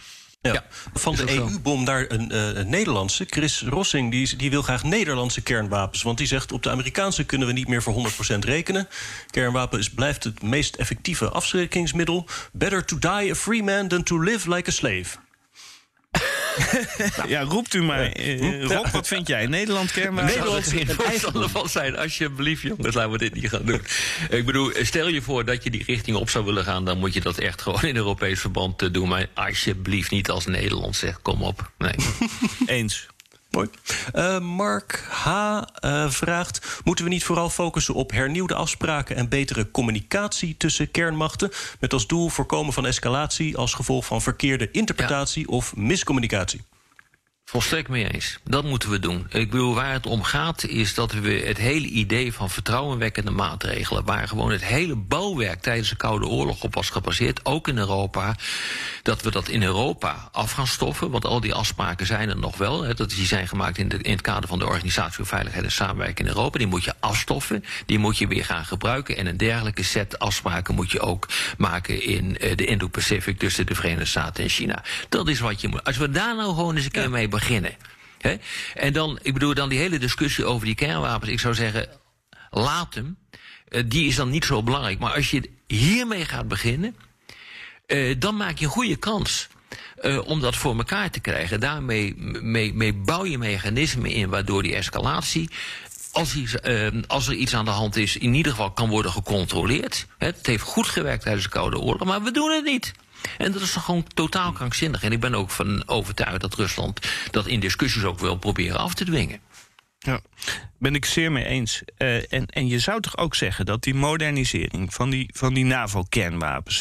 Ja. 0.41 0.65
Van 0.95 1.15
de. 1.15 1.31
EU-bom 1.31 1.85
naar 1.85 2.05
een, 2.09 2.31
eh, 2.31 2.55
een 2.55 2.69
Nederlandse. 2.69 3.25
Chris 3.29 3.63
Rossing 3.63 4.11
die, 4.11 4.37
die 4.37 4.51
wil 4.51 4.63
graag 4.63 4.83
Nederlandse 4.83 5.43
kernwapens. 5.43 6.03
Want 6.03 6.19
die 6.19 6.27
zegt 6.27 6.53
op 6.53 6.63
de 6.63 6.71
Amerikaanse 6.71 7.25
kunnen 7.25 7.47
we 7.47 7.53
niet 7.53 7.69
meer 7.69 7.83
voor 7.83 7.93
100% 7.93 8.45
rekenen. 8.45 8.89
Kernwapen 9.31 9.79
is, 9.79 9.91
blijft 9.91 10.25
het 10.25 10.43
meest 10.43 10.77
effectieve 10.77 11.29
afschrikkingsmiddel. 11.29 12.27
Better 12.53 12.85
to 12.85 12.99
die 12.99 13.31
a 13.31 13.35
free 13.35 13.63
man 13.63 13.89
than 13.89 14.03
to 14.03 14.23
live 14.23 14.55
like 14.55 14.69
a 14.69 14.73
slave. 14.73 15.17
Ja, 17.27 17.41
roept 17.41 17.75
u 17.75 17.83
maar. 17.83 18.13
Eh, 18.13 18.63
Rob, 18.63 18.87
wat 18.87 19.09
vind 19.09 19.29
jij? 19.29 19.47
Nederland 19.47 19.93
kernwapen? 19.93 20.35
Nederland 20.35 20.75
voorstander 20.89 21.49
van 21.49 21.69
zijn. 21.69 21.97
Alsjeblieft, 21.97 22.63
jongens, 22.63 22.95
laten 22.95 23.11
we 23.11 23.19
dit 23.19 23.35
niet 23.35 23.49
gaan 23.49 23.65
doen. 23.65 23.81
Ik 24.31 24.47
bedoel, 24.47 24.73
stel 24.83 25.09
je 25.09 25.23
voor 25.23 25.45
dat 25.45 25.65
je 25.65 25.71
die 25.71 25.83
richting 25.87 26.17
op 26.17 26.31
zou 26.31 26.45
willen 26.45 26.65
gaan... 26.65 26.85
dan 26.85 26.99
moet 26.99 27.15
je 27.15 27.21
dat 27.21 27.39
echt 27.39 27.63
gewoon 27.63 27.83
in 27.83 27.97
Europees 27.97 28.41
verband 28.41 28.83
eh, 28.83 28.93
doen. 28.93 29.09
Maar 29.09 29.27
alsjeblieft 29.35 30.11
niet 30.11 30.31
als 30.31 30.47
Nederland 30.47 30.97
zegt, 30.97 31.23
kom 31.23 31.43
op. 31.43 31.71
Nee. 31.79 31.95
Eens. 32.79 33.07
Mooi. 33.57 33.69
Eh, 34.13 34.39
Mark 34.39 35.07
H. 35.09 35.61
eh, 35.75 36.11
vraagt: 36.11 36.81
Moeten 36.85 37.05
we 37.05 37.11
niet 37.11 37.25
vooral 37.25 37.51
focussen 37.51 37.95
op 37.95 38.11
hernieuwde 38.11 38.55
afspraken 38.55 39.17
en 39.17 39.29
betere 39.29 39.71
communicatie 39.71 40.57
tussen 40.57 40.91
kernmachten? 40.91 41.51
Met 41.81 41.93
als 41.93 42.07
doel 42.07 42.29
voorkomen 42.29 42.73
van 42.73 42.87
escalatie 42.87 43.57
als 43.57 43.75
gevolg 43.75 44.05
van 44.05 44.23
verkeerde 44.23 44.71
interpretatie 44.71 45.49
of 45.49 45.77
miscommunicatie? 45.77 46.61
Volstrekt 47.49 47.89
mee 47.89 48.13
eens. 48.13 48.39
Dat 48.45 48.65
moeten 48.65 48.91
we 48.91 48.99
doen. 48.99 49.27
Ik 49.29 49.51
bedoel, 49.51 49.75
waar 49.75 49.93
het 49.93 50.07
om 50.07 50.23
gaat 50.23 50.65
is 50.65 50.95
dat 50.95 51.13
we 51.13 51.31
het 51.31 51.59
hele 51.59 51.87
idee 51.87 52.33
van 52.33 52.51
vertrouwenwekkende 52.51 53.31
maatregelen, 53.31 54.05
waar 54.05 54.29
gewoon 54.29 54.51
het 54.51 54.65
hele 54.65 54.97
bouwwerk 54.97 55.61
tijdens 55.61 55.89
de 55.89 55.97
Koude 55.97 56.27
Oorlog 56.27 56.63
op 56.63 56.75
was 56.75 56.91
gebaseerd, 56.91 57.41
ook 57.45 57.69
in 57.69 57.79
Europa, 57.79 58.37
dat 59.03 59.23
we 59.23 59.31
dat 59.31 59.49
in 59.49 59.63
Europa 59.63 60.29
af 60.33 60.53
gaan 60.53 60.67
stoffen. 60.67 61.11
Want 61.11 61.25
al 61.25 61.41
die 61.41 61.55
afspraken 61.55 62.07
zijn 62.07 62.29
er 62.29 62.39
nog 62.39 62.57
wel. 62.57 62.83
Hè, 62.83 62.95
dat 62.95 63.11
die 63.11 63.27
zijn 63.27 63.49
gemaakt 63.49 63.79
in, 63.79 63.89
de, 63.89 63.99
in 64.03 64.13
het 64.13 64.21
kader 64.21 64.49
van 64.49 64.59
de 64.59 64.67
Organisatie 64.67 65.15
voor 65.15 65.27
Veiligheid 65.27 65.65
en 65.65 65.73
Samenwerking 65.73 66.29
in 66.29 66.35
Europa. 66.35 66.59
Die 66.59 66.67
moet 66.67 66.85
je 66.85 66.95
afstoffen. 67.01 67.65
Die 67.87 67.99
moet 67.99 68.19
je 68.19 68.27
weer 68.27 68.45
gaan 68.45 68.65
gebruiken. 68.65 69.17
En 69.17 69.27
een 69.27 69.37
dergelijke 69.37 69.83
set 69.83 70.19
afspraken 70.19 70.75
moet 70.75 70.91
je 70.91 71.01
ook 71.01 71.29
maken 71.59 72.03
in 72.03 72.37
uh, 72.41 72.57
de 72.57 72.65
Indo-Pacific 72.65 73.39
tussen 73.39 73.67
de 73.67 73.75
Verenigde 73.75 74.05
Staten 74.05 74.45
en 74.45 74.51
China. 74.51 74.85
Dat 75.09 75.29
is 75.29 75.41
wat 75.41 75.61
je 75.61 75.69
moet. 75.69 75.85
Als 75.85 75.97
we 75.97 76.11
daar 76.11 76.37
nou 76.37 76.55
gewoon 76.55 76.77
eens 76.77 76.85
een 76.85 76.91
keer 76.91 77.03
ja. 77.03 77.09
mee 77.09 77.35
beginnen. 77.39 77.77
En 78.75 78.93
dan, 78.93 79.19
ik 79.23 79.33
bedoel, 79.33 79.55
dan 79.55 79.69
die 79.69 79.79
hele 79.79 79.99
discussie 79.99 80.45
over 80.45 80.67
die 80.67 80.75
kernwapens. 80.75 81.31
Ik 81.31 81.41
zou 81.41 81.55
zeggen, 81.55 81.89
laat 82.51 82.95
hem. 82.95 83.17
Uh, 83.69 83.83
die 83.87 84.07
is 84.07 84.17
dan 84.17 84.31
niet 84.31 84.45
zo 84.45 84.63
belangrijk. 84.63 84.99
Maar 84.99 85.15
als 85.15 85.31
je 85.31 85.51
hiermee 85.67 86.25
gaat 86.25 86.49
beginnen, 86.49 86.97
uh, 87.87 88.15
dan 88.19 88.37
maak 88.37 88.59
je 88.59 88.65
een 88.65 88.71
goede 88.71 88.97
kans. 88.97 89.49
Uh, 90.03 90.27
om 90.27 90.41
dat 90.41 90.57
voor 90.57 90.77
elkaar 90.77 91.11
te 91.11 91.21
krijgen. 91.21 91.61
Daarmee 91.61 92.15
mee, 92.43 92.75
mee 92.75 92.93
bouw 92.93 93.25
je 93.25 93.39
mechanismen 93.39 94.11
in 94.11 94.29
waardoor 94.29 94.63
die 94.63 94.75
escalatie. 94.75 95.51
Als, 96.13 96.37
als 97.07 97.29
er 97.29 97.35
iets 97.35 97.55
aan 97.55 97.65
de 97.65 97.71
hand 97.71 97.97
is, 97.97 98.17
in 98.17 98.35
ieder 98.35 98.53
geval 98.53 98.71
kan 98.71 98.89
worden 98.89 99.13
gecontroleerd. 99.13 100.07
Het 100.19 100.47
heeft 100.47 100.63
goed 100.63 100.87
gewerkt 100.87 101.23
tijdens 101.23 101.45
de 101.45 101.51
Koude 101.51 101.79
Oorlog, 101.79 102.07
maar 102.07 102.23
we 102.23 102.31
doen 102.31 102.51
het 102.51 102.65
niet. 102.65 102.93
En 103.39 103.53
dat 103.53 103.63
is 103.63 103.73
toch 103.73 103.85
gewoon 103.85 104.05
totaal 104.15 104.53
krankzinnig. 104.53 105.03
En 105.03 105.13
ik 105.13 105.21
ben 105.21 105.35
ook 105.35 105.51
van 105.51 105.89
overtuigd 105.89 106.41
dat 106.41 106.55
Rusland 106.55 107.01
dat 107.31 107.47
in 107.47 107.61
discussies 107.61 108.05
ook 108.05 108.19
wil 108.19 108.37
proberen 108.37 108.79
af 108.79 108.95
te 108.95 109.05
dwingen. 109.05 109.41
Ja, 109.99 110.21
ben 110.79 110.95
ik 110.95 111.05
zeer 111.05 111.33
mee 111.33 111.45
eens. 111.45 111.83
Uh, 111.99 112.33
en, 112.33 112.47
en 112.47 112.69
je 112.69 112.79
zou 112.79 113.01
toch 113.01 113.17
ook 113.19 113.35
zeggen 113.35 113.67
dat 113.67 113.83
die 113.83 113.95
modernisering 113.95 114.95
van 114.95 115.11
die, 115.11 115.31
van 115.33 115.55
die 115.55 115.65
NAVO-kernwapens, 115.65 116.81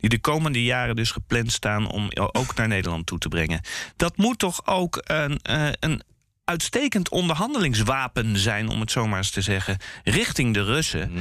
die 0.00 0.08
de 0.08 0.18
komende 0.18 0.62
jaren 0.62 0.96
dus 0.96 1.10
gepland 1.10 1.52
staan 1.52 1.90
om 1.90 2.10
ook 2.14 2.54
naar 2.54 2.68
Nederland 2.68 3.06
toe 3.06 3.18
te 3.18 3.28
brengen, 3.28 3.60
dat 3.96 4.16
moet 4.16 4.38
toch 4.38 4.66
ook 4.66 5.00
een, 5.04 5.40
uh, 5.50 5.68
een 5.80 6.02
uitstekend 6.44 7.08
onderhandelingswapen 7.08 8.38
zijn, 8.38 8.68
om 8.68 8.80
het 8.80 8.90
zo 8.90 9.06
maar 9.06 9.18
eens 9.18 9.30
te 9.30 9.40
zeggen, 9.40 9.76
richting 10.04 10.54
de 10.54 10.64
Russen. 10.64 11.10
Mm. 11.12 11.20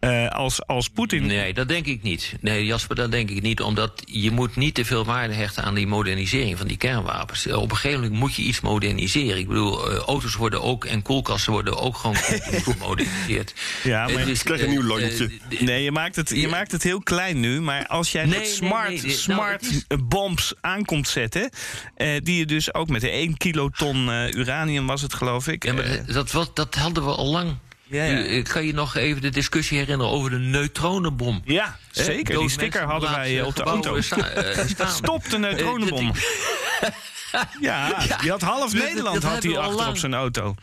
Uh, 0.00 0.28
als 0.28 0.66
als 0.66 0.88
Poetin. 0.88 1.26
Nee, 1.26 1.54
dat 1.54 1.68
denk 1.68 1.86
ik 1.86 2.02
niet. 2.02 2.34
Nee, 2.40 2.64
Jasper, 2.66 2.96
dat 2.96 3.10
denk 3.10 3.30
ik 3.30 3.42
niet. 3.42 3.60
Omdat 3.60 4.02
je 4.04 4.30
moet 4.30 4.56
niet 4.56 4.74
te 4.74 4.84
veel 4.84 5.04
waarde 5.04 5.34
hechten 5.34 5.62
aan 5.64 5.74
die 5.74 5.86
modernisering 5.86 6.58
van 6.58 6.66
die 6.66 6.76
kernwapens. 6.76 7.46
Op 7.46 7.70
een 7.70 7.76
gegeven 7.76 8.00
moment 8.02 8.20
moet 8.20 8.34
je 8.34 8.42
iets 8.42 8.60
moderniseren. 8.60 9.38
Ik 9.38 9.48
bedoel, 9.48 9.90
uh, 9.92 9.96
auto's 9.98 10.34
worden 10.34 10.62
ook 10.62 10.84
en 10.84 11.02
koelkasten 11.02 11.52
worden 11.52 11.78
ook 11.78 11.96
gewoon 11.96 12.16
gemoderniseerd. 12.68 13.54
Ja, 13.82 14.08
maar 14.08 14.24
dus, 14.24 14.42
krijg 14.42 14.62
een 14.62 14.70
nieuw 14.70 14.82
lontje. 14.82 15.30
Uh, 15.50 15.60
nee, 15.60 15.82
je 15.82 15.92
maakt, 15.92 16.16
het, 16.16 16.28
je 16.28 16.48
maakt 16.48 16.72
het 16.72 16.82
heel 16.82 17.00
klein 17.00 17.40
nu. 17.40 17.60
Maar 17.60 17.86
als 17.86 18.12
jij 18.12 18.24
Nee, 18.24 18.38
met 18.38 18.48
smart, 18.48 18.88
nee, 18.88 19.02
nee. 19.02 19.10
smart 19.10 19.62
Nou, 19.62 19.74
is- 19.88 19.96
bombs 20.08 20.54
aankomt 20.60 21.08
zetten, 21.08 21.50
eh, 21.94 22.08
die 22.22 22.36
je 22.38 22.46
dus 22.46 22.74
ook 22.74 22.88
met 22.88 23.00
de 23.00 23.10
1 23.10 23.36
kiloton 23.36 24.10
eh, 24.10 24.32
was 24.86 25.02
het, 25.02 25.14
geloof 25.14 25.48
ik. 25.48 25.64
Ja, 25.64 25.72
maar 25.72 25.84
eh, 25.84 26.14
dat, 26.14 26.30
was, 26.30 26.54
dat 26.54 26.74
hadden 26.74 27.04
we 27.04 27.10
al 27.14 27.26
lang. 27.26 27.56
Ja, 27.86 28.04
ja. 28.04 28.18
Ik 28.18 28.44
kan 28.44 28.66
je 28.66 28.72
nog 28.74 28.96
even 28.96 29.22
de 29.22 29.28
discussie 29.30 29.78
herinneren 29.78 30.12
over 30.12 30.30
de 30.30 30.38
neutronenbom. 30.38 31.42
ja, 31.44 31.78
zeker. 31.90 32.38
Die 32.38 32.48
sticker 32.48 32.82
hadden 32.82 33.10
wij 33.10 33.38
eh, 33.40 33.46
op 33.46 33.56
de 33.56 33.62
auto. 33.62 34.00
sta- 34.00 34.28
eh, 34.28 34.66
staan. 34.74 34.90
Stop 34.90 35.30
de 35.30 35.38
neutronenbom. 35.38 36.12
Eh, 36.80 36.90
Ja, 37.60 37.98
die 38.20 38.30
had 38.30 38.40
half 38.40 38.72
Nederland 38.84 39.22
dat 39.22 39.32
had 39.32 39.42
hij 39.42 39.58
achter 39.58 39.88
op 39.88 39.96
zijn 39.96 40.14
auto. 40.14 40.54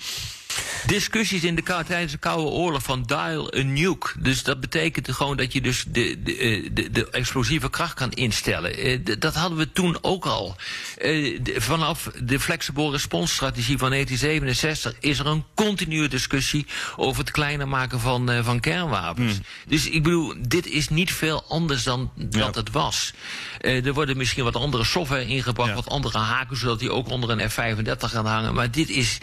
Discussies 0.85 1.43
in 1.43 1.55
de 1.55 1.63
tijdens 1.87 2.11
de 2.11 2.17
Koude 2.17 2.49
Oorlog 2.49 2.83
van 2.83 3.03
dial 3.03 3.53
a 3.55 3.61
nuke. 3.61 4.09
Dus 4.19 4.43
dat 4.43 4.59
betekent 4.59 5.11
gewoon 5.11 5.37
dat 5.37 5.53
je 5.53 5.61
dus 5.61 5.83
de, 5.87 6.21
de, 6.23 6.37
eh, 6.37 6.69
de, 6.71 6.91
de 6.91 7.09
explosieve 7.09 7.69
kracht 7.69 7.93
kan 7.93 8.11
instellen. 8.11 8.77
Eh, 8.77 8.99
Dat 9.19 9.35
hadden 9.35 9.57
we 9.57 9.71
toen 9.71 9.97
ook 10.01 10.25
al. 10.25 10.55
Eh, 10.97 11.39
Vanaf 11.55 12.09
de 12.23 12.39
flexible 12.39 12.91
response 12.91 13.33
strategie 13.33 13.77
van 13.77 13.89
1967 13.89 14.93
is 14.99 15.19
er 15.19 15.25
een 15.25 15.43
continue 15.55 16.07
discussie 16.07 16.65
over 16.95 17.21
het 17.21 17.31
kleiner 17.31 17.67
maken 17.67 17.99
van, 17.99 18.43
van 18.43 18.59
kernwapens. 18.59 19.37
Dus 19.67 19.89
ik 19.89 20.03
bedoel, 20.03 20.33
dit 20.47 20.65
is 20.67 20.89
niet 20.89 21.13
veel 21.13 21.43
anders 21.47 21.83
dan 21.83 22.11
dat 22.15 22.55
het 22.55 22.71
was. 22.71 23.13
Er 23.59 23.93
worden 23.93 24.17
misschien 24.17 24.43
wat 24.43 24.55
andere 24.55 24.83
software 24.83 25.25
ingebracht, 25.25 25.69
Ja. 25.69 25.75
wat 25.75 25.89
andere 25.89 26.17
haken, 26.17 26.57
zodat 26.57 26.79
die 26.79 26.91
ook 26.91 27.07
onder 27.09 27.29
een 27.29 27.49
F-35 27.49 28.09
gaan 28.11 28.25
hangen. 28.25 28.53
Maar 28.53 28.71
dit 28.71 28.89
is, 28.89 29.17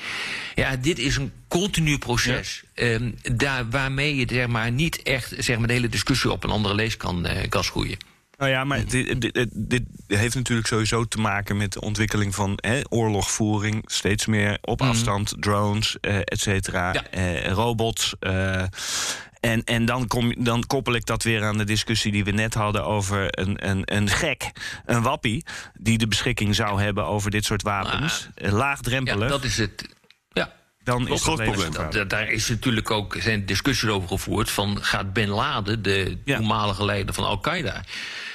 ja, 0.54 0.76
dit 0.76 0.98
is 0.98 1.16
een 1.16 1.25
continu 1.48 1.98
proces. 1.98 2.62
Ehm, 2.74 3.10
daar, 3.32 3.70
waarmee 3.70 4.16
je 4.16 4.26
zeg 4.30 4.46
maar, 4.46 4.72
niet 4.72 5.02
echt 5.02 5.34
zeg 5.38 5.58
maar, 5.58 5.66
de 5.66 5.72
hele 5.72 5.88
discussie 5.88 6.30
op 6.30 6.44
een 6.44 6.50
andere 6.50 6.74
lees 6.74 6.96
kan, 6.96 7.26
eh, 7.26 7.48
kan 7.48 7.64
schoeien. 7.64 7.96
Nou 8.38 8.50
ja, 8.50 8.64
maar 8.64 8.84
dit, 8.86 9.20
dit, 9.20 9.48
dit- 9.52 9.82
heeft 10.06 10.34
natuurlijk 10.34 10.66
sowieso 10.68 11.04
te 11.04 11.18
maken 11.18 11.56
met 11.56 11.72
de 11.72 11.80
ontwikkeling 11.80 12.34
van 12.34 12.52
hè, 12.56 12.80
oorlogvoering. 12.88 13.82
Steeds 13.86 14.26
meer 14.26 14.58
op 14.60 14.82
afstand, 14.82 15.34
drones, 15.40 15.96
eh 16.00 16.16
et 16.18 16.40
cetera, 16.40 16.92
Ja. 16.92 17.04
eh, 17.10 17.50
robots. 17.52 18.14
eh, 18.20 18.62
en 19.40 19.64
en 19.64 19.84
dan, 19.84 20.06
kom, 20.06 20.44
dan 20.44 20.66
koppel 20.66 20.94
ik 20.94 21.06
dat 21.06 21.22
weer 21.22 21.44
aan 21.44 21.58
de 21.58 21.64
discussie 21.64 22.12
die 22.12 22.24
we 22.24 22.30
net 22.30 22.54
hadden 22.54 22.84
over 22.84 23.38
een, 23.40 23.68
een, 23.68 23.82
een 23.84 24.08
gek, 24.08 24.50
een 24.86 25.02
wappie, 25.02 25.44
die 25.78 25.98
de 25.98 26.08
beschikking 26.08 26.54
zou 26.54 26.82
hebben 26.82 27.06
over 27.06 27.30
dit 27.30 27.44
soort 27.44 27.62
wapens. 27.62 28.28
Eh, 28.34 28.50
Ja, 28.50 28.56
Laagdrempelig. 28.56 29.28
dat 29.28 29.44
is 29.44 29.56
het. 29.58 29.88
Dan 30.86 31.08
is 31.08 31.20
probleem. 31.22 31.72
Dat, 31.72 31.92
dat- 31.92 32.10
daar 32.10 32.30
is 32.30 32.48
natuurlijk 32.48 32.90
ook 32.90 33.16
zijn 33.18 33.46
discussies 33.46 33.88
over 33.90 34.08
gevoerd 34.08 34.50
van 34.50 34.78
gaat 34.84 35.12
Bin 35.12 35.28
Laden, 35.28 35.82
de 35.82 36.18
Ja. 36.24 36.36
toenmalige 36.36 36.84
leider 36.84 37.14
van 37.14 37.24
Al-Qaeda, 37.24 37.82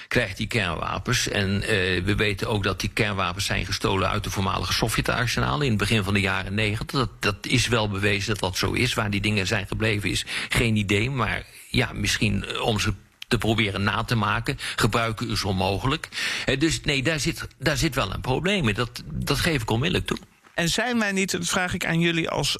krijgt 0.08 0.38
die 0.38 0.48
kernwapens. 0.48 1.28
En 1.28 1.62
eh, 1.62 1.68
we 2.04 2.16
weten 2.16 2.48
ook 2.50 2.64
dat 2.64 2.80
die 2.80 2.90
kernwapens 2.90 3.46
zijn 3.46 3.66
gestolen 3.66 4.10
uit 4.10 4.24
de 4.24 4.30
voormalige 4.30 4.74
Sovjet-arsenalen 4.74 5.62
in 5.64 5.70
het 5.70 5.80
begin 5.80 6.04
van 6.04 6.14
de 6.14 6.20
jaren 6.20 6.54
negentig. 6.54 7.00
Dat, 7.00 7.10
dat 7.20 7.36
is 7.48 7.68
wel 7.68 7.90
bewezen 7.90 8.28
dat 8.30 8.40
dat 8.40 8.58
zo 8.58 8.72
is. 8.72 8.94
Waar 8.94 9.10
die 9.10 9.22
dingen 9.22 9.48
zijn 9.48 9.68
gebleven 9.68 10.10
is 10.10 10.26
geen 10.50 10.76
idee, 10.76 11.10
maar 11.10 11.44
ja, 11.70 11.90
misschien 11.94 12.46
eh, 12.46 12.62
om 12.62 12.80
ze 12.80 12.94
te 13.28 13.38
proberen 13.38 13.84
na 13.84 14.04
te 14.04 14.16
maken. 14.16 14.58
Gebruiken 14.76 15.30
is 15.30 15.44
onmogelijk. 15.44 16.10
Eh, 16.46 16.60
dus 16.60 16.82
nee, 16.82 17.04
daar 17.04 17.20
zit, 17.20 17.48
daar 17.60 17.78
zit 17.78 17.96
wel 17.96 18.14
een 18.14 18.22
probleem 18.22 18.68
in. 18.68 18.74
Dat, 18.74 19.04
dat 19.06 19.40
geef 19.40 19.62
ik 19.62 19.70
onmiddellijk 19.70 20.08
toe. 20.08 20.18
En 20.54 20.70
zijn 20.70 21.00
wij 21.00 21.12
niet, 21.12 21.32
dat 21.32 21.46
vraag 21.46 21.74
ik 21.74 21.86
aan 21.86 22.00
jullie 22.00 22.30
als 22.30 22.58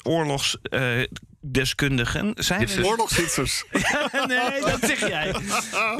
oorlogsdeskundigen, 1.42 2.32
zijn 2.36 2.66
we 2.66 2.84
Oorlogshitsers. 2.84 3.64
nee, 4.26 4.60
dat 4.60 4.78
zeg 4.80 5.08
jij. 5.08 5.34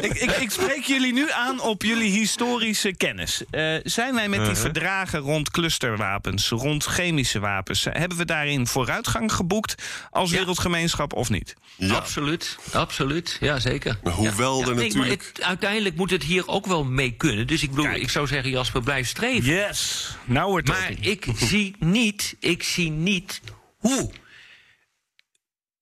ik, 0.01 0.13
ik, 0.15 0.31
ik 0.31 0.51
spreek 0.51 0.85
jullie 0.85 1.13
nu 1.13 1.31
aan 1.31 1.61
op 1.61 1.83
jullie 1.83 2.11
historische 2.11 2.97
kennis. 2.97 3.43
Eh, 3.51 3.75
zijn 3.83 4.15
wij 4.15 4.29
met 4.29 4.39
die 4.39 4.49
Uh-huh. 4.49 4.63
verdragen 4.65 5.19
rond 5.21 5.51
clusterwapens, 5.51 6.49
rond 6.49 6.85
chemische 6.85 7.41
wapens... 7.41 7.85
hebben 7.91 8.19
we 8.19 8.25
daarin 8.25 8.67
vooruitgang 8.67 9.33
geboekt 9.33 9.75
als 10.11 10.31
Ja. 10.31 10.37
wereldgemeenschap 10.37 11.13
of 11.13 11.31
niet? 11.31 11.55
Ja. 11.77 11.95
Absoluut, 11.95 12.59
absoluut. 12.73 13.37
Ja, 13.41 13.59
zeker. 13.59 13.99
Maar 14.03 14.13
hoewel 14.13 14.61
ja. 14.61 14.67
er 14.67 14.75
nee, 14.75 14.87
natuurlijk- 14.89 15.31
het, 15.35 15.43
uiteindelijk 15.43 15.97
moet 15.97 16.11
het 16.11 16.23
hier 16.23 16.49
ook 16.49 16.67
wel 16.67 16.85
mee 16.85 17.11
kunnen. 17.11 17.47
Dus 17.47 17.63
ik 17.63 17.71
bedoel, 17.71 17.85
Kijk. 17.85 18.03
ik 18.03 18.11
zou 18.11 18.27
zeggen, 18.27 18.51
Jasper, 18.51 18.83
blijf 18.83 19.09
streven. 19.09 19.53
Yes. 19.53 20.09
Nou 20.25 20.51
wordt 20.51 20.69
Maar 20.69 20.93
ik 21.01 21.27
zie 21.37 21.75
niet, 21.79 22.37
ik 22.41 22.63
zie 22.63 22.91
niet 22.91 23.41
hoe. 23.79 24.11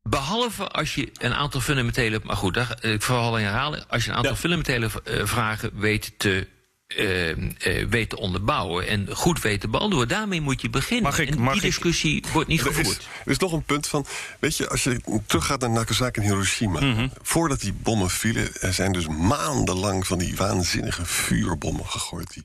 Behalve 0.02 0.68
als 0.68 0.94
je 0.94 1.10
een 1.18 1.34
aantal 1.34 1.60
fundamentele. 1.60 2.20
Maar 2.24 2.36
goed, 2.36 2.54
daar, 2.54 2.84
ik 2.84 3.02
vooral 3.02 3.34
herhalen. 3.34 3.84
Als 3.88 4.04
je 4.04 4.10
een 4.10 4.16
aantal 4.16 4.32
Ja. 4.32 4.38
fundamentele 4.38 4.90
eh, 5.04 5.26
vragen 5.26 5.70
weet 5.74 6.12
te. 6.16 6.48
eh, 6.96 7.30
eh, 7.30 7.88
weet 7.88 8.08
te 8.10 8.16
onderbouwen 8.18 8.86
en 8.88 9.08
goed 9.16 9.40
weet 9.40 9.60
te 9.60 9.68
beantwoorden. 9.68 10.08
Daarmee 10.08 10.40
moet 10.40 10.60
je 10.60 10.70
beginnen. 10.70 11.02
Mag 11.04 11.18
ik- 11.18 11.28
en 11.30 11.38
mag 11.40 11.52
die 11.52 11.62
ik- 11.62 11.68
discussie 11.68 12.24
wordt 12.32 12.48
niet 12.48 12.60
Er 12.60 12.66
is, 12.70 12.76
gevoerd. 12.76 13.08
er 13.24 13.30
is 13.30 13.38
nog 13.38 13.52
een 13.52 13.62
punt 13.62 13.86
van. 13.86 14.06
Weet 14.38 14.56
je, 14.56 14.68
als 14.68 14.84
je 14.84 15.20
teruggaat 15.26 15.60
naar 15.60 15.70
Nagasaki 15.70 16.20
en 16.20 16.26
Hiroshima. 16.26 16.80
Mhm. 16.80 17.08
Voordat 17.22 17.60
die 17.60 17.72
bommen 17.72 18.10
vielen, 18.10 18.60
er 18.60 18.72
zijn 18.72 18.92
dus 18.92 19.06
maandenlang 19.08 20.06
van 20.06 20.18
die 20.18 20.36
waanzinnige 20.36 21.04
vuurbommen 21.06 21.86
gegooid. 21.86 22.32
Die, 22.32 22.44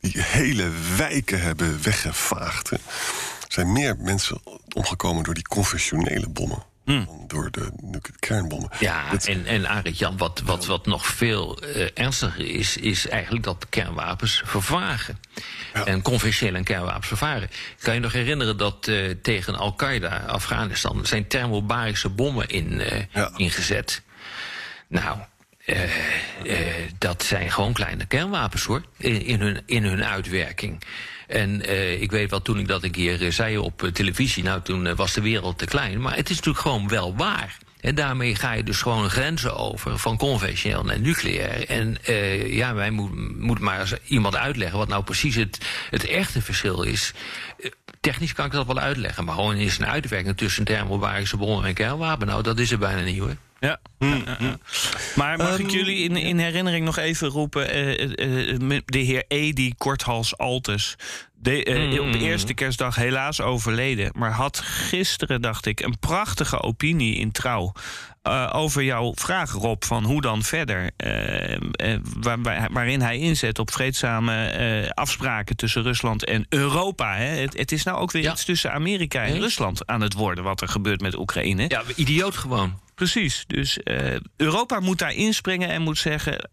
die 0.00 0.22
hele 0.22 0.70
wijken 0.96 1.40
hebben 1.40 1.82
weggevaagd. 1.82 2.70
hè. 2.70 2.76
Er 2.76 2.82
zijn 3.56 3.72
meer 3.72 3.96
mensen 3.98 4.40
omgekomen 4.74 5.22
door 5.24 5.34
die 5.34 5.48
conventionele 5.48 6.28
bommen. 6.28 6.64
Dan 6.90 7.24
door 7.26 7.50
de 7.50 7.70
kernbommen. 8.18 8.68
Hmm. 8.72 8.86
Ja, 8.86 9.10
Dat- 9.10 9.26
en, 9.26 9.46
en 9.46 9.82
Jan, 9.92 10.16
wat, 10.16 10.40
wat, 10.44 10.66
wat 10.66 10.86
nog 10.86 11.06
veel 11.06 11.58
eh, 11.62 11.88
ernstiger 11.94 12.46
is, 12.46 12.76
is 12.76 13.08
eigenlijk 13.08 13.44
dat 13.44 13.66
kernwapens 13.68 14.42
vervagen. 14.44 15.18
En 15.84 16.02
conventionele 16.02 16.58
en 16.58 16.64
kernwapens 16.64 17.06
vervaren. 17.06 17.50
Kan 17.80 17.94
je 17.94 18.00
nog 18.00 18.12
herinneren 18.12 18.56
dat 18.56 18.88
eh, 18.88 19.10
tegen 19.22 19.54
Al-Qaeda, 19.56 20.16
Afghanistan, 20.26 21.06
zijn 21.06 21.26
thermobarische 21.26 22.08
bommen 22.08 22.48
in, 22.48 22.80
eh, 22.80 23.02
Ja. 23.12 23.30
ingezet? 23.36 24.02
Nou. 24.88 25.18
dat 26.98 27.22
zijn 27.22 27.50
gewoon 27.50 27.72
kleine 27.72 28.06
kernwapens 28.06 28.64
hoor, 28.64 28.82
in, 28.96 29.22
in, 29.24 29.40
hun, 29.40 29.62
in 29.66 29.84
hun 29.84 30.04
uitwerking. 30.04 30.82
En 31.30 31.70
uh, 31.70 32.02
ik 32.02 32.10
weet 32.10 32.30
wel, 32.30 32.42
toen 32.42 32.58
ik 32.58 32.68
dat 32.68 32.82
een 32.82 32.90
keer 32.90 33.32
zei 33.32 33.58
op 33.58 33.90
televisie, 33.92 34.42
nou 34.42 34.62
toen 34.62 34.94
was 34.94 35.12
de 35.12 35.20
wereld 35.20 35.58
te 35.58 35.64
klein. 35.64 36.00
Maar 36.00 36.16
het 36.16 36.30
is 36.30 36.36
natuurlijk 36.36 36.64
gewoon 36.64 36.88
wel 36.88 37.16
waar. 37.16 37.58
En 37.80 37.94
daarmee 37.94 38.34
ga 38.34 38.52
je 38.52 38.62
dus 38.62 38.82
gewoon 38.82 39.10
grenzen 39.10 39.56
over 39.56 39.98
van 39.98 40.16
conventioneel 40.16 40.84
naar 40.84 41.00
nucleair. 41.00 41.68
En 41.68 41.96
ja, 42.46 42.74
wij 42.74 42.90
moeten 42.90 43.40
moet 43.40 43.58
maar 43.58 43.80
eens 43.80 43.94
iemand 44.06 44.36
uitleggen 44.36 44.78
wat 44.78 44.88
nou 44.88 45.02
precies 45.04 45.34
het, 45.34 45.58
het 45.90 46.06
echte 46.06 46.42
verschil 46.42 46.82
is. 46.82 47.12
Technisch 48.00 48.32
kan 48.32 48.46
ik 48.46 48.52
dat 48.52 48.66
wel 48.66 48.78
uitleggen, 48.78 49.24
maar 49.24 49.34
gewoon 49.34 49.56
is 49.56 49.78
een 49.78 49.86
uitwerking 49.86 50.36
tussen 50.36 50.64
thermobarische 50.64 51.36
bronnen 51.36 51.68
en 51.68 51.74
kernwapen. 51.74 52.26
Nou, 52.26 52.42
dat 52.42 52.58
is 52.58 52.70
er 52.70 52.78
bijna 52.78 53.02
niet 53.02 53.18
hoor. 53.18 53.36
Ja. 53.60 53.80
Mm, 53.98 54.24
Maar 55.16 55.36
mag 55.36 55.58
um, 55.58 55.64
ik 55.64 55.70
jullie 55.70 56.08
in, 56.08 56.16
in 56.16 56.38
herinnering 56.38 56.84
nog 56.84 56.96
even 56.96 57.28
roepen... 57.28 57.76
Uh, 57.76 58.58
uh, 58.60 58.80
de 58.84 58.98
heer 58.98 59.24
Edi 59.28 59.74
Korthals 59.74 60.38
Altes... 60.38 60.96
De, 61.42 61.90
uh, 61.92 62.00
op 62.00 62.12
de 62.12 62.18
eerste 62.18 62.54
kerstdag 62.54 62.96
helaas 62.96 63.40
overleden. 63.40 64.12
Maar 64.16 64.32
had 64.32 64.58
gisteren, 64.58 65.42
dacht 65.42 65.66
ik, 65.66 65.80
een 65.80 65.98
prachtige 65.98 66.62
opinie 66.62 67.16
in 67.16 67.32
trouw. 67.32 67.72
Over 68.52 68.82
jouw 68.82 69.12
vraag, 69.14 69.52
Rob, 69.52 69.82
van 69.84 70.04
hoe 70.04 70.20
dan 70.20 70.42
verder. 70.42 70.90
Waar, 72.20 72.42
waar, 72.42 72.68
waarin 72.72 73.00
hij 73.00 73.18
inzet 73.18 73.58
op 73.58 73.72
vreedzame 73.72 74.92
afspraken 74.94 75.56
tussen 75.56 75.82
Rusland 75.82 76.24
en 76.24 76.46
Europa. 76.48 77.16
Hè. 77.16 77.24
Het, 77.24 77.58
het, 77.58 77.72
is 77.72 77.82
nou 77.82 77.98
ook 77.98 78.10
weer 78.12 78.22
ja. 78.22 78.32
iets 78.32 78.44
tussen 78.44 78.72
Amerika 78.72 79.24
en. 79.24 79.38
Rusland 79.38 79.86
aan 79.86 80.00
het 80.00 80.12
worden... 80.12 80.44
wat 80.44 80.60
er 80.60 80.68
gebeurt 80.68 81.00
met 81.00 81.18
Oekraïne. 81.18 81.64
Ja, 81.68 81.82
idioot 81.96 82.36
gewoon. 82.36 82.78
Precies. 83.00 83.44
Dus 83.46 83.78
Europa 84.36 84.80
moet 84.80 84.98
daar 84.98 85.14
inspringen 85.14 85.68
en 85.68 85.82
moet 85.82 85.98
zeggen... 85.98 86.50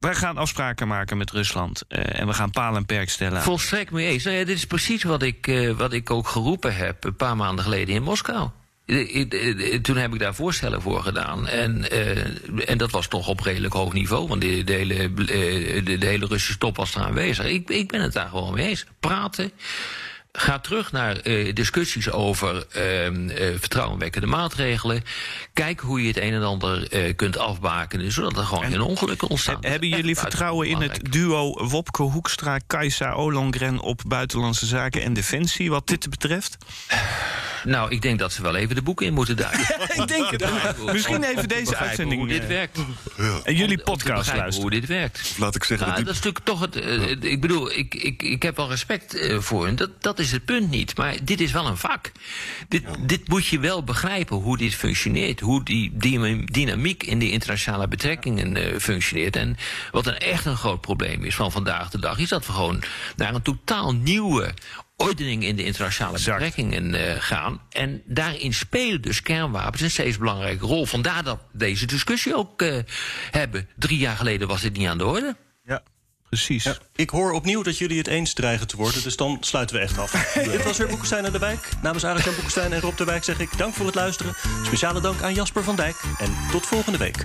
Wij 0.00 0.14
gaan 0.14 0.36
afspraken 0.36 0.88
maken 0.88 1.16
met 1.16 1.30
Rusland 1.30 1.82
uh, 1.88 2.20
en 2.20 2.26
we 2.26 2.32
gaan 2.32 2.50
paal 2.50 2.76
en 2.76 2.86
perk 2.86 3.10
stellen. 3.10 3.42
Volstrekt 3.42 3.90
mee 3.90 4.06
eens. 4.06 4.24
Nou 4.24 4.36
ja, 4.36 4.44
dit 4.44 4.56
is 4.56 4.64
precies 4.64 5.02
wat 5.02 5.22
ik, 5.22 5.46
uh, 5.46 5.70
wat 5.70 5.92
ik 5.92 6.10
ook 6.10 6.28
geroepen 6.28 6.76
heb 6.76 7.04
een 7.04 7.16
paar 7.16 7.36
maanden 7.36 7.64
geleden 7.64 7.94
in 7.94 8.02
Moskou. 8.02 8.48
Toen 9.82 9.96
heb 9.96 10.12
ik 10.12 10.18
daar 10.18 10.34
voorstellen 10.34 10.82
voor 10.82 11.02
gedaan. 11.02 11.48
En, 11.48 11.86
uh, 11.92 12.70
en 12.70 12.78
dat 12.78 12.90
was 12.90 13.08
toch 13.08 13.28
op 13.28 13.40
redelijk 13.40 13.74
hoog 13.74 13.92
niveau, 13.92 14.28
want 14.28 14.40
de, 14.40 14.64
de 14.64 14.72
hele, 14.72 15.14
de, 15.14 15.96
de, 15.98 16.06
hele 16.06 16.26
Russische 16.26 16.58
top 16.58 16.76
was 16.76 16.94
er 16.94 17.02
aanwezig. 17.02 17.46
Ik, 17.46 17.70
ik 17.70 17.88
ben 17.88 18.00
het 18.00 18.12
daar 18.12 18.28
gewoon 18.28 18.54
mee 18.54 18.68
eens. 18.68 18.86
Praten. 19.00 19.52
Ga 20.32 20.58
terug 20.58 20.92
naar 20.92 21.26
uh, 21.26 21.54
discussies 21.54 22.10
over 22.10 22.66
uh, 22.76 23.04
uh, 23.04 23.32
vertrouwenwekkende 23.58 24.26
maatregelen. 24.26 25.02
Kijk 25.52 25.80
hoe 25.80 26.02
je 26.02 26.08
het 26.08 26.16
een 26.16 26.32
en 26.32 26.42
ander 26.42 26.88
kunt 27.14 27.38
afbakenen, 27.38 28.12
zodat 28.12 28.36
er 28.36 28.44
gewoon 28.44 28.64
geen 28.64 28.80
ongelukken 28.80 29.28
ontstaan. 29.28 29.58
Hebben 29.60 29.88
jullie 29.88 30.16
vertrouwen 30.16 30.68
in 30.68 30.80
het 30.80 31.12
duo 31.12 31.68
Wopke 31.68 32.02
Hoekstra, 32.02 32.58
Kajsa 32.66 33.12
Olongren 33.12 33.80
op 33.80 34.02
buitenlandse 34.06 34.66
zaken 34.66 35.02
en 35.02 35.12
defensie 35.12 35.70
wat 35.70 35.86
dit 35.86 36.10
betreft? 36.10 36.56
Nou, 37.64 37.90
ik 37.90 38.02
denk 38.02 38.18
dat 38.18 38.32
ze 38.32 38.42
wel 38.42 38.56
even 38.56 38.74
de 38.74 38.82
boeken 38.82 39.06
in 39.06 39.14
moeten 39.14 39.36
duiken. 39.36 39.60
ik 40.02 40.08
denk 40.08 40.30
het. 40.30 40.92
Misschien 40.92 41.22
even 41.22 41.48
deze 41.48 41.76
uitzending. 41.76 42.20
Hoe 42.20 42.30
dit 42.30 42.46
werkt. 42.46 42.78
Ja. 43.16 43.40
En 43.44 43.54
jullie 43.54 43.78
podcast 43.82 44.34
luisteren. 44.34 44.60
Hoe 44.60 44.80
dit 44.80 44.86
werkt. 44.86 45.34
Laat 45.38 45.54
ik 45.54 45.64
zeggen. 45.64 45.86
Nou, 45.86 45.98
dat, 45.98 46.06
dat 46.06 46.16
is 46.16 46.22
natuurlijk 46.24 46.44
toch 46.44 46.60
het. 46.60 46.76
Uh, 46.76 47.32
ik 47.32 47.40
bedoel, 47.40 47.72
ik, 47.72 47.94
ik, 47.94 48.22
ik 48.22 48.42
heb 48.42 48.56
wel 48.56 48.68
respect 48.68 49.14
uh, 49.14 49.38
voor 49.38 49.66
hen. 49.66 49.76
Dat, 49.76 49.90
dat 50.02 50.18
is 50.18 50.32
het 50.32 50.44
punt 50.44 50.70
niet. 50.70 50.96
Maar 50.96 51.14
dit 51.22 51.40
is 51.40 51.52
wel 51.52 51.66
een 51.66 51.76
vak. 51.76 52.12
Dit, 52.68 52.82
ja. 52.82 53.06
dit 53.06 53.28
moet 53.28 53.46
je 53.46 53.58
wel 53.58 53.84
begrijpen 53.84 54.36
hoe 54.36 54.56
dit 54.56 54.74
functioneert. 54.74 55.40
Hoe 55.40 55.64
die, 55.64 55.90
die 55.94 56.44
dynamiek 56.44 57.02
in 57.02 57.18
de 57.18 57.30
internationale 57.30 57.88
betrekkingen 57.88 58.56
uh, 58.56 58.78
functioneert. 58.78 59.36
En 59.36 59.56
wat 59.90 60.06
een 60.06 60.18
echt 60.18 60.44
een 60.44 60.56
groot 60.56 60.80
probleem 60.80 61.24
is 61.24 61.34
van 61.34 61.52
vandaag 61.52 61.90
de 61.90 61.98
dag, 61.98 62.18
is 62.18 62.28
dat 62.28 62.46
we 62.46 62.52
gewoon 62.52 62.82
naar 63.16 63.34
een 63.34 63.42
totaal 63.42 63.94
nieuwe 63.94 64.54
ordening 65.00 65.44
in 65.44 65.56
de 65.56 65.64
internationale 65.64 66.18
betrekkingen 66.18 66.94
uh, 66.94 67.00
gaan. 67.18 67.60
En 67.70 68.02
daarin 68.04 68.54
spelen 68.54 69.02
dus 69.02 69.22
kernwapens 69.22 69.82
een 69.82 69.90
steeds 69.90 70.18
belangrijke 70.18 70.66
rol. 70.66 70.86
Vandaar 70.86 71.24
dat 71.24 71.38
we 71.52 71.58
deze 71.58 71.86
discussie 71.86 72.36
ook 72.36 72.62
uh, 72.62 72.78
hebben. 73.30 73.68
Drie 73.76 73.98
jaar 73.98 74.16
geleden 74.16 74.48
was 74.48 74.60
dit 74.60 74.76
niet 74.76 74.88
aan 74.88 74.98
de 74.98 75.06
orde. 75.06 75.36
Ja. 75.64 75.82
Precies. 76.28 76.64
Ja, 76.64 76.76
ik 76.94 77.10
hoor 77.10 77.32
opnieuw 77.32 77.62
dat 77.62 77.78
jullie 77.78 77.98
het 77.98 78.06
eens 78.06 78.32
dreigen 78.32 78.66
te 78.66 78.76
worden, 78.76 79.02
dus 79.02 79.16
dan 79.16 79.36
sluiten 79.40 79.76
we 79.76 79.82
echt 79.82 79.98
af. 79.98 80.32
Dit 80.52 80.62
was 80.62 80.78
weer 80.78 80.88
Boekenstein 80.88 81.24
en 81.24 81.32
de 81.32 81.38
Wijk. 81.38 81.68
Namens 81.82 82.04
Arjan 82.04 82.34
Boekenstein 82.34 82.72
en 82.72 82.80
Rob 82.80 82.96
de 82.96 83.04
Wijk 83.04 83.24
zeg 83.24 83.40
ik 83.40 83.58
dank 83.58 83.74
voor 83.74 83.86
het 83.86 83.94
luisteren. 83.94 84.34
Speciale 84.64 85.00
dank 85.00 85.22
aan 85.22 85.34
Jasper 85.34 85.64
van 85.64 85.76
Dijk 85.76 85.96
en 86.18 86.32
tot 86.50 86.66
volgende 86.66 86.98
week. 86.98 87.24